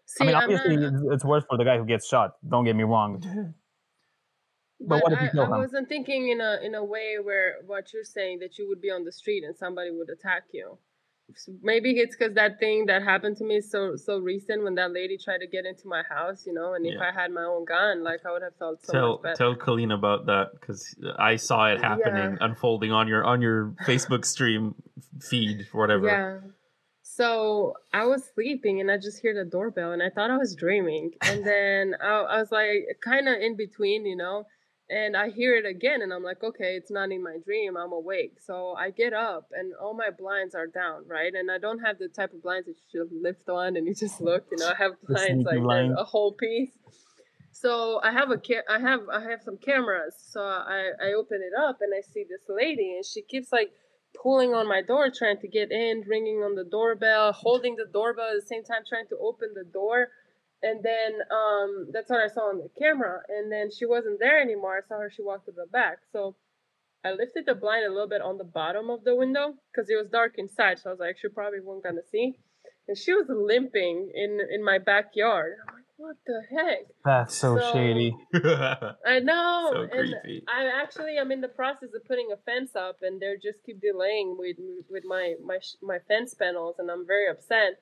[0.07, 1.13] See, I mean, obviously, not...
[1.13, 2.31] it's worse for the guy who gets shot.
[2.47, 3.23] Don't get me wrong.
[4.85, 5.53] But, but what if you kill I, him?
[5.53, 8.81] I wasn't thinking in a in a way where what you're saying that you would
[8.81, 10.77] be on the street and somebody would attack you.
[11.61, 15.17] Maybe it's because that thing that happened to me so so recent when that lady
[15.17, 16.99] tried to get into my house, you know, and if.
[16.99, 19.35] I had my own gun, like I would have felt so tell, much better.
[19.35, 22.45] Tell Colleen about that because I saw it happening, yeah.
[22.45, 24.75] unfolding on your on your Facebook stream
[25.21, 26.07] feed or whatever.
[26.07, 26.39] Yeah.
[27.01, 30.55] So I was sleeping and I just hear the doorbell and I thought I was
[30.55, 31.11] dreaming.
[31.21, 34.45] And then I, I was like kind of in between, you know
[34.93, 37.75] and I hear it again and I'm like, okay, it's not in my dream.
[37.75, 38.37] I'm awake.
[38.45, 41.33] So I get up and all my blinds are down, right?
[41.33, 43.95] And I don't have the type of blinds that you should lift on and you
[43.95, 45.95] just look, you know, I have blinds like blind.
[45.97, 46.69] a whole piece.
[47.51, 50.13] So I have a ca- I have I have some cameras.
[50.31, 53.71] So I I open it up and I see this lady and she keeps like
[54.21, 58.29] pulling on my door trying to get in, ringing on the doorbell, holding the doorbell
[58.29, 60.09] at the same time trying to open the door
[60.63, 63.19] and then um, that's what I saw on the camera.
[63.27, 64.77] And then she wasn't there anymore.
[64.77, 65.11] I saw her.
[65.13, 65.97] She walked to the back.
[66.13, 66.35] So
[67.03, 69.95] I lifted the blind a little bit on the bottom of the window because it
[69.95, 70.79] was dark inside.
[70.79, 72.39] So I was like, she probably wasn't gonna see.
[72.87, 75.55] And she was limping in in my backyard.
[75.67, 76.85] I'm like, what the heck?
[77.03, 78.15] That's so, so shady.
[78.33, 79.49] I know.
[79.73, 80.43] So creepy.
[80.47, 83.81] I actually I'm in the process of putting a fence up, and they just keep
[83.81, 84.57] delaying with
[84.89, 87.79] with my my my fence panels, and I'm very upset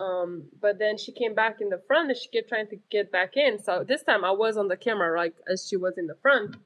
[0.00, 3.12] um, but then she came back in the front and she kept trying to get
[3.12, 3.62] back in.
[3.62, 6.56] So this time I was on the camera, like as she was in the front.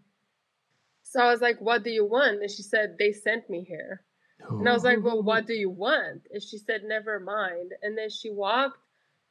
[1.03, 2.43] So I was like, What do you want?
[2.43, 4.03] And she said, They sent me here.
[4.49, 6.23] And I was like, Well, what do you want?
[6.33, 7.73] And she said, Never mind.
[7.83, 8.79] And then she walked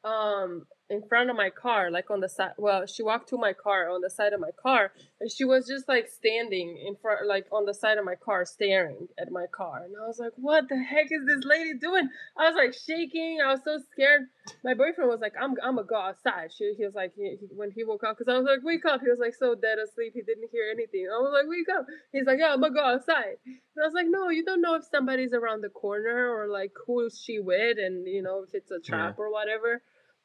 [0.04, 2.54] um in front of my car, like on the side.
[2.58, 5.66] Well, she walked to my car on the side of my car, and she was
[5.68, 9.46] just like standing in front, like on the side of my car, staring at my
[9.52, 9.84] car.
[9.86, 13.40] And I was like, "What the heck is this lady doing?" I was like shaking.
[13.44, 14.24] I was so scared.
[14.64, 17.48] My boyfriend was like, "I'm, I'm gonna go outside." She, he was like, he, he,
[17.56, 19.80] when he woke up, because I was like, "Wake up!" He was like so dead
[19.80, 21.08] asleep, he didn't hear anything.
[21.08, 23.94] I was like, "Wake up!" He's like, "Yeah, I'm gonna go outside." And I was
[23.94, 27.40] like, "No, you don't know if somebody's around the corner or like who is she
[27.40, 29.24] with, and you know if it's a trap yeah.
[29.24, 29.82] or whatever."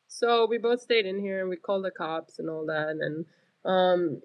[0.09, 2.97] So we both stayed in here and we called the cops and all that.
[3.01, 3.26] And
[3.64, 4.22] um,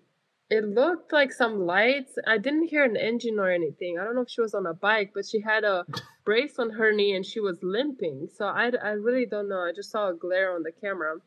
[0.50, 2.16] it looked like some lights.
[2.26, 4.00] I didn't hear an engine or anything.
[4.00, 5.86] I don't know if she was on a bike, but she had a
[6.26, 8.30] brace on her knee and she was limping.
[8.34, 9.60] So I, I really don't know.
[9.60, 11.18] I just saw a glare on the camera.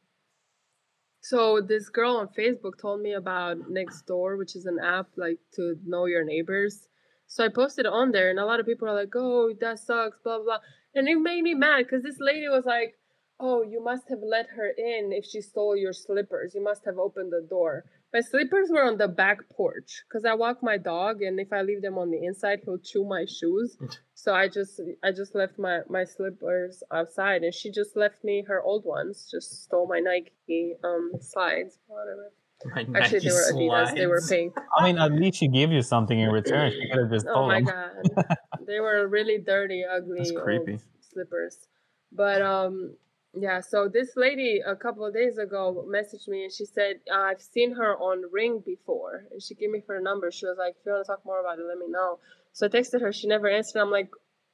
[1.20, 5.76] So this girl on Facebook told me about Nextdoor, which is an app like to
[5.84, 6.88] know your neighbors.
[7.26, 10.18] So I posted on there, and a lot of people are like, "Oh, that sucks,"
[10.22, 10.58] blah blah,
[10.94, 12.94] and it made me mad because this lady was like,
[13.38, 16.54] Oh, you must have let her in if she stole your slippers.
[16.54, 17.84] You must have opened the door.
[18.12, 21.60] My slippers were on the back porch because I walk my dog, and if I
[21.60, 23.76] leave them on the inside, he'll chew my shoes.
[24.14, 28.42] so I just I just left my my slippers outside, and she just left me
[28.48, 29.28] her old ones.
[29.30, 32.32] Just stole my Nike um slides, whatever.
[32.64, 33.94] My Actually, Nike they were Adidas.
[33.94, 34.54] They were slides.
[34.54, 34.56] pink.
[34.78, 36.72] I mean, at least she gave you something in return.
[36.72, 37.64] She could have just Oh my him.
[37.66, 38.24] god,
[38.66, 40.78] they were really dirty, ugly, That's creepy.
[41.12, 41.68] slippers.
[42.12, 42.96] But um,
[43.38, 43.60] yeah.
[43.60, 47.74] So this lady a couple of days ago messaged me and she said I've seen
[47.74, 50.30] her on Ring before, and she gave me her number.
[50.30, 52.18] She was like, "If you want to talk more about it, let me know."
[52.52, 53.12] So I texted her.
[53.12, 53.80] She never answered.
[53.80, 54.10] I'm like,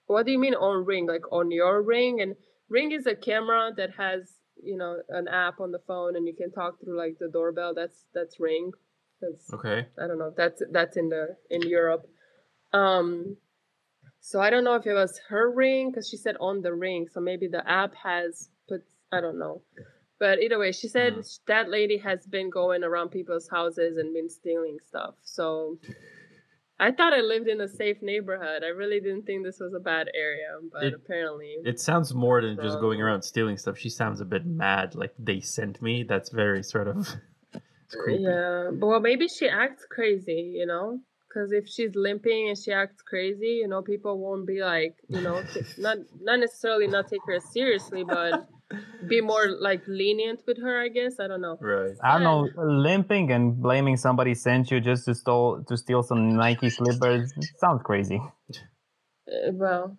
[0.07, 1.07] "What do you mean on Ring?
[1.07, 2.37] Like on your Ring?" And
[2.69, 6.35] Ring is a camera that has you know an app on the phone, and you
[6.35, 7.75] can talk through like the doorbell.
[7.75, 8.73] That's that's Ring.
[9.21, 9.87] That's Okay.
[10.03, 10.33] I don't know.
[10.37, 12.07] That's that's in the in Europe.
[12.73, 13.37] Um,
[14.21, 17.09] so I don't know if it was her ring because she said on the ring.
[17.13, 18.49] So maybe the app has.
[19.13, 19.63] I don't know.
[20.19, 21.41] But either way, she said Mhm.
[21.47, 25.15] that lady has been going around people's houses and been stealing stuff.
[25.23, 25.79] So
[26.79, 28.63] I thought I lived in a safe neighborhood.
[28.65, 32.41] I really didn't think this was a bad area, but It- apparently, It sounds more
[32.41, 33.79] than just going around stealing stuff.
[33.79, 34.95] She sounds a bit mad.
[34.95, 36.03] Like they sent me.
[36.05, 36.97] That's very sort of.
[37.87, 38.23] It's creepy.
[38.23, 40.99] Yeah, but well, maybe she acts crazy, you know?
[41.29, 45.21] Because if she's limping and she acts crazy, you know, people won't be like, you
[45.21, 48.49] know, t- not not necessarily not take her seriously, but
[49.09, 50.81] be more like lenient with her.
[50.81, 51.59] I guess I don't know.
[51.61, 51.93] Right.
[52.03, 56.36] I don't know, limping and blaming somebody sent you just to stole to steal some
[56.36, 58.20] Nike slippers sounds crazy.
[59.28, 59.99] Uh, well,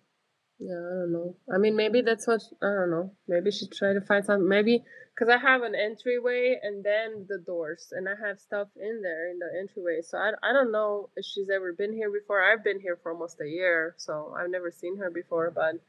[0.58, 1.36] yeah, I don't know.
[1.52, 3.12] I mean, maybe that's what I don't know.
[3.28, 4.48] Maybe she tried to find something.
[4.48, 4.84] Maybe
[5.14, 9.30] because I have an entryway and then the doors, and I have stuff in there
[9.30, 10.00] in the entryway.
[10.02, 12.42] So I, I don't know if she's ever been here before.
[12.42, 15.50] I've been here for almost a year, so I've never seen her before.
[15.50, 15.80] But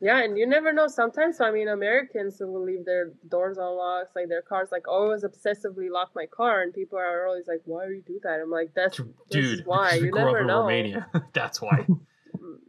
[0.00, 0.86] yeah, and you never know.
[0.88, 4.68] Sometimes, I mean, Americans will leave their doors unlocked, like their cars.
[4.72, 8.02] Like, oh, always obsessively lock my car, and people are always like, "Why do you
[8.06, 10.46] do that?" I'm like, "That's this Dude, is why because you grew up never in
[10.46, 11.06] know." Romania.
[11.34, 11.86] That's why.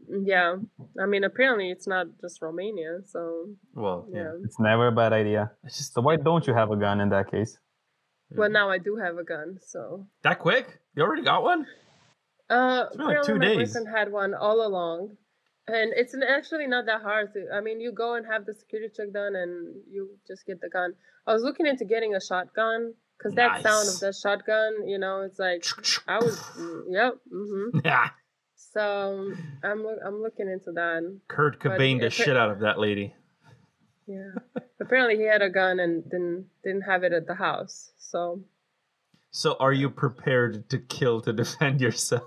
[0.08, 0.56] Yeah,
[1.02, 4.22] I mean, apparently it's not just Romania, so Well, yeah.
[4.24, 4.32] yeah.
[4.46, 5.52] It's never a bad idea.
[5.64, 7.58] It's just So why don't you have a gun in that case?
[8.32, 10.08] Well, now I do have a gun, so.
[10.24, 10.80] that quick?
[10.96, 11.66] You already got one?
[12.50, 13.58] Uh, It's been like two my days.
[13.74, 15.18] boyfriend had one all along,
[15.68, 17.34] and it's actually not that hard.
[17.34, 20.62] To, I mean, you go and have the security check done, and you just get
[20.62, 20.94] the gun.
[21.28, 25.22] I was looking into getting a shotgun because that sound of the shotgun, you know,
[25.22, 25.66] it's like
[26.08, 26.38] I was.
[26.58, 27.14] mm, Yep.
[27.32, 28.10] hmm Yeah.
[28.56, 29.34] So
[29.64, 31.20] I'm I'm looking into that.
[31.28, 33.16] Kurt But Cobain the shit out of that lady.
[34.08, 34.32] Yeah.
[34.80, 37.92] apparently he had a gun and didn't didn't have it at the house.
[37.98, 38.44] So
[39.32, 42.24] So are you prepared to kill to defend yourself?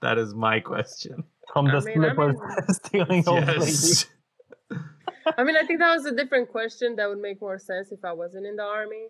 [0.00, 1.24] that is my question.
[1.58, 3.60] From I the mean, I slippers mean- stealing old lady.
[3.60, 4.06] Yes.
[5.38, 8.02] I mean, I think that was a different question that would make more sense if
[8.04, 9.08] I wasn't in the army.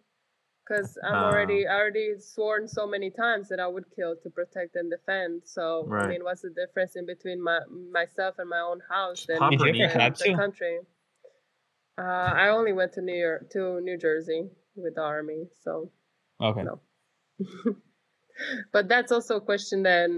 [0.66, 1.29] Because I'm Ah.
[1.31, 5.43] already, I already sworn so many times that I would kill to protect and defend.
[5.45, 6.05] So Right.
[6.05, 7.61] I mean, what's the difference in between my
[8.01, 10.16] myself and my own house and pop Did you her ever kneecap.
[10.19, 10.77] the country?
[11.99, 14.43] Uh, I only went to New York to New Jersey
[14.77, 15.91] with the army, so
[16.49, 16.65] Okay.
[16.65, 16.81] No.
[18.75, 20.11] but that's also a question that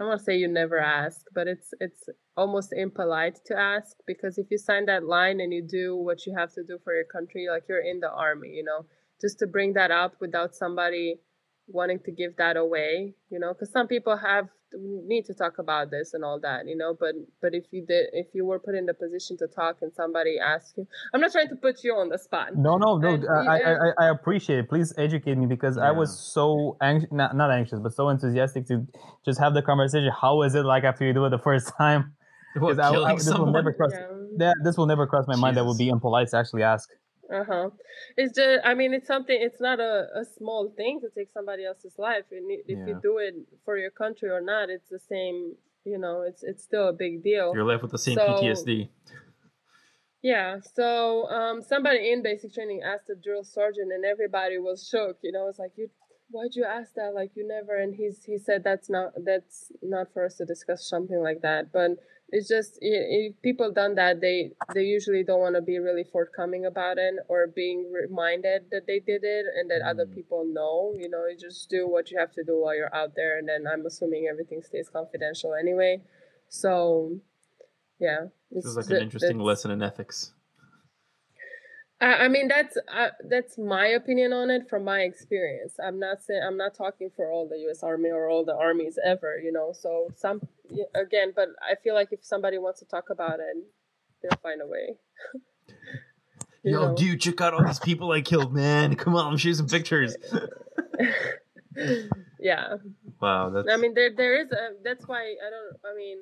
[0.00, 4.38] I want to say you never ask, but it's it's almost impolite to ask because
[4.38, 7.04] if you sign that line and you do what you have to do for your
[7.04, 8.86] country, like you're in the army, you know,
[9.20, 11.20] just to bring that up without somebody
[11.68, 14.48] wanting to give that away, you know, because some people have
[14.78, 18.06] need to talk about this and all that, you know, but but if you did,
[18.12, 21.32] if you were put in the position to talk and somebody asked you, I'm not
[21.32, 22.56] trying to put you on the spot.
[22.56, 23.08] No, no, no.
[23.14, 23.72] And I, I.
[23.72, 24.68] I, I appreciate it.
[24.68, 28.86] Please educate me because I was so anxious, not, not anxious, but so enthusiastic to
[29.24, 30.10] just have the conversation.
[30.20, 32.14] How is it like after you do it the first time?
[32.58, 33.52] What, 'Cause I- I- killing this will someone?
[33.52, 33.92] never cross.
[33.94, 34.06] Yeah.
[34.38, 35.56] That this will never cross my mind.
[35.56, 36.88] That would be impolite to actually ask.
[37.32, 37.70] Uh huh.
[38.16, 39.36] It's just, I mean, it's something.
[39.40, 42.24] It's not a, a small thing to take somebody else's life.
[42.32, 42.86] And if Yeah.
[42.86, 43.34] you do it
[43.64, 45.54] for your country or not, it's the same.
[45.84, 47.52] You know, it's it's still a big deal.
[47.54, 48.88] You're left with the same So- PTSD.
[50.22, 50.58] Yeah.
[50.74, 55.16] So um, somebody in basic training asked the drill sergeant, and everybody was shook.
[55.22, 55.88] You know, it's like you.
[56.32, 57.12] Why'd you ask that?
[57.14, 57.76] Like you never.
[57.76, 61.72] And he's he said that's not that's not for us to discuss something like that.
[61.72, 61.92] But
[62.32, 66.64] it's just if people done that, they they usually don't want to be really forthcoming
[66.66, 70.14] about it or being reminded that they did it and that other Mm.
[70.14, 70.94] people know.
[70.96, 73.48] You know, you just do what you have to do while you're out there, and
[73.48, 76.02] then I'm assuming everything stays confidential anyway.
[76.48, 77.20] So.
[78.00, 80.32] Yeah, This is like an interesting lesson in ethics.
[82.00, 85.74] I, I mean that's uh, that's my opinion on it from my experience.
[85.82, 87.82] I'm not saying I'm not talking for all the U.S.
[87.82, 89.72] Army or all the armies ever, you know.
[89.72, 90.40] So some
[90.94, 93.56] again, but I feel like if somebody wants to talk about it,
[94.22, 94.96] they'll find a way.
[96.62, 96.94] You Yo, know?
[96.94, 98.94] dude, check out all these people I killed, man.
[98.94, 100.14] Come on, shoot some pictures.
[102.38, 102.74] yeah,
[103.20, 105.92] Wow, that's I mean there there is a that's why I don't.
[105.92, 106.18] I mean,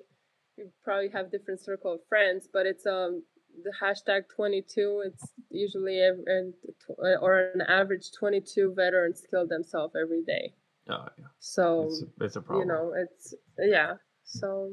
[0.56, 3.22] you probably have different circle of friends, but it's um
[3.64, 6.54] the hashtag 22 it's usually and
[7.02, 10.54] uh, or an average 22 veterans kill themselves every day
[10.90, 11.24] Oh, yeah.
[11.38, 12.66] so It's, it's a problem.
[12.68, 13.94] you know it's yeah
[14.24, 14.70] so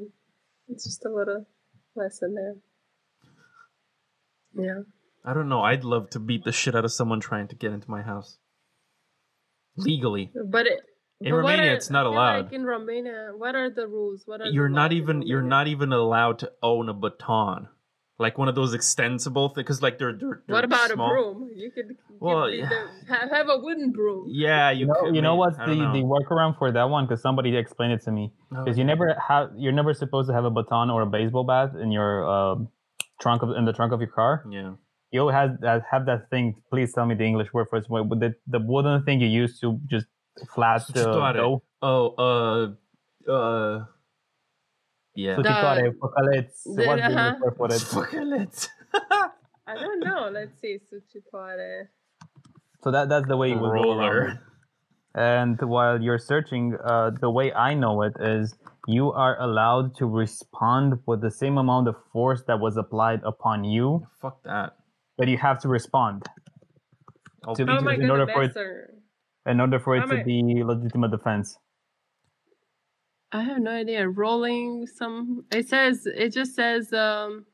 [0.68, 1.46] it's just a little
[1.94, 2.54] lesson there
[4.66, 4.82] yeah
[5.28, 5.62] I don't know.
[5.62, 8.38] I'd love to beat the shit out of someone trying to get into my house
[9.76, 10.30] legally.
[10.48, 10.78] but it
[11.20, 12.44] In but Romania, it's not allowed.
[12.44, 15.92] like in romania what are the rules what are You're not even you're not even
[15.92, 17.68] allowed to own a baton,
[18.18, 19.64] like one of those extensible things.
[19.64, 21.10] Because like they're, they're, they're what about small.
[21.10, 22.68] a broom you could Well, yeah.
[22.68, 24.80] the, have, have a wooden broom Yeah, you.
[24.80, 27.04] You know, could, you know what's the, don't the workaround for that one?
[27.06, 28.32] Because somebody explained it to me.
[28.54, 31.44] Oh, Because you never have, you're never supposed to have a baton or a baseball
[31.44, 32.54] bat in your uh,
[33.20, 34.44] trunk of in the trunk of your car.
[34.50, 34.72] Yeah.
[35.12, 36.56] You always have that, have that thing.
[36.70, 37.84] Please tell me the English word for it.
[37.88, 40.06] What- what The, the wooden thing you use to just
[40.54, 41.34] flat the Sucitoare.
[41.34, 41.62] dough.
[41.82, 42.74] Oh.
[43.28, 43.30] Uh.
[43.30, 43.84] Uh.
[45.16, 45.36] Yeah.
[45.36, 46.48] Sucitoare, focaleț.
[46.76, 47.34] the- What's the English uh-huh.
[47.42, 47.82] word for it?
[47.96, 48.48] Fucking.
[49.72, 50.20] I don't know.
[50.38, 50.74] Let's see.
[50.88, 51.88] Sucitoare.
[52.82, 54.10] So that that's the way you would go around it.
[54.10, 54.40] Roller.
[55.34, 58.54] And while you're searching, uh, the way I know it is
[58.86, 63.64] you are allowed to respond with the same amount of force that was applied upon
[63.64, 63.86] you,
[64.22, 64.68] Fuck that.
[65.18, 66.16] but you have to respond
[67.46, 68.56] I'll To beat How be- in order for it-
[69.52, 71.48] in order for it to be legitimate defense.
[73.36, 74.08] I have no idea.
[74.08, 75.44] Rolling some.
[75.52, 76.06] It says.
[76.06, 76.92] It just says.
[76.92, 77.46] Um.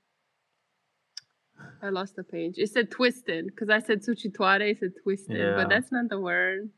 [1.83, 2.55] I lost the page.
[2.59, 4.71] It said twisted because I said sucitoare.
[4.73, 5.55] It said twisted, Yeah.
[5.57, 6.71] but that's not the word.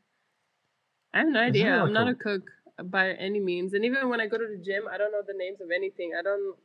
[1.13, 1.71] I have no idea.
[1.81, 2.43] I'm not a- a cook
[2.83, 5.37] by any means, and even when I go to the gym, I don't know the
[5.43, 6.09] names of anything.
[6.19, 6.55] I don't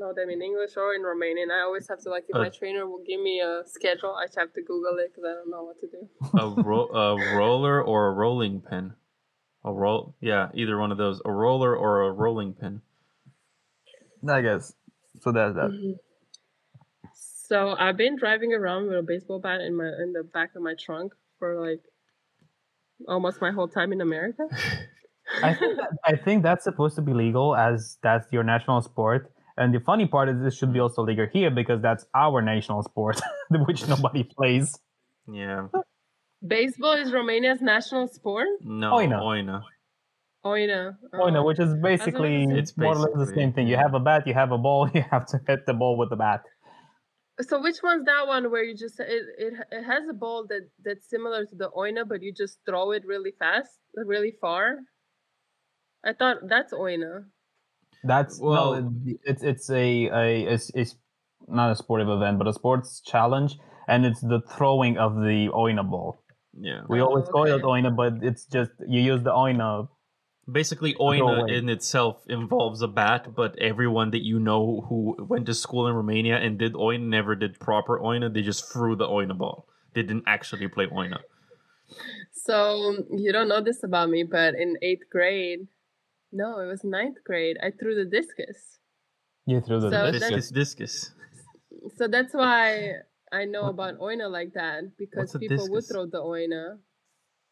[0.00, 1.50] know them in English or in Romanian.
[1.58, 4.26] I always have to like if Uh, my trainer will give me a schedule, I
[4.36, 6.00] have to Google it because I don't know what to do.
[6.42, 8.94] a, ro- a roller or a rolling pin.
[9.64, 10.14] A roll.
[10.20, 11.20] Yeah, either one of those.
[11.24, 12.80] A roller or a rolling pin.
[14.28, 14.74] I guess.
[15.20, 15.70] So that's that.
[15.70, 15.98] Mhm.
[17.14, 20.62] So I've been driving around with a baseball bat in my in the back of
[20.62, 21.82] my trunk for like
[23.08, 24.46] almost my whole time in America.
[25.42, 29.32] I think that, I think that's supposed to be legal as that's your national sport.
[29.56, 32.82] And the funny part is this should be also legal here because that's our national
[32.82, 33.20] sport,
[33.50, 34.78] which nobody plays.
[35.30, 35.68] Yeah.
[36.46, 38.48] Baseball is Romania's national sport.
[38.62, 38.92] No.
[38.92, 39.20] Oina.
[39.20, 39.62] Oina.
[40.44, 40.96] Oina.
[41.12, 41.46] Oh no, Oh.
[41.46, 41.82] which is oh.
[41.82, 43.66] basically It's more or less the same thing.
[43.68, 46.10] You have a bat, you have a ball, you have to hit the ball with
[46.10, 46.42] the bat.
[47.42, 50.68] So which one's that one where you just it, it it has a ball that
[50.84, 54.76] that's similar to the oina, but you just throw it really fast, really far.
[56.04, 57.24] I thought that's oina.
[58.04, 58.92] That's Well- well,
[59.24, 60.96] it's it's a, a it's, it's
[61.48, 63.56] not a sportive event, but a sports challenge,
[63.88, 66.22] and it's the throwing of the oina ball.
[66.58, 66.82] Yeah.
[66.88, 69.88] We Oh, always call it oina, but it's just you use the oina.
[70.50, 75.54] Basically, Oina in itself involves a bat, but everyone that you know who went to
[75.54, 78.32] school in Romania and did Oina never did proper Oina.
[78.32, 79.68] They just threw the Oina ball.
[79.94, 81.20] They didn't actually play Oina.
[82.32, 85.68] So you don't know this about me, but in eighth grade,
[86.32, 87.56] no, it was ninth grade.
[87.62, 88.78] I threw the discus.
[89.46, 90.50] You threw the So Discus, discus.
[90.50, 91.10] discus.
[91.96, 92.94] So that's why
[93.32, 96.78] I know about oina like that because what's a people would throw the oina.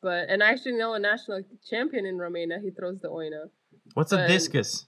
[0.03, 2.59] But and I actually know a national champion in Romania.
[2.63, 3.51] He throws the oina.
[3.95, 4.87] What's a discus?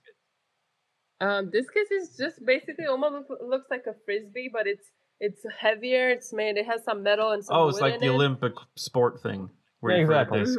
[1.20, 4.86] Um, discus is just basically almost looks like a frisbee, but it's
[5.20, 6.10] it's heavier.
[6.10, 6.56] It's made.
[6.56, 7.56] It has some metal and some.
[7.56, 8.10] Oh, it's wood like in the it.
[8.10, 9.50] Olympic sport thing.
[9.80, 10.40] Where Yeah, you throw a exactly.
[10.40, 10.58] disc.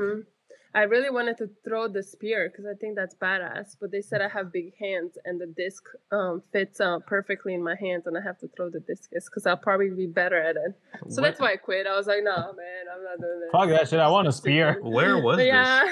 [0.73, 3.75] I really wanted to throw the spear because I think that's badass.
[3.79, 7.63] But they said I have big hands and the disc um, fits uh, perfectly in
[7.63, 10.55] my hands, and I have to throw the discus because I'll probably be better at
[10.55, 10.73] it.
[11.09, 11.87] So that's why I quit.
[11.87, 13.49] I was like, no, man, I'm not doing this.
[13.51, 13.99] Fuck that shit!
[13.99, 14.79] I want a spear.
[14.81, 15.47] Where was But this?
[15.47, 15.83] yeah.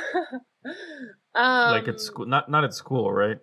[1.35, 2.25] um, Like at school?
[2.25, 3.37] Not not at school, right?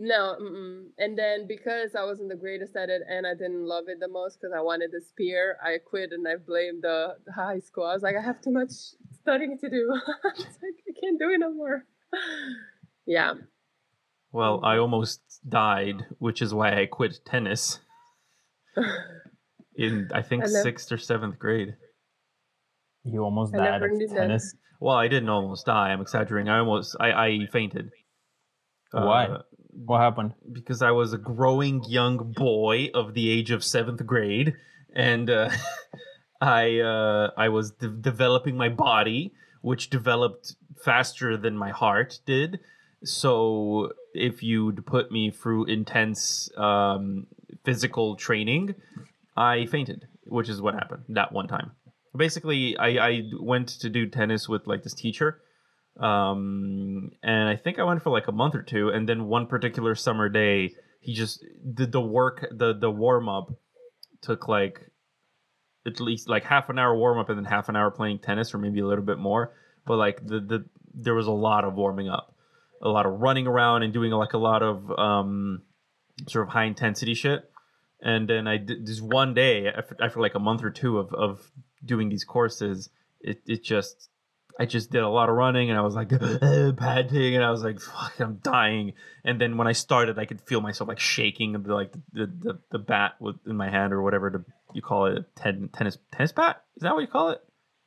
[0.00, 0.84] No, mm-mm.
[0.98, 4.06] and then because I wasn't the greatest at it and I didn't love it the
[4.06, 7.84] most because I wanted the spear, I quit and I blamed the, the high school.
[7.84, 8.70] I was like, I have too much
[9.20, 9.92] studying to do.
[10.24, 11.84] It's like, I can't do it no more.
[13.06, 13.34] yeah.
[14.30, 17.80] Well, I almost died, which is why I quit tennis
[19.74, 21.74] in I think I nev- sixth or seventh grade.
[23.02, 24.14] You almost I died never at that.
[24.14, 24.54] tennis.
[24.80, 25.88] Well, I didn't almost die.
[25.88, 26.48] I'm exaggerating.
[26.48, 27.90] I almost I, I fainted.
[28.92, 29.24] Why?
[29.26, 30.34] Uh, What happened?
[30.52, 34.54] because I was a growing young boy of the age of seventh grade,
[34.94, 35.50] and uh,
[36.40, 42.60] I uh, I was de- developing my body, which developed faster than my heart did.
[43.04, 47.26] So if you'd put me through intense um,
[47.64, 48.74] physical training,
[49.36, 51.72] I fainted, which is what happened that one time.
[52.16, 55.40] Basically, I, I went to do tennis with like this teacher,
[55.98, 59.46] um, and I think I went for like a month or two, and then one
[59.46, 61.44] particular summer day, he just
[61.74, 63.52] did the work, the the warm up
[64.20, 64.90] took like
[65.86, 68.54] at least like half an hour warm up and then half an hour playing tennis
[68.54, 69.54] or maybe a little bit more.
[69.86, 70.64] But like the the
[70.94, 72.34] there was a lot of warming up,
[72.82, 75.62] a lot of running around and doing like a lot of um
[76.28, 77.50] sort of high intensity shit.
[78.00, 81.12] And then I did this one day after, after like a month or two of
[81.12, 81.50] of
[81.84, 82.90] doing these courses.
[83.20, 84.08] It it just
[84.58, 86.08] I just did a lot of running and I was like
[86.76, 88.94] panting and I was like fuck I'm dying.
[89.24, 92.58] And then when I started I could feel myself like shaking the like the the,
[92.70, 94.44] the bat with in my hand or whatever the,
[94.74, 96.62] you call it ten, tennis tennis bat?
[96.76, 97.40] Is that what you call it?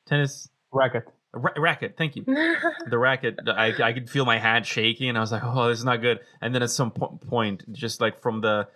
[0.08, 0.50] Tennis?
[0.72, 1.04] Racket.
[1.34, 1.96] Ra- racket.
[1.98, 2.24] Thank you.
[2.26, 5.80] The racket I, I could feel my hand shaking and I was like oh this
[5.80, 6.22] is not good.
[6.42, 8.68] And then at some po- point just like from the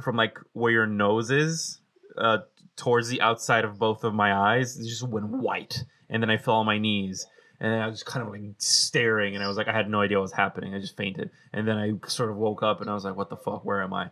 [0.00, 1.80] from like where your nose is
[2.16, 2.38] uh
[2.76, 6.36] towards the outside of both of my eyes it just went white and then I
[6.36, 7.26] fell on my knees
[7.60, 10.18] and I was kind of like staring and I was like I had no idea
[10.18, 10.74] what was happening.
[10.74, 11.30] I just fainted.
[11.52, 13.64] And then I sort of woke up and I was like what the fuck?
[13.64, 14.06] Where am I?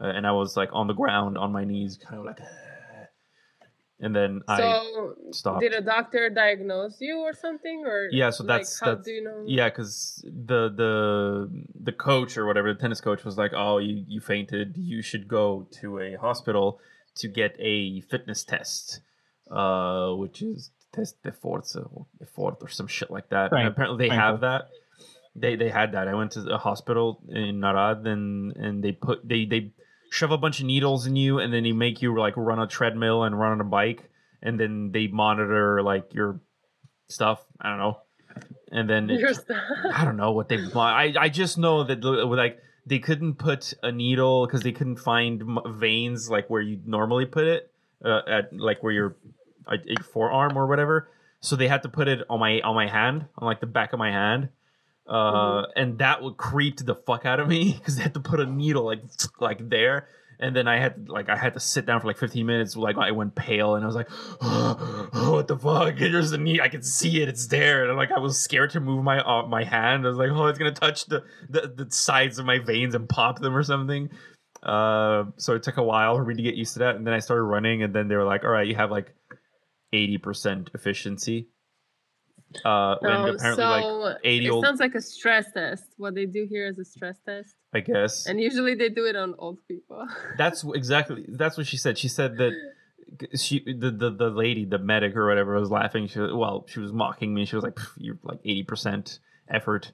[0.00, 2.38] Uh, and I was like on the ground on my knees kind of like
[4.00, 5.60] and then I so stopped.
[5.60, 9.12] did a doctor diagnose you or something or yeah so like, that's how that's do
[9.12, 9.44] you know?
[9.46, 14.04] yeah because the the the coach or whatever the tennis coach was like oh you
[14.08, 14.76] you fainted.
[14.76, 16.80] You should go to a hospital
[17.16, 19.00] to get a fitness test
[19.50, 23.52] uh which is test the forza or effort or some shit like that.
[23.52, 23.66] Right.
[23.66, 24.18] Apparently they Right.
[24.24, 24.68] have that.
[25.36, 26.06] They they had that.
[26.08, 29.72] I went to a hospital in Narad and and they put they they
[30.10, 32.66] shove a bunch of needles in you and then they make you like run a
[32.68, 34.02] treadmill and run on a bike
[34.42, 36.40] and then they monitor like your
[37.08, 37.44] stuff.
[37.60, 37.98] I don't know.
[38.70, 39.40] And then it-
[39.92, 40.58] I don't know what they.
[40.74, 45.42] I I just know that like they couldn't put a needle because they couldn't find
[45.66, 47.70] veins like where you normally put it
[48.04, 49.16] uh, at like where your
[49.68, 51.08] a forearm or whatever.
[51.40, 53.92] So they had to put it on my on my hand on like the back
[53.92, 54.48] of my hand.
[55.06, 58.40] Uh, and that would creep the fuck out of me because they had to put
[58.40, 59.02] a needle like
[59.38, 60.08] like there,
[60.40, 62.74] and then I had like I had to sit down for like 15 minutes.
[62.76, 64.08] Like I went pale, and I was like,
[64.40, 66.60] oh, "What the fuck?" There's a knee.
[66.60, 67.28] I can see it.
[67.28, 70.06] It's there, and like I was scared to move my uh, my hand.
[70.06, 73.06] I was like, "Oh, it's gonna touch the, the the sides of my veins and
[73.08, 74.08] pop them or something."
[74.62, 77.12] Uh, so it took a while for me to get used to that, and then
[77.12, 79.14] I started running, and then they were like, "All right, you have like
[79.94, 81.48] 80% efficiency."
[82.64, 85.84] Uh, and Oh, apparently, so like 80 it old, sounds like a stress test.
[85.96, 88.26] What they do here is a stress test, I guess.
[88.26, 90.06] and usually they do it on old people.
[90.38, 91.98] That's exactly that's what she said.
[91.98, 92.52] She said that
[93.34, 96.06] she the, the the lady, the medic or whatever, was laughing.
[96.06, 97.44] She was, well, she was mocking me.
[97.44, 99.18] She was like, "You're like eighty percent
[99.48, 99.90] effort."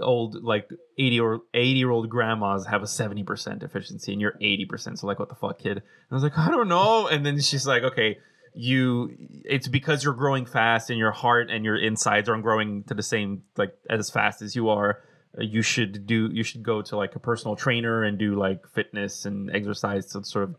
[0.00, 4.34] Old like eighty or eighty year old grandmas have a seventy percent efficiency, and you're
[4.40, 4.98] eighty percent.
[5.00, 5.76] So like, what the fuck, kid?
[5.78, 7.08] And I was like, I don't know.
[7.08, 8.18] And then she's like, okay.
[8.58, 9.14] You,
[9.44, 13.02] it's because you're growing fast, and your heart and your insides aren't growing to the
[13.02, 15.02] same like as fast as you are
[15.38, 19.26] you should do you should go to like a personal trainer and do like fitness
[19.26, 20.56] and exercise to sort of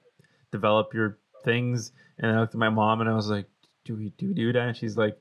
[0.51, 1.91] develop your things.
[2.19, 3.47] And i looked at my mom and i was like
[3.85, 4.67] do we do we do that?
[4.67, 5.17] And she's like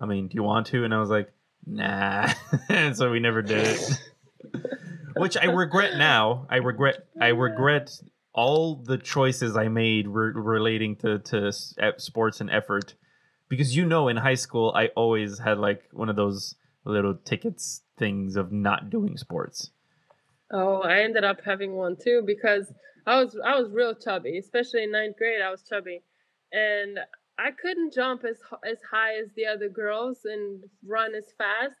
[0.00, 0.84] i mean do you want to?
[0.84, 1.32] And i was like
[1.66, 2.32] nah.
[2.68, 4.00] And so we never did it.
[5.16, 6.46] Which i regret now.
[6.50, 7.98] I regret i regret
[8.32, 11.50] all the choices i made re- relating to to
[11.98, 12.94] sports and effort
[13.48, 16.54] because you know in high school i always had like one of those
[16.84, 19.70] little tickets things of not doing sports
[20.52, 22.72] Oh, I ended up having one too because
[23.06, 25.40] I was I was real chubby, especially in ninth grade.
[25.40, 26.02] I was chubby,
[26.50, 26.98] and
[27.38, 28.38] I couldn't jump as
[28.68, 31.78] as high as the other girls and run as fast.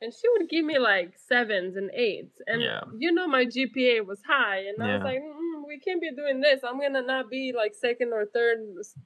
[0.00, 2.82] And she would give me like sevens and eights, and Yeah.
[2.96, 5.43] you know my GPA was high, and I was like, mm,
[5.74, 6.60] we can't be doing this.
[6.62, 8.58] I'm gonna not be like second or third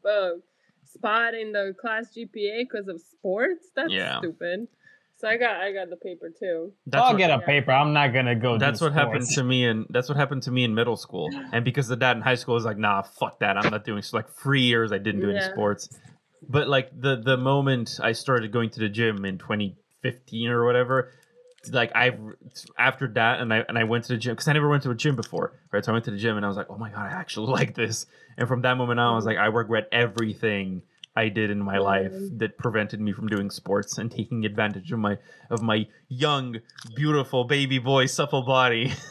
[0.08, 0.30] uh,
[0.84, 3.68] spot in the class GPA because of sports.
[3.74, 4.18] That's Yeah.
[4.18, 4.68] stupid.
[5.16, 6.72] So I got I got the paper too.
[6.86, 7.46] that's I'll what, get a Yeah.
[7.46, 7.72] paper.
[7.72, 8.54] I'm not gonna go.
[8.54, 11.34] do that's what happened to me and that's what happened to me in middle school
[11.52, 14.00] and because the dad in high school was like nah fuck that i'm not doing
[14.02, 15.88] so like three years i didn't do any sports
[16.48, 21.10] but like the the moment i started going to the gym in 2015 or whatever
[21.72, 22.16] like i
[22.78, 24.90] after that and i and i went to the gym because i never went to
[24.90, 25.84] a gym before right?
[25.84, 27.52] So i went to the gym and i was like oh my god i actually
[27.52, 28.06] like this.
[28.36, 30.82] And from that moment on i was like i regret everything
[31.16, 34.98] i did in my life that prevented me from doing sports and taking advantage of
[34.98, 35.18] my
[35.50, 36.56] of my young
[36.94, 38.92] beautiful baby boy supple body.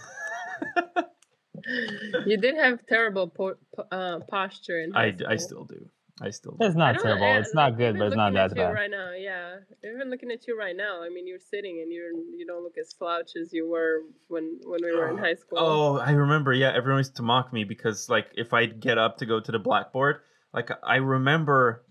[2.26, 3.58] You did have terrible po-
[3.92, 5.90] uh, posture i i still do
[6.22, 7.28] i still do It's not don't- terrible.
[7.28, 8.74] yeah, It's not good, but it's not that bad.
[8.74, 9.58] Right now, yeah.
[9.84, 12.78] Even looking at you right now, I mean, you're sitting and you're you don't look
[12.80, 15.60] as slouch as you were when when we were in high school.
[15.60, 16.54] Oh, I remember.
[16.54, 19.52] Yeah, everyone used to mock me because, like, if I'd get up to go to
[19.52, 20.18] the blackboard,
[20.54, 21.84] like, I remember.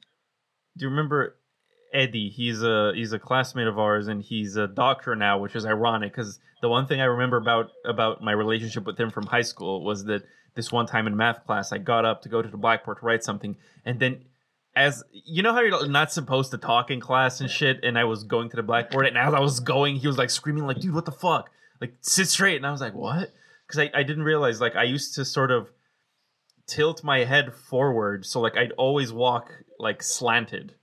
[0.77, 1.37] Do you remember
[1.95, 2.29] Eddie?
[2.29, 6.13] He's a he's a classmate of ours, and he's a doctor now, which is ironic
[6.13, 9.85] because the one thing I remember about about my relationship with him from high school
[9.85, 10.23] was that
[10.57, 13.07] this one time in math class, I got up to go to the blackboard to
[13.07, 14.25] write something, and then
[14.75, 18.05] as you know how you're not supposed to talk in class and shit, and I
[18.05, 20.81] was going to the blackboard, and as I was going, he was like screaming, like,
[20.81, 21.51] "Dude, what the fuck?
[21.81, 23.31] Like, sit straight!" And I was like, "What?"
[23.67, 25.71] Because I, I didn't realize like I used to sort of
[26.67, 30.75] tilt my head forward, so like I'd always walk like slanted,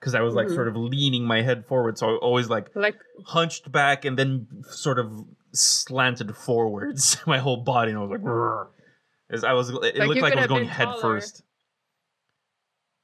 [0.00, 0.54] because I was like Mhm.
[0.54, 2.96] sort of leaning my head forward, so I always like Like
[3.26, 5.12] hunched back and then sort of
[5.52, 8.68] slanted forwards my whole body and I was like "Grr."
[9.30, 11.00] As I was it Like, looked like I was going head taller.
[11.00, 11.42] first.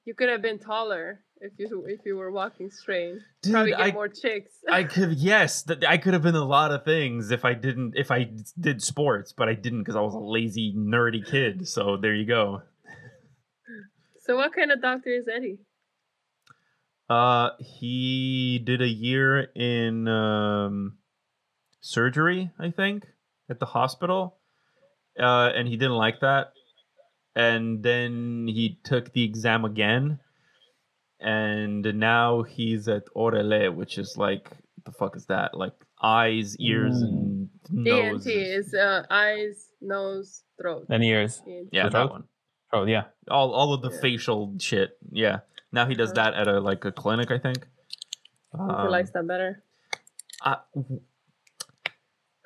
[0.04, 3.18] you could have been taller if you if you were walking straight.
[3.42, 4.52] Dude, Probably get I more chicks.
[4.70, 7.94] I could yes, that I could have been a lot of things if I didn't
[7.96, 11.68] if I did sports, but I didn't because I was a lazy nerdy kid.
[11.68, 12.62] So there you go.
[14.20, 15.58] so what kind of doctor is Eddie?
[17.10, 20.96] Uh he did a year in um
[21.82, 23.04] surgery, I think,
[23.50, 24.38] at the hospital.
[25.18, 26.52] Uh and he didn't like that.
[27.36, 30.18] And then he took the exam again.
[31.20, 34.50] And now he's at Orele, which is like
[34.84, 35.56] the fuck is that?
[35.56, 35.72] Like
[36.02, 38.26] eyes, ears, and nose.
[38.26, 40.86] ENT is uh, eyes, nose, throat.
[40.90, 41.40] And ears.
[41.46, 41.68] ENT.
[41.72, 42.10] yeah, the that throat?
[42.10, 42.24] one.
[42.72, 43.04] Oh yeah.
[43.30, 44.00] All all of the Yeah.
[44.00, 44.98] facial shit.
[45.10, 45.40] Yeah.
[45.72, 46.30] Now he does Uh-huh.
[46.30, 47.66] that at a like a clinic, I think.
[48.52, 49.62] Who Um, likes that better?
[50.42, 50.58] I,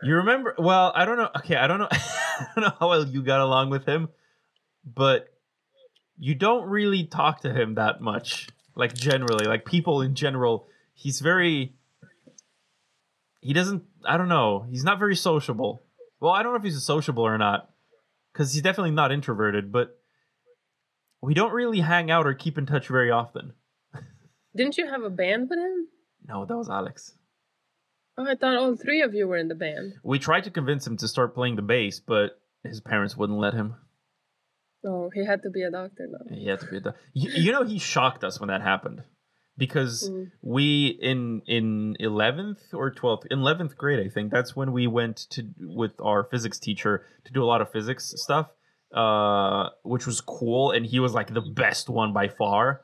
[0.03, 0.55] you remember?
[0.59, 1.31] Well, I don't know.
[1.39, 1.89] Okay, I don't know.
[2.41, 4.09] I don't know how well you got along with him,
[4.85, 5.29] but
[6.19, 8.49] you don't really talk to him that much.
[8.75, 11.75] Like generally, like people in general, he's very.
[13.41, 13.83] He doesn't.
[14.05, 14.67] I don't know.
[14.69, 15.83] He's not very sociable.
[16.21, 17.71] Well, I don't know if he's sociable or not,
[18.33, 19.73] because he's definitely not introverted.
[19.73, 19.99] But
[21.21, 23.53] we don't really hang out or keep in touch very often.
[24.55, 25.89] Didn't you have a band with him?
[26.27, 27.15] No, that was Alex.
[28.19, 29.95] Oh, I thought all three of you were in the band.
[30.03, 33.55] We tried to convince him to start playing the bass, but his parents wouldn't let
[33.55, 33.77] him.
[34.85, 36.35] Oh, he had to be a doctor now.
[36.37, 39.03] He had to be a doc- you, you know, he shocked us when that happened
[39.57, 40.31] because Mm.
[40.43, 45.17] we in in eleventh or twelfth, in eleventh grade, I think that's when we went
[45.31, 48.49] to with our physics teacher to do a lot of physics stuff,
[48.93, 52.83] uh, which was cool, and he was like the best one by far.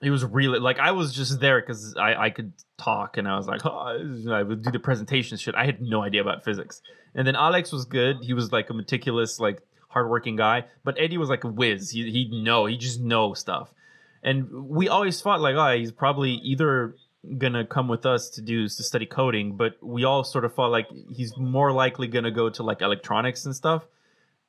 [0.00, 3.36] He was really like I was just there because I I could talk and I
[3.36, 5.54] was like oh, I would do the presentation shit.
[5.54, 6.80] I had no idea about physics,
[7.14, 8.18] and then Alex was good.
[8.22, 11.90] He was like a meticulous like hardworking guy, but Eddie was like a whiz.
[11.90, 13.72] He he know he just know stuff,
[14.22, 16.94] and we always thought like oh he's probably either
[17.36, 20.70] gonna come with us to do to study coding, but we all sort of thought
[20.70, 23.84] like he's more likely gonna go to like electronics and stuff,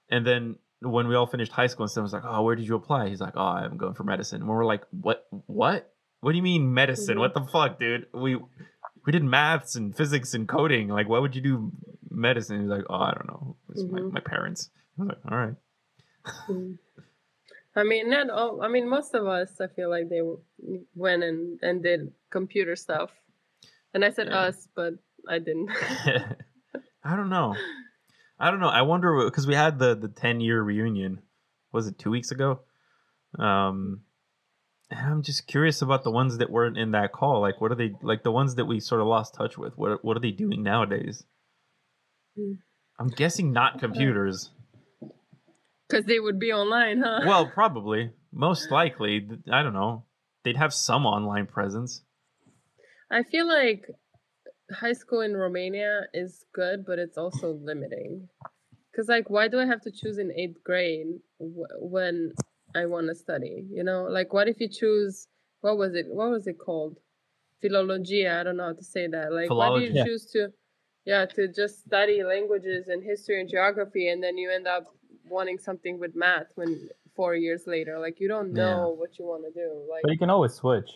[0.10, 2.76] and then when we all finished high school and someone's like, oh, where did you
[2.76, 3.10] apply?
[3.10, 4.42] He's like, oh, I'm going for medicine.
[4.42, 5.28] And we're like, what?
[5.48, 5.92] What?
[6.22, 7.16] What do you mean medicine?
[7.18, 7.20] Mhm.
[7.20, 8.08] What the fuck, dude?
[8.14, 8.36] We
[9.06, 10.88] we did maths and physics and coding.
[10.90, 11.72] Like, why would you do
[12.10, 12.60] medicine?
[12.62, 13.56] He's like, oh, I don't know.
[13.72, 14.70] It's my, my parents.
[14.98, 15.56] I was like, all right.
[16.50, 16.78] Mm.
[17.76, 18.62] I mean, not all.
[18.62, 20.22] I mean, most of us, I feel like they
[20.96, 23.12] went and and did computer stuff,
[23.94, 24.40] and I said Yeah.
[24.40, 24.94] us, but
[25.28, 25.70] I didn't.
[27.04, 27.56] I don't know.
[28.40, 28.70] I don't know.
[28.70, 31.22] I wonder because we had the the ten year reunion.
[31.72, 32.62] Was it two weeks ago?
[33.38, 34.02] Um,
[34.90, 37.42] and I'm just curious about the ones that weren't in that call.
[37.42, 38.24] Like, what are they like?
[38.24, 39.78] The ones that we sort of lost touch with.
[39.78, 41.24] What what are they doing nowadays?
[42.36, 42.54] Hmm.
[43.00, 44.50] I'm guessing not computers.
[45.88, 47.22] Because they would be online, huh?
[47.26, 49.28] well, probably, most likely.
[49.52, 50.04] I don't know.
[50.44, 52.04] They'd have some online presence.
[53.10, 53.86] I feel like
[54.72, 58.28] high school in Romania is good, but it's also limiting.
[58.92, 61.08] Because, like, why do I have to choose in eighth grade
[61.40, 62.34] w- when
[62.76, 63.66] I want to study?
[63.72, 65.28] You know, like, what if you choose,
[65.62, 66.08] what was it?
[66.10, 66.98] What was it called?
[67.62, 68.40] Philologia.
[68.40, 69.34] I don't know how to say that.
[69.34, 70.50] Like, why do you choose to,
[71.06, 74.86] yeah, to just study languages and history and geography, and then you end up
[75.28, 78.00] wanting something with math when four years later?
[78.00, 78.64] Like, you don't Yeah.
[78.64, 79.86] know what you want to do.
[79.90, 80.90] Like, But you can always switch.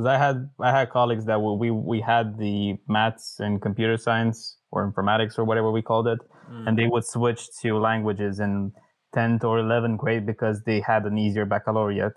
[0.00, 4.56] Because I had I had colleagues that we we had the maths and computer science
[4.70, 6.20] or informatics or whatever we called it,
[6.50, 6.66] Mm.
[6.66, 8.72] and they would switch to languages in
[9.14, 12.14] tenth or eleventh grade because they had an easier baccalaureate.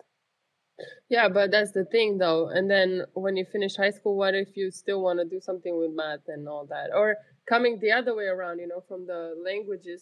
[1.09, 2.47] Yeah, but that's the thing though.
[2.47, 5.77] And then when you finish high school, what if you still want to do something
[5.77, 6.89] with math and all that?
[6.95, 10.01] Or coming the other way around, you know, from the languages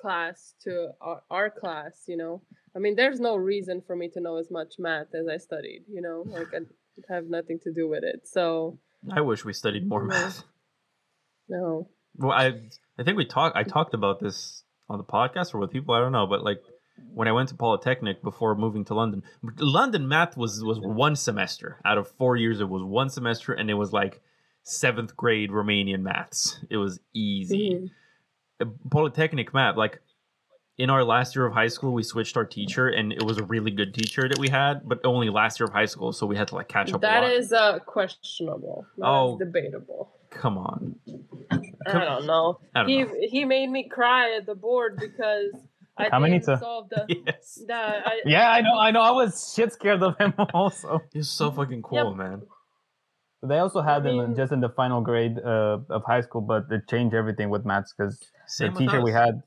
[0.00, 2.40] class to our, our class, you know?
[2.74, 5.84] I mean, there's no reason for me to know as much math as I studied,
[5.88, 6.24] you know?
[6.26, 8.26] Like, I have nothing to do with it.
[8.26, 8.78] So,
[9.12, 10.42] I wish we studied more math.
[11.48, 11.88] no.
[12.16, 12.46] Well, I
[12.98, 13.56] I think we talked.
[13.56, 15.94] I talked about this on the podcast or with people.
[15.94, 16.60] I don't know, but like
[17.14, 19.22] when I went to Polytechnic before moving to London,
[19.58, 22.60] London math was was one semester out of four years.
[22.60, 24.20] It was one semester, and it was like
[24.64, 26.58] seventh grade Romanian maths.
[26.68, 27.70] It was easy.
[27.70, 27.90] Mhm.
[28.60, 30.00] Uh, Polytechnic math, like
[30.78, 33.44] in our last year of high school, we switched our teacher, and it was a
[33.44, 36.36] really good teacher that we had, but only last year of high school, so we
[36.36, 37.00] had to like catch up.
[37.00, 37.32] a That lot.
[37.32, 38.86] is uh, questionable.
[38.96, 39.32] That Oh.
[39.34, 40.12] is debatable.
[40.30, 40.94] come on.
[41.86, 42.60] I don't know.
[42.74, 43.14] I don't he know.
[43.22, 45.52] he made me cry at the board because
[45.96, 47.06] I How many didn't to- solve the.
[47.08, 49.00] Yes, the I, Yeah, I know, I know.
[49.00, 51.00] I was shit scared of him also.
[51.12, 52.16] he's so fucking cool, Yep.
[52.16, 52.42] man.
[53.42, 56.42] They also had I him mean- just in the final grade uh, of high school,
[56.42, 58.20] but they changed everything with maths because
[58.58, 59.42] the teacher we had,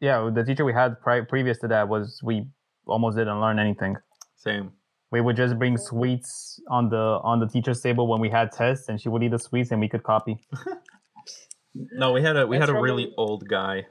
[0.00, 2.46] yeah, the teacher we had pri- previous to that was we
[2.86, 3.96] almost didn't learn anything.
[4.36, 4.72] Same.
[5.10, 8.88] We would just bring sweets on the on the teacher's table when we had tests,
[8.88, 10.38] and she would eat the sweets, and we could copy.
[11.74, 13.86] No, we had a we That's had a really a- old guy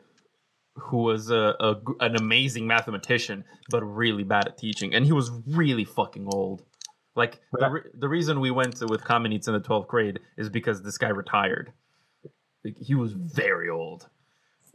[0.75, 1.53] who was a
[1.99, 6.63] an amazing mathematician, but really bad at teaching, and he was really fucking old.
[7.15, 10.49] Like the, re- the reason we went to, with Kamenitz in the twelfth grade is
[10.49, 11.73] because this guy retired.
[12.63, 14.07] Like, he was very old.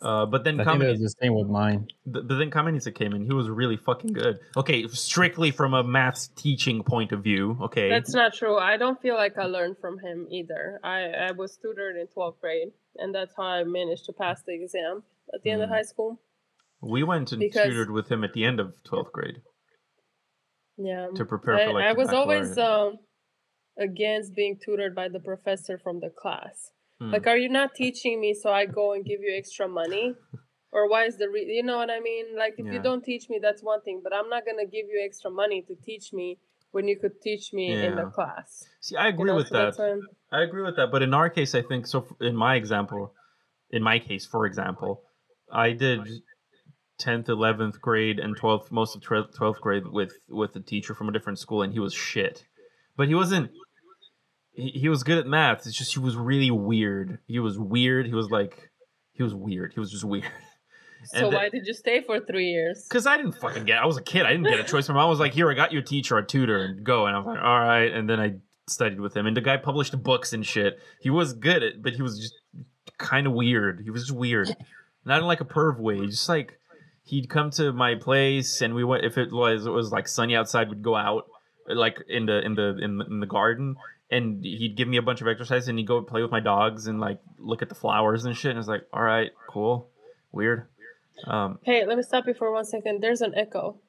[0.01, 1.89] Uh, but then I think Kamenitz, that's the same with mine.
[2.05, 3.25] th- but then Kamenitz came in.
[3.25, 4.39] He was really fucking good.
[4.57, 7.59] Okay, strictly from a maths teaching point of view.
[7.63, 8.57] Okay, That's not true.
[8.57, 10.79] I don't feel like I learned from him either.
[10.85, 14.55] I, I was tutored in 12th grade, and that's how I managed to pass the
[14.55, 15.03] exam
[15.35, 15.73] at the end of Mm.
[15.73, 16.21] high school.
[16.81, 19.43] we went and because- tutored with him at the end of twelfth grade.
[20.77, 21.09] Yeah.
[21.17, 22.99] To prepare I, for, like, I was always um,
[23.77, 26.71] against being tutored by the professor from the class.
[27.01, 27.11] Hmm.
[27.13, 30.15] Like, are you not teaching me so I go and give you extra money?
[30.71, 32.37] Or why is the re- you know what I mean?
[32.37, 32.73] Like if Yeah.
[32.75, 34.01] you don't teach me, that's one thing.
[34.03, 36.39] But I'm not gonna give you extra money to teach me
[36.73, 38.65] when you could teach me in the class.
[38.81, 39.79] See, I You agree know, with that.
[39.81, 42.07] I'm- agree with that, but in our case, I think so.
[42.21, 43.15] In my example,
[43.71, 45.05] in my case, for example,
[45.51, 46.01] I did
[46.99, 51.13] tenth, eleventh grade, and twelfth, most of twelfth grade with with a teacher from a
[51.13, 52.45] different school, and he was shit.
[52.97, 53.51] But he wasn't.
[54.59, 55.67] He, he was good at math.
[55.67, 57.19] It's just he was really weird.
[57.27, 58.07] He was weird.
[58.07, 58.71] He was like,
[59.13, 59.73] he was weird.
[59.73, 60.25] He was just weird.
[61.05, 62.85] So And the- why did you stay for three years?
[62.91, 63.79] Cause I didn't fucking get.
[63.79, 64.27] I was a kid.
[64.27, 64.89] I didn't get a choice.
[64.89, 67.15] My mom was like, "Here, I got you a teacher, a tutor, and go." And
[67.15, 68.35] I was like, "All right." And then I
[68.69, 70.81] studied with him, and the guy published books and shit.
[71.01, 72.35] He was good at, but he was just
[72.99, 73.83] kind of weird.
[73.85, 74.49] He was just weird,
[75.05, 76.05] not in like a perv way.
[76.05, 76.59] Just like
[77.05, 79.05] he'd come to my place, and we went.
[79.05, 81.27] If it was it was like sunny outside, we'd go out
[81.69, 83.77] like in the in the in the, in the garden.
[84.11, 86.87] And he'd give me a bunch of exercise, and he'd go play with my dogs
[86.87, 88.51] and like look at the flowers and shit.
[88.51, 89.91] And I was like, "All right, cool,
[90.33, 90.67] weird."
[91.27, 93.03] Um, Hey, let me stop you for one second.
[93.03, 93.81] There's an echo.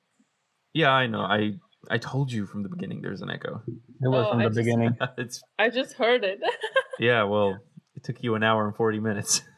[0.74, 1.22] Yeah, I know.
[1.22, 1.54] I
[1.90, 3.62] I told you from the beginning there's an echo.
[3.68, 4.98] It was Oh, from I the just- beginning.
[5.18, 6.40] it's I just heard it.
[7.00, 7.58] yeah, well,
[7.96, 9.42] it took you an hour and 40 minutes.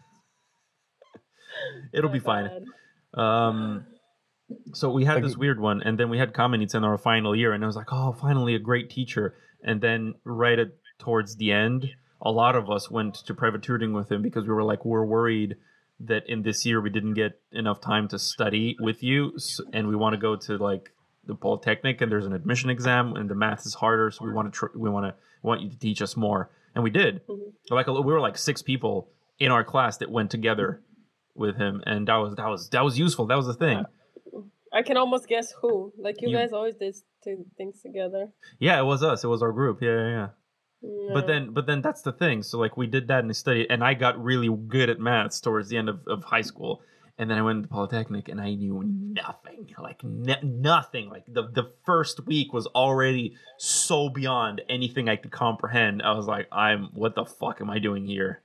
[1.93, 2.65] It'll My be fine.
[3.15, 3.85] Um
[4.73, 7.35] so we had Like- this weird one and then we had Kamenitz in our final
[7.35, 10.69] year and I was like, "Oh, finally a great teacher." And then right at
[10.99, 11.89] towards the end,
[12.21, 15.05] a lot of us went to private tutoring with him because we were like, we're
[15.05, 15.55] worried
[16.01, 19.33] that in this year we didn't get enough time to study with you
[19.71, 20.91] and we want to go to like
[21.27, 24.51] the polytechnic and there's an admission exam and the math is harder so we want
[24.51, 25.13] to tr- we want to
[25.43, 26.49] want you to teach us more.
[26.73, 27.25] And we did.
[27.27, 27.53] Mhm.
[27.69, 30.81] like we were like six people in our class that went together
[31.35, 33.27] with him and that was that was that was useful.
[33.27, 33.85] That was the thing
[34.73, 35.91] I can almost guess who.
[35.97, 38.31] Like you, You- guys always did two things together.
[38.59, 39.23] yeah it was us.
[39.23, 39.81] It was our group.
[39.81, 40.27] Yeah yeah
[40.81, 41.13] yeah.
[41.13, 42.41] But then but then that's the thing.
[42.43, 45.39] So like we did that in I studied and i got really good at maths
[45.41, 46.81] towards the end of, of high school.
[47.19, 49.67] And then i went to polytechnic and i knew nothing.
[49.77, 51.09] Like n- nothing.
[51.09, 56.01] Like the, the first week was already so beyond anything i could comprehend.
[56.01, 58.41] I was like i'm what the fuck am i doing here?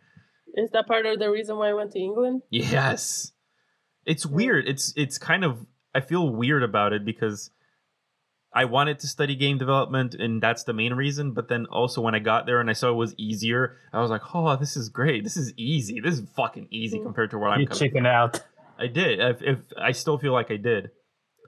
[0.55, 2.43] Is that part of the reason why I went to England?
[2.51, 3.33] yes.
[4.05, 4.69] It's weird.
[4.69, 5.65] It's it's kind of
[5.97, 7.51] i feel weird about it because
[8.55, 11.33] I wanted to study game development, and that's the main reason.
[11.33, 14.11] But then also when I got there and I saw it was easier, I was
[14.11, 15.25] like, "Oh, this is great!
[15.25, 16.01] This is easy!
[16.01, 17.03] This is fucking easy Mm.
[17.07, 18.41] compared to what I'm You coming." chicken out.
[18.79, 19.21] I did.
[19.21, 20.91] If, if I still feel like I did,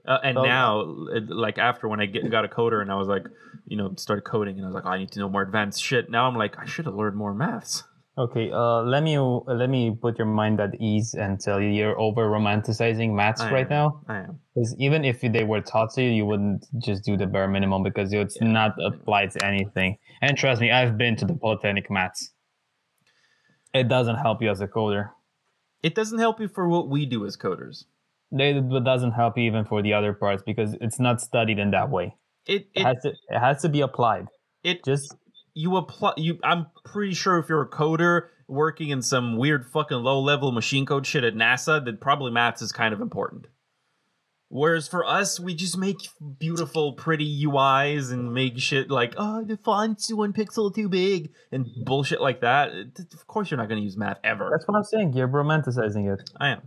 [0.07, 0.43] uh, and Oh.
[0.43, 0.69] now,
[1.45, 3.25] like after when I get, got a coder and I was like,
[3.65, 5.81] you know, started coding, and I was like, oh, I need to know more advanced
[5.81, 6.11] shit.
[6.11, 7.85] Now I'm like, I should have learned more maths.
[8.19, 11.99] Okay, uh, let me let me put your mind at ease and tell you you're
[11.99, 13.71] over romanticizing maths I right am.
[13.71, 14.01] now.
[14.09, 14.39] I am.
[14.55, 17.83] Because even if they were taught to you, you wouldn't just do the bare minimum
[17.83, 18.47] because it's Yeah.
[18.51, 19.97] not applied to anything.
[20.21, 22.31] And trust me, I've been to the Polytechnic maths.
[23.73, 25.11] It doesn't help you as a coder.
[25.83, 27.85] It doesn't help you for what we do as coders.
[28.31, 31.89] It doesn't help you even for the other parts because it's not studied in that
[31.89, 32.15] way.
[32.45, 34.27] It It it has to it has to be applied.
[34.63, 35.15] it Just
[35.59, 39.97] you apply you i'm pretty sure if you're a coder working in some weird fucking
[39.97, 43.45] low level machine code shit at nasa that probably maths is kind of important
[44.47, 45.97] whereas for us we just make
[46.39, 51.67] beautiful pretty uis and make shit like oh the font's one pixel too big and
[51.83, 52.71] bullshit like that
[53.13, 55.13] of course you're not going to use math ever that's what I'm saying.
[55.13, 56.29] You're romanticizing it.
[56.39, 56.61] i am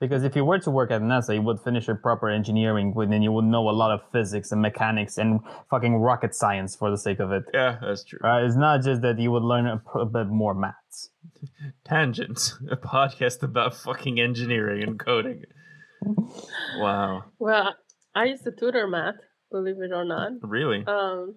[0.00, 3.12] Because if you were to work at NASA, you would finish your proper engineering, and
[3.12, 6.90] then you would know a lot of physics and mechanics and fucking rocket science for
[6.90, 7.44] the sake of it.
[7.52, 8.18] Yeah, that's true.
[8.24, 11.10] Uh, it's not just that you would learn a, pr- a bit more maths.
[11.84, 15.44] Tangents, a podcast about fucking engineering and coding.
[16.78, 17.74] wow, Well,
[18.14, 19.16] I used to tutor math,
[19.52, 20.32] believe it or not.
[20.42, 20.84] really?
[20.86, 21.36] Um,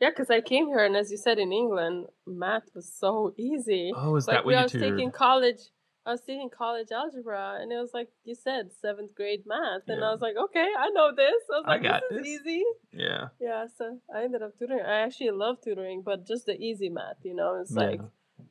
[0.00, 3.92] yeah, because I came here, and as you said in England, math was so easy.
[3.94, 4.98] Oh, is like that when what I you was tutored?
[4.98, 5.60] taking college,
[6.04, 10.00] I was taking college algebra, and it was like you said, seventh grade math, and
[10.00, 10.08] Yeah.
[10.08, 11.42] I was like, okay, I know this.
[11.52, 12.26] I was I like, got this, this.
[12.26, 12.64] is easy.
[12.92, 14.84] Yeah, Yeah, so I ended up tutoring.
[14.84, 17.80] I actually love tutoring, but just the easy math, you know, it's Yeah.
[17.82, 18.00] like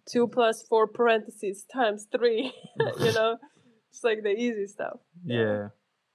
[0.09, 2.53] two plus four parentheses times three,
[2.99, 3.37] you know,
[3.89, 4.99] it's like the easy stuff.
[5.25, 5.69] yeah.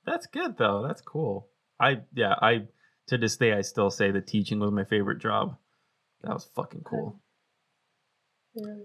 [0.07, 0.85] That's good though.
[0.87, 1.49] That's cool.
[1.81, 2.37] I yeah.
[2.41, 2.69] I
[3.09, 5.57] to this day I still say that teaching was my favorite job.
[6.23, 7.21] That was fucking cool.
[8.55, 8.85] Yeah.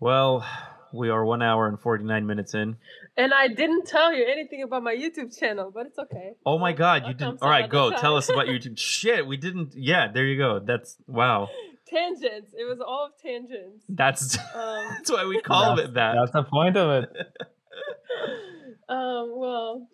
[0.00, 0.44] Well,
[0.92, 2.76] we are one hour and forty nine minutes in.
[3.16, 6.32] And I didn't tell you anything about my YouTube channel, but it's okay.
[6.44, 7.42] Oh my god, you I'll didn't.
[7.42, 7.90] All right, go.
[7.90, 8.78] Tell us about your YouTube.
[8.78, 9.74] Shit, we didn't.
[9.74, 10.60] Yeah, there you go.
[10.64, 11.48] That's wow.
[11.88, 12.52] Tangents.
[12.52, 13.84] It was all of tangents.
[13.88, 16.14] That's Um, that's why we call it that.
[16.18, 17.10] That's the point of it.
[18.88, 19.88] um, well,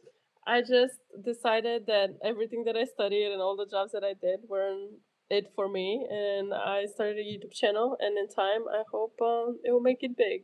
[0.46, 0.94] I just
[1.24, 4.94] decided that everything that I studied and all the jobs that I did weren't
[5.30, 7.96] it for me, and I started a YouTube channel.
[8.00, 10.42] And in time, I hope um, it will make it big.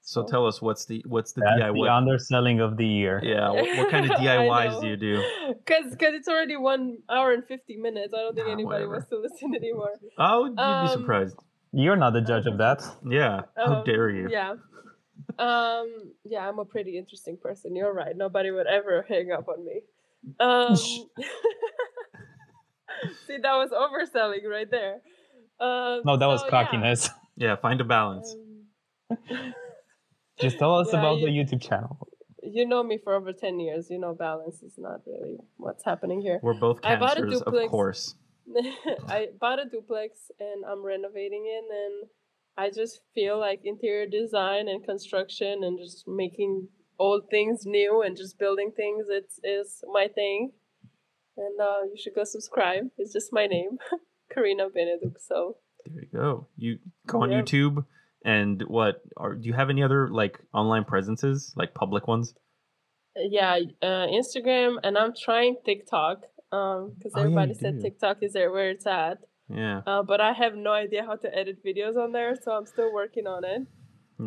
[0.00, 1.84] So tell us what's the what's the That's DIY?
[1.86, 3.20] the underselling of the year.
[3.22, 5.22] yeah, what, what kind of DIYs do you do?
[5.48, 8.14] Because because it's already one hour and fifty minutes.
[8.14, 8.92] I don't think Ah, anybody whatever.
[8.92, 9.92] wants to listen anymore.
[10.18, 11.36] Oh, you'd be Um, surprised.
[11.72, 12.82] You're not the judge of that.
[13.06, 14.28] Yeah, how Um, dare you?
[14.30, 14.54] Yeah.
[15.38, 16.12] Um.
[16.24, 17.76] Yeah, I'm a pretty interesting person.
[17.76, 18.16] You're right.
[18.16, 19.82] Nobody would ever hang up on me.
[20.40, 20.74] Um.
[23.26, 25.02] see, that was overselling right there.
[25.60, 26.50] Um, No, that was so, yeah.
[26.50, 27.10] cockiness.
[27.36, 28.34] Yeah, find a balance.
[30.40, 32.08] Just tell us Yeah, about you- the YouTube channel.
[32.42, 33.90] you know me for over ten years.
[33.90, 36.38] You know balance is not really what's happening here.
[36.42, 37.70] We're both I bought a cancers, of duplex.
[37.70, 38.14] course.
[39.08, 42.08] I bought a duplex and I'm renovating it and
[42.56, 48.16] I just feel like interior design and construction and just making old things new and
[48.16, 50.52] just building things it's is my thing.
[51.36, 52.84] And uh, you should go subscribe.
[52.96, 53.78] It's just my name,
[54.32, 55.16] Karina Beneduk.
[55.20, 55.56] So
[55.86, 56.46] There you go.
[56.56, 57.28] You go on.
[57.30, 57.84] YouTube
[58.36, 58.94] and what?
[59.22, 62.34] Are do you have any other like online presences, like public ones?
[63.38, 63.54] yeah,
[63.90, 66.18] uh, Instagram and I'm trying TikTok
[66.50, 67.82] because Oh, yeah, everybody you said do.
[67.82, 69.18] TikTok is there where it's at.
[69.62, 72.66] Yeah, Uh, but I have no idea how to edit videos on there, so I'm
[72.74, 73.62] still working on it.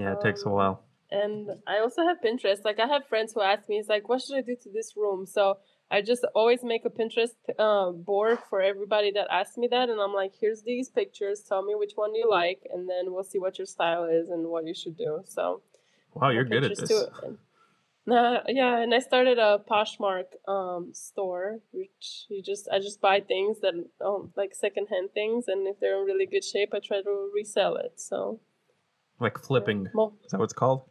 [0.02, 0.14] yeah.
[0.16, 0.76] It takes a Um, while.
[1.22, 1.42] and
[1.74, 2.62] I also have Pinterest.
[2.70, 4.90] Like I have friends who ask me, "It's like, what should I do to this
[5.02, 5.44] room?" So
[5.92, 10.00] I just always make a Pinterest uh, board for everybody that asks me that, and
[10.00, 11.42] I'm like, "Here's these pictures.
[11.42, 14.48] Tell me which one you like, and then we'll see what your style is and
[14.48, 15.62] what you should do." So
[16.14, 16.92] Wow, you're good at this.
[18.10, 23.20] Uh, yeah, and I started a Poshmark um, store, which you just I just buy
[23.20, 23.74] things that
[24.04, 27.76] um, like secondhand things, and if they're in really good shape, I try to resell
[27.76, 27.94] it.
[28.00, 28.40] So
[29.20, 29.88] Like flipping.
[29.94, 30.82] mo- Is that what it's called?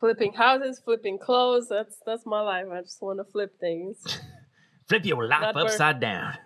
[0.00, 1.68] Flipping houses, flipping clothes.
[1.68, 2.66] That's that's my life.
[2.72, 3.96] I just want to flip things.
[4.88, 6.36] Flip your life Not upside down.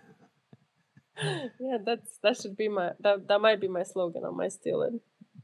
[1.22, 4.22] yeah, that's that should be my that that might be my slogan.
[4.22, 4.92] I might steal it.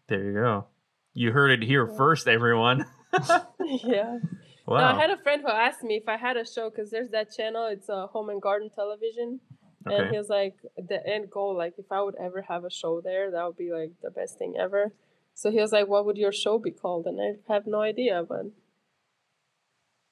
[0.07, 0.67] There you go.
[1.15, 2.85] You heard it here first, everyone.
[3.65, 4.19] yeah.
[4.67, 4.79] Wow.
[4.79, 7.09] No, I had a friend who asked me if I had a show because there's
[7.13, 7.67] that channel.
[7.67, 9.41] It's a home and garden television,
[9.87, 9.97] Okay.
[9.97, 13.01] and he was like, the end goal, like if I would ever have a show
[13.01, 14.93] there, that would be like the best thing ever.
[15.35, 18.23] So he was like, "What would your show be called?" And I have no idea,
[18.29, 18.47] but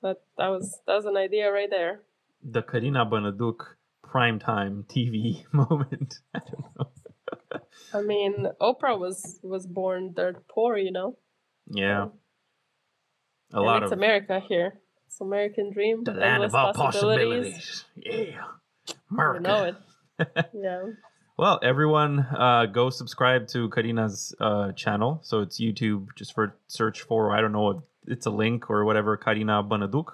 [0.01, 2.03] but that was that was an idea right there.
[2.43, 3.61] The Karina Banaduk
[4.05, 6.15] primetime TV moment.
[6.35, 6.91] I don't know.
[7.93, 11.17] I mean, Oprah was was born dirt poor, you know.
[11.71, 12.09] Yeah.
[13.53, 14.81] A lot it's of America here.
[15.07, 16.05] It's American dream.
[16.05, 17.85] the land of all possibilities.
[17.97, 18.45] Yeah.
[18.89, 19.41] You America.
[19.41, 19.77] know it.
[20.55, 20.83] yeah.
[21.39, 25.21] Well, everyone, uh, go subscribe to Karina's uh, channel.
[25.23, 26.09] So it's YouTube.
[26.17, 27.77] Just for search for I don't know if
[28.09, 29.17] it's a link or whatever.
[29.17, 30.09] Karina Banaduk.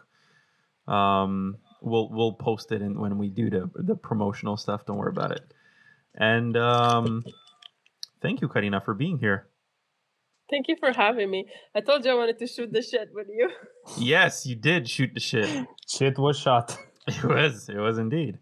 [0.86, 4.84] Um, we'll we'll post it in when we do the the promotional stuff.
[4.84, 5.54] Don't worry about it.
[6.14, 7.24] And um,
[8.20, 9.46] thank you, Karina, for being here.
[10.50, 11.46] Thank you for having me.
[11.74, 13.48] I told you I wanted to shoot the shit with you.
[13.96, 15.48] Yes, you did shoot the shit.
[15.88, 16.76] Shit was shot.
[17.06, 17.68] It was.
[17.68, 18.38] It was indeed.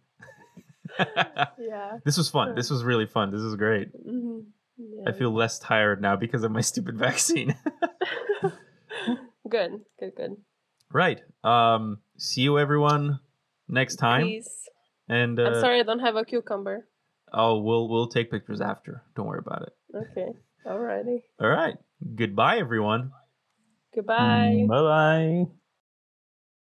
[1.59, 1.99] yeah.
[2.05, 2.55] this was fun.
[2.55, 3.31] This was really fun.
[3.31, 3.89] This is great.
[3.89, 4.41] hmm
[4.79, 5.11] yeah.
[5.11, 7.55] I feel less tired now because of my stupid vaccine.
[9.49, 9.81] good.
[9.99, 10.13] Good.
[10.17, 10.37] Good.
[10.93, 11.21] right.
[11.45, 11.99] Um.
[12.19, 13.21] See you, everyone,
[13.69, 14.27] next time.
[14.27, 14.69] Peace.
[15.09, 16.87] And uh, I'm sorry I don't have a cucumber.
[17.33, 19.03] oh, we'll we'll take pictures after.
[19.15, 19.73] Don't worry about it.
[20.11, 20.33] Okay.
[20.67, 21.23] Alrighty.
[21.41, 21.75] All right.
[22.15, 23.13] Goodbye, everyone.
[23.95, 24.65] Goodbye.
[24.69, 25.62] Bye bye.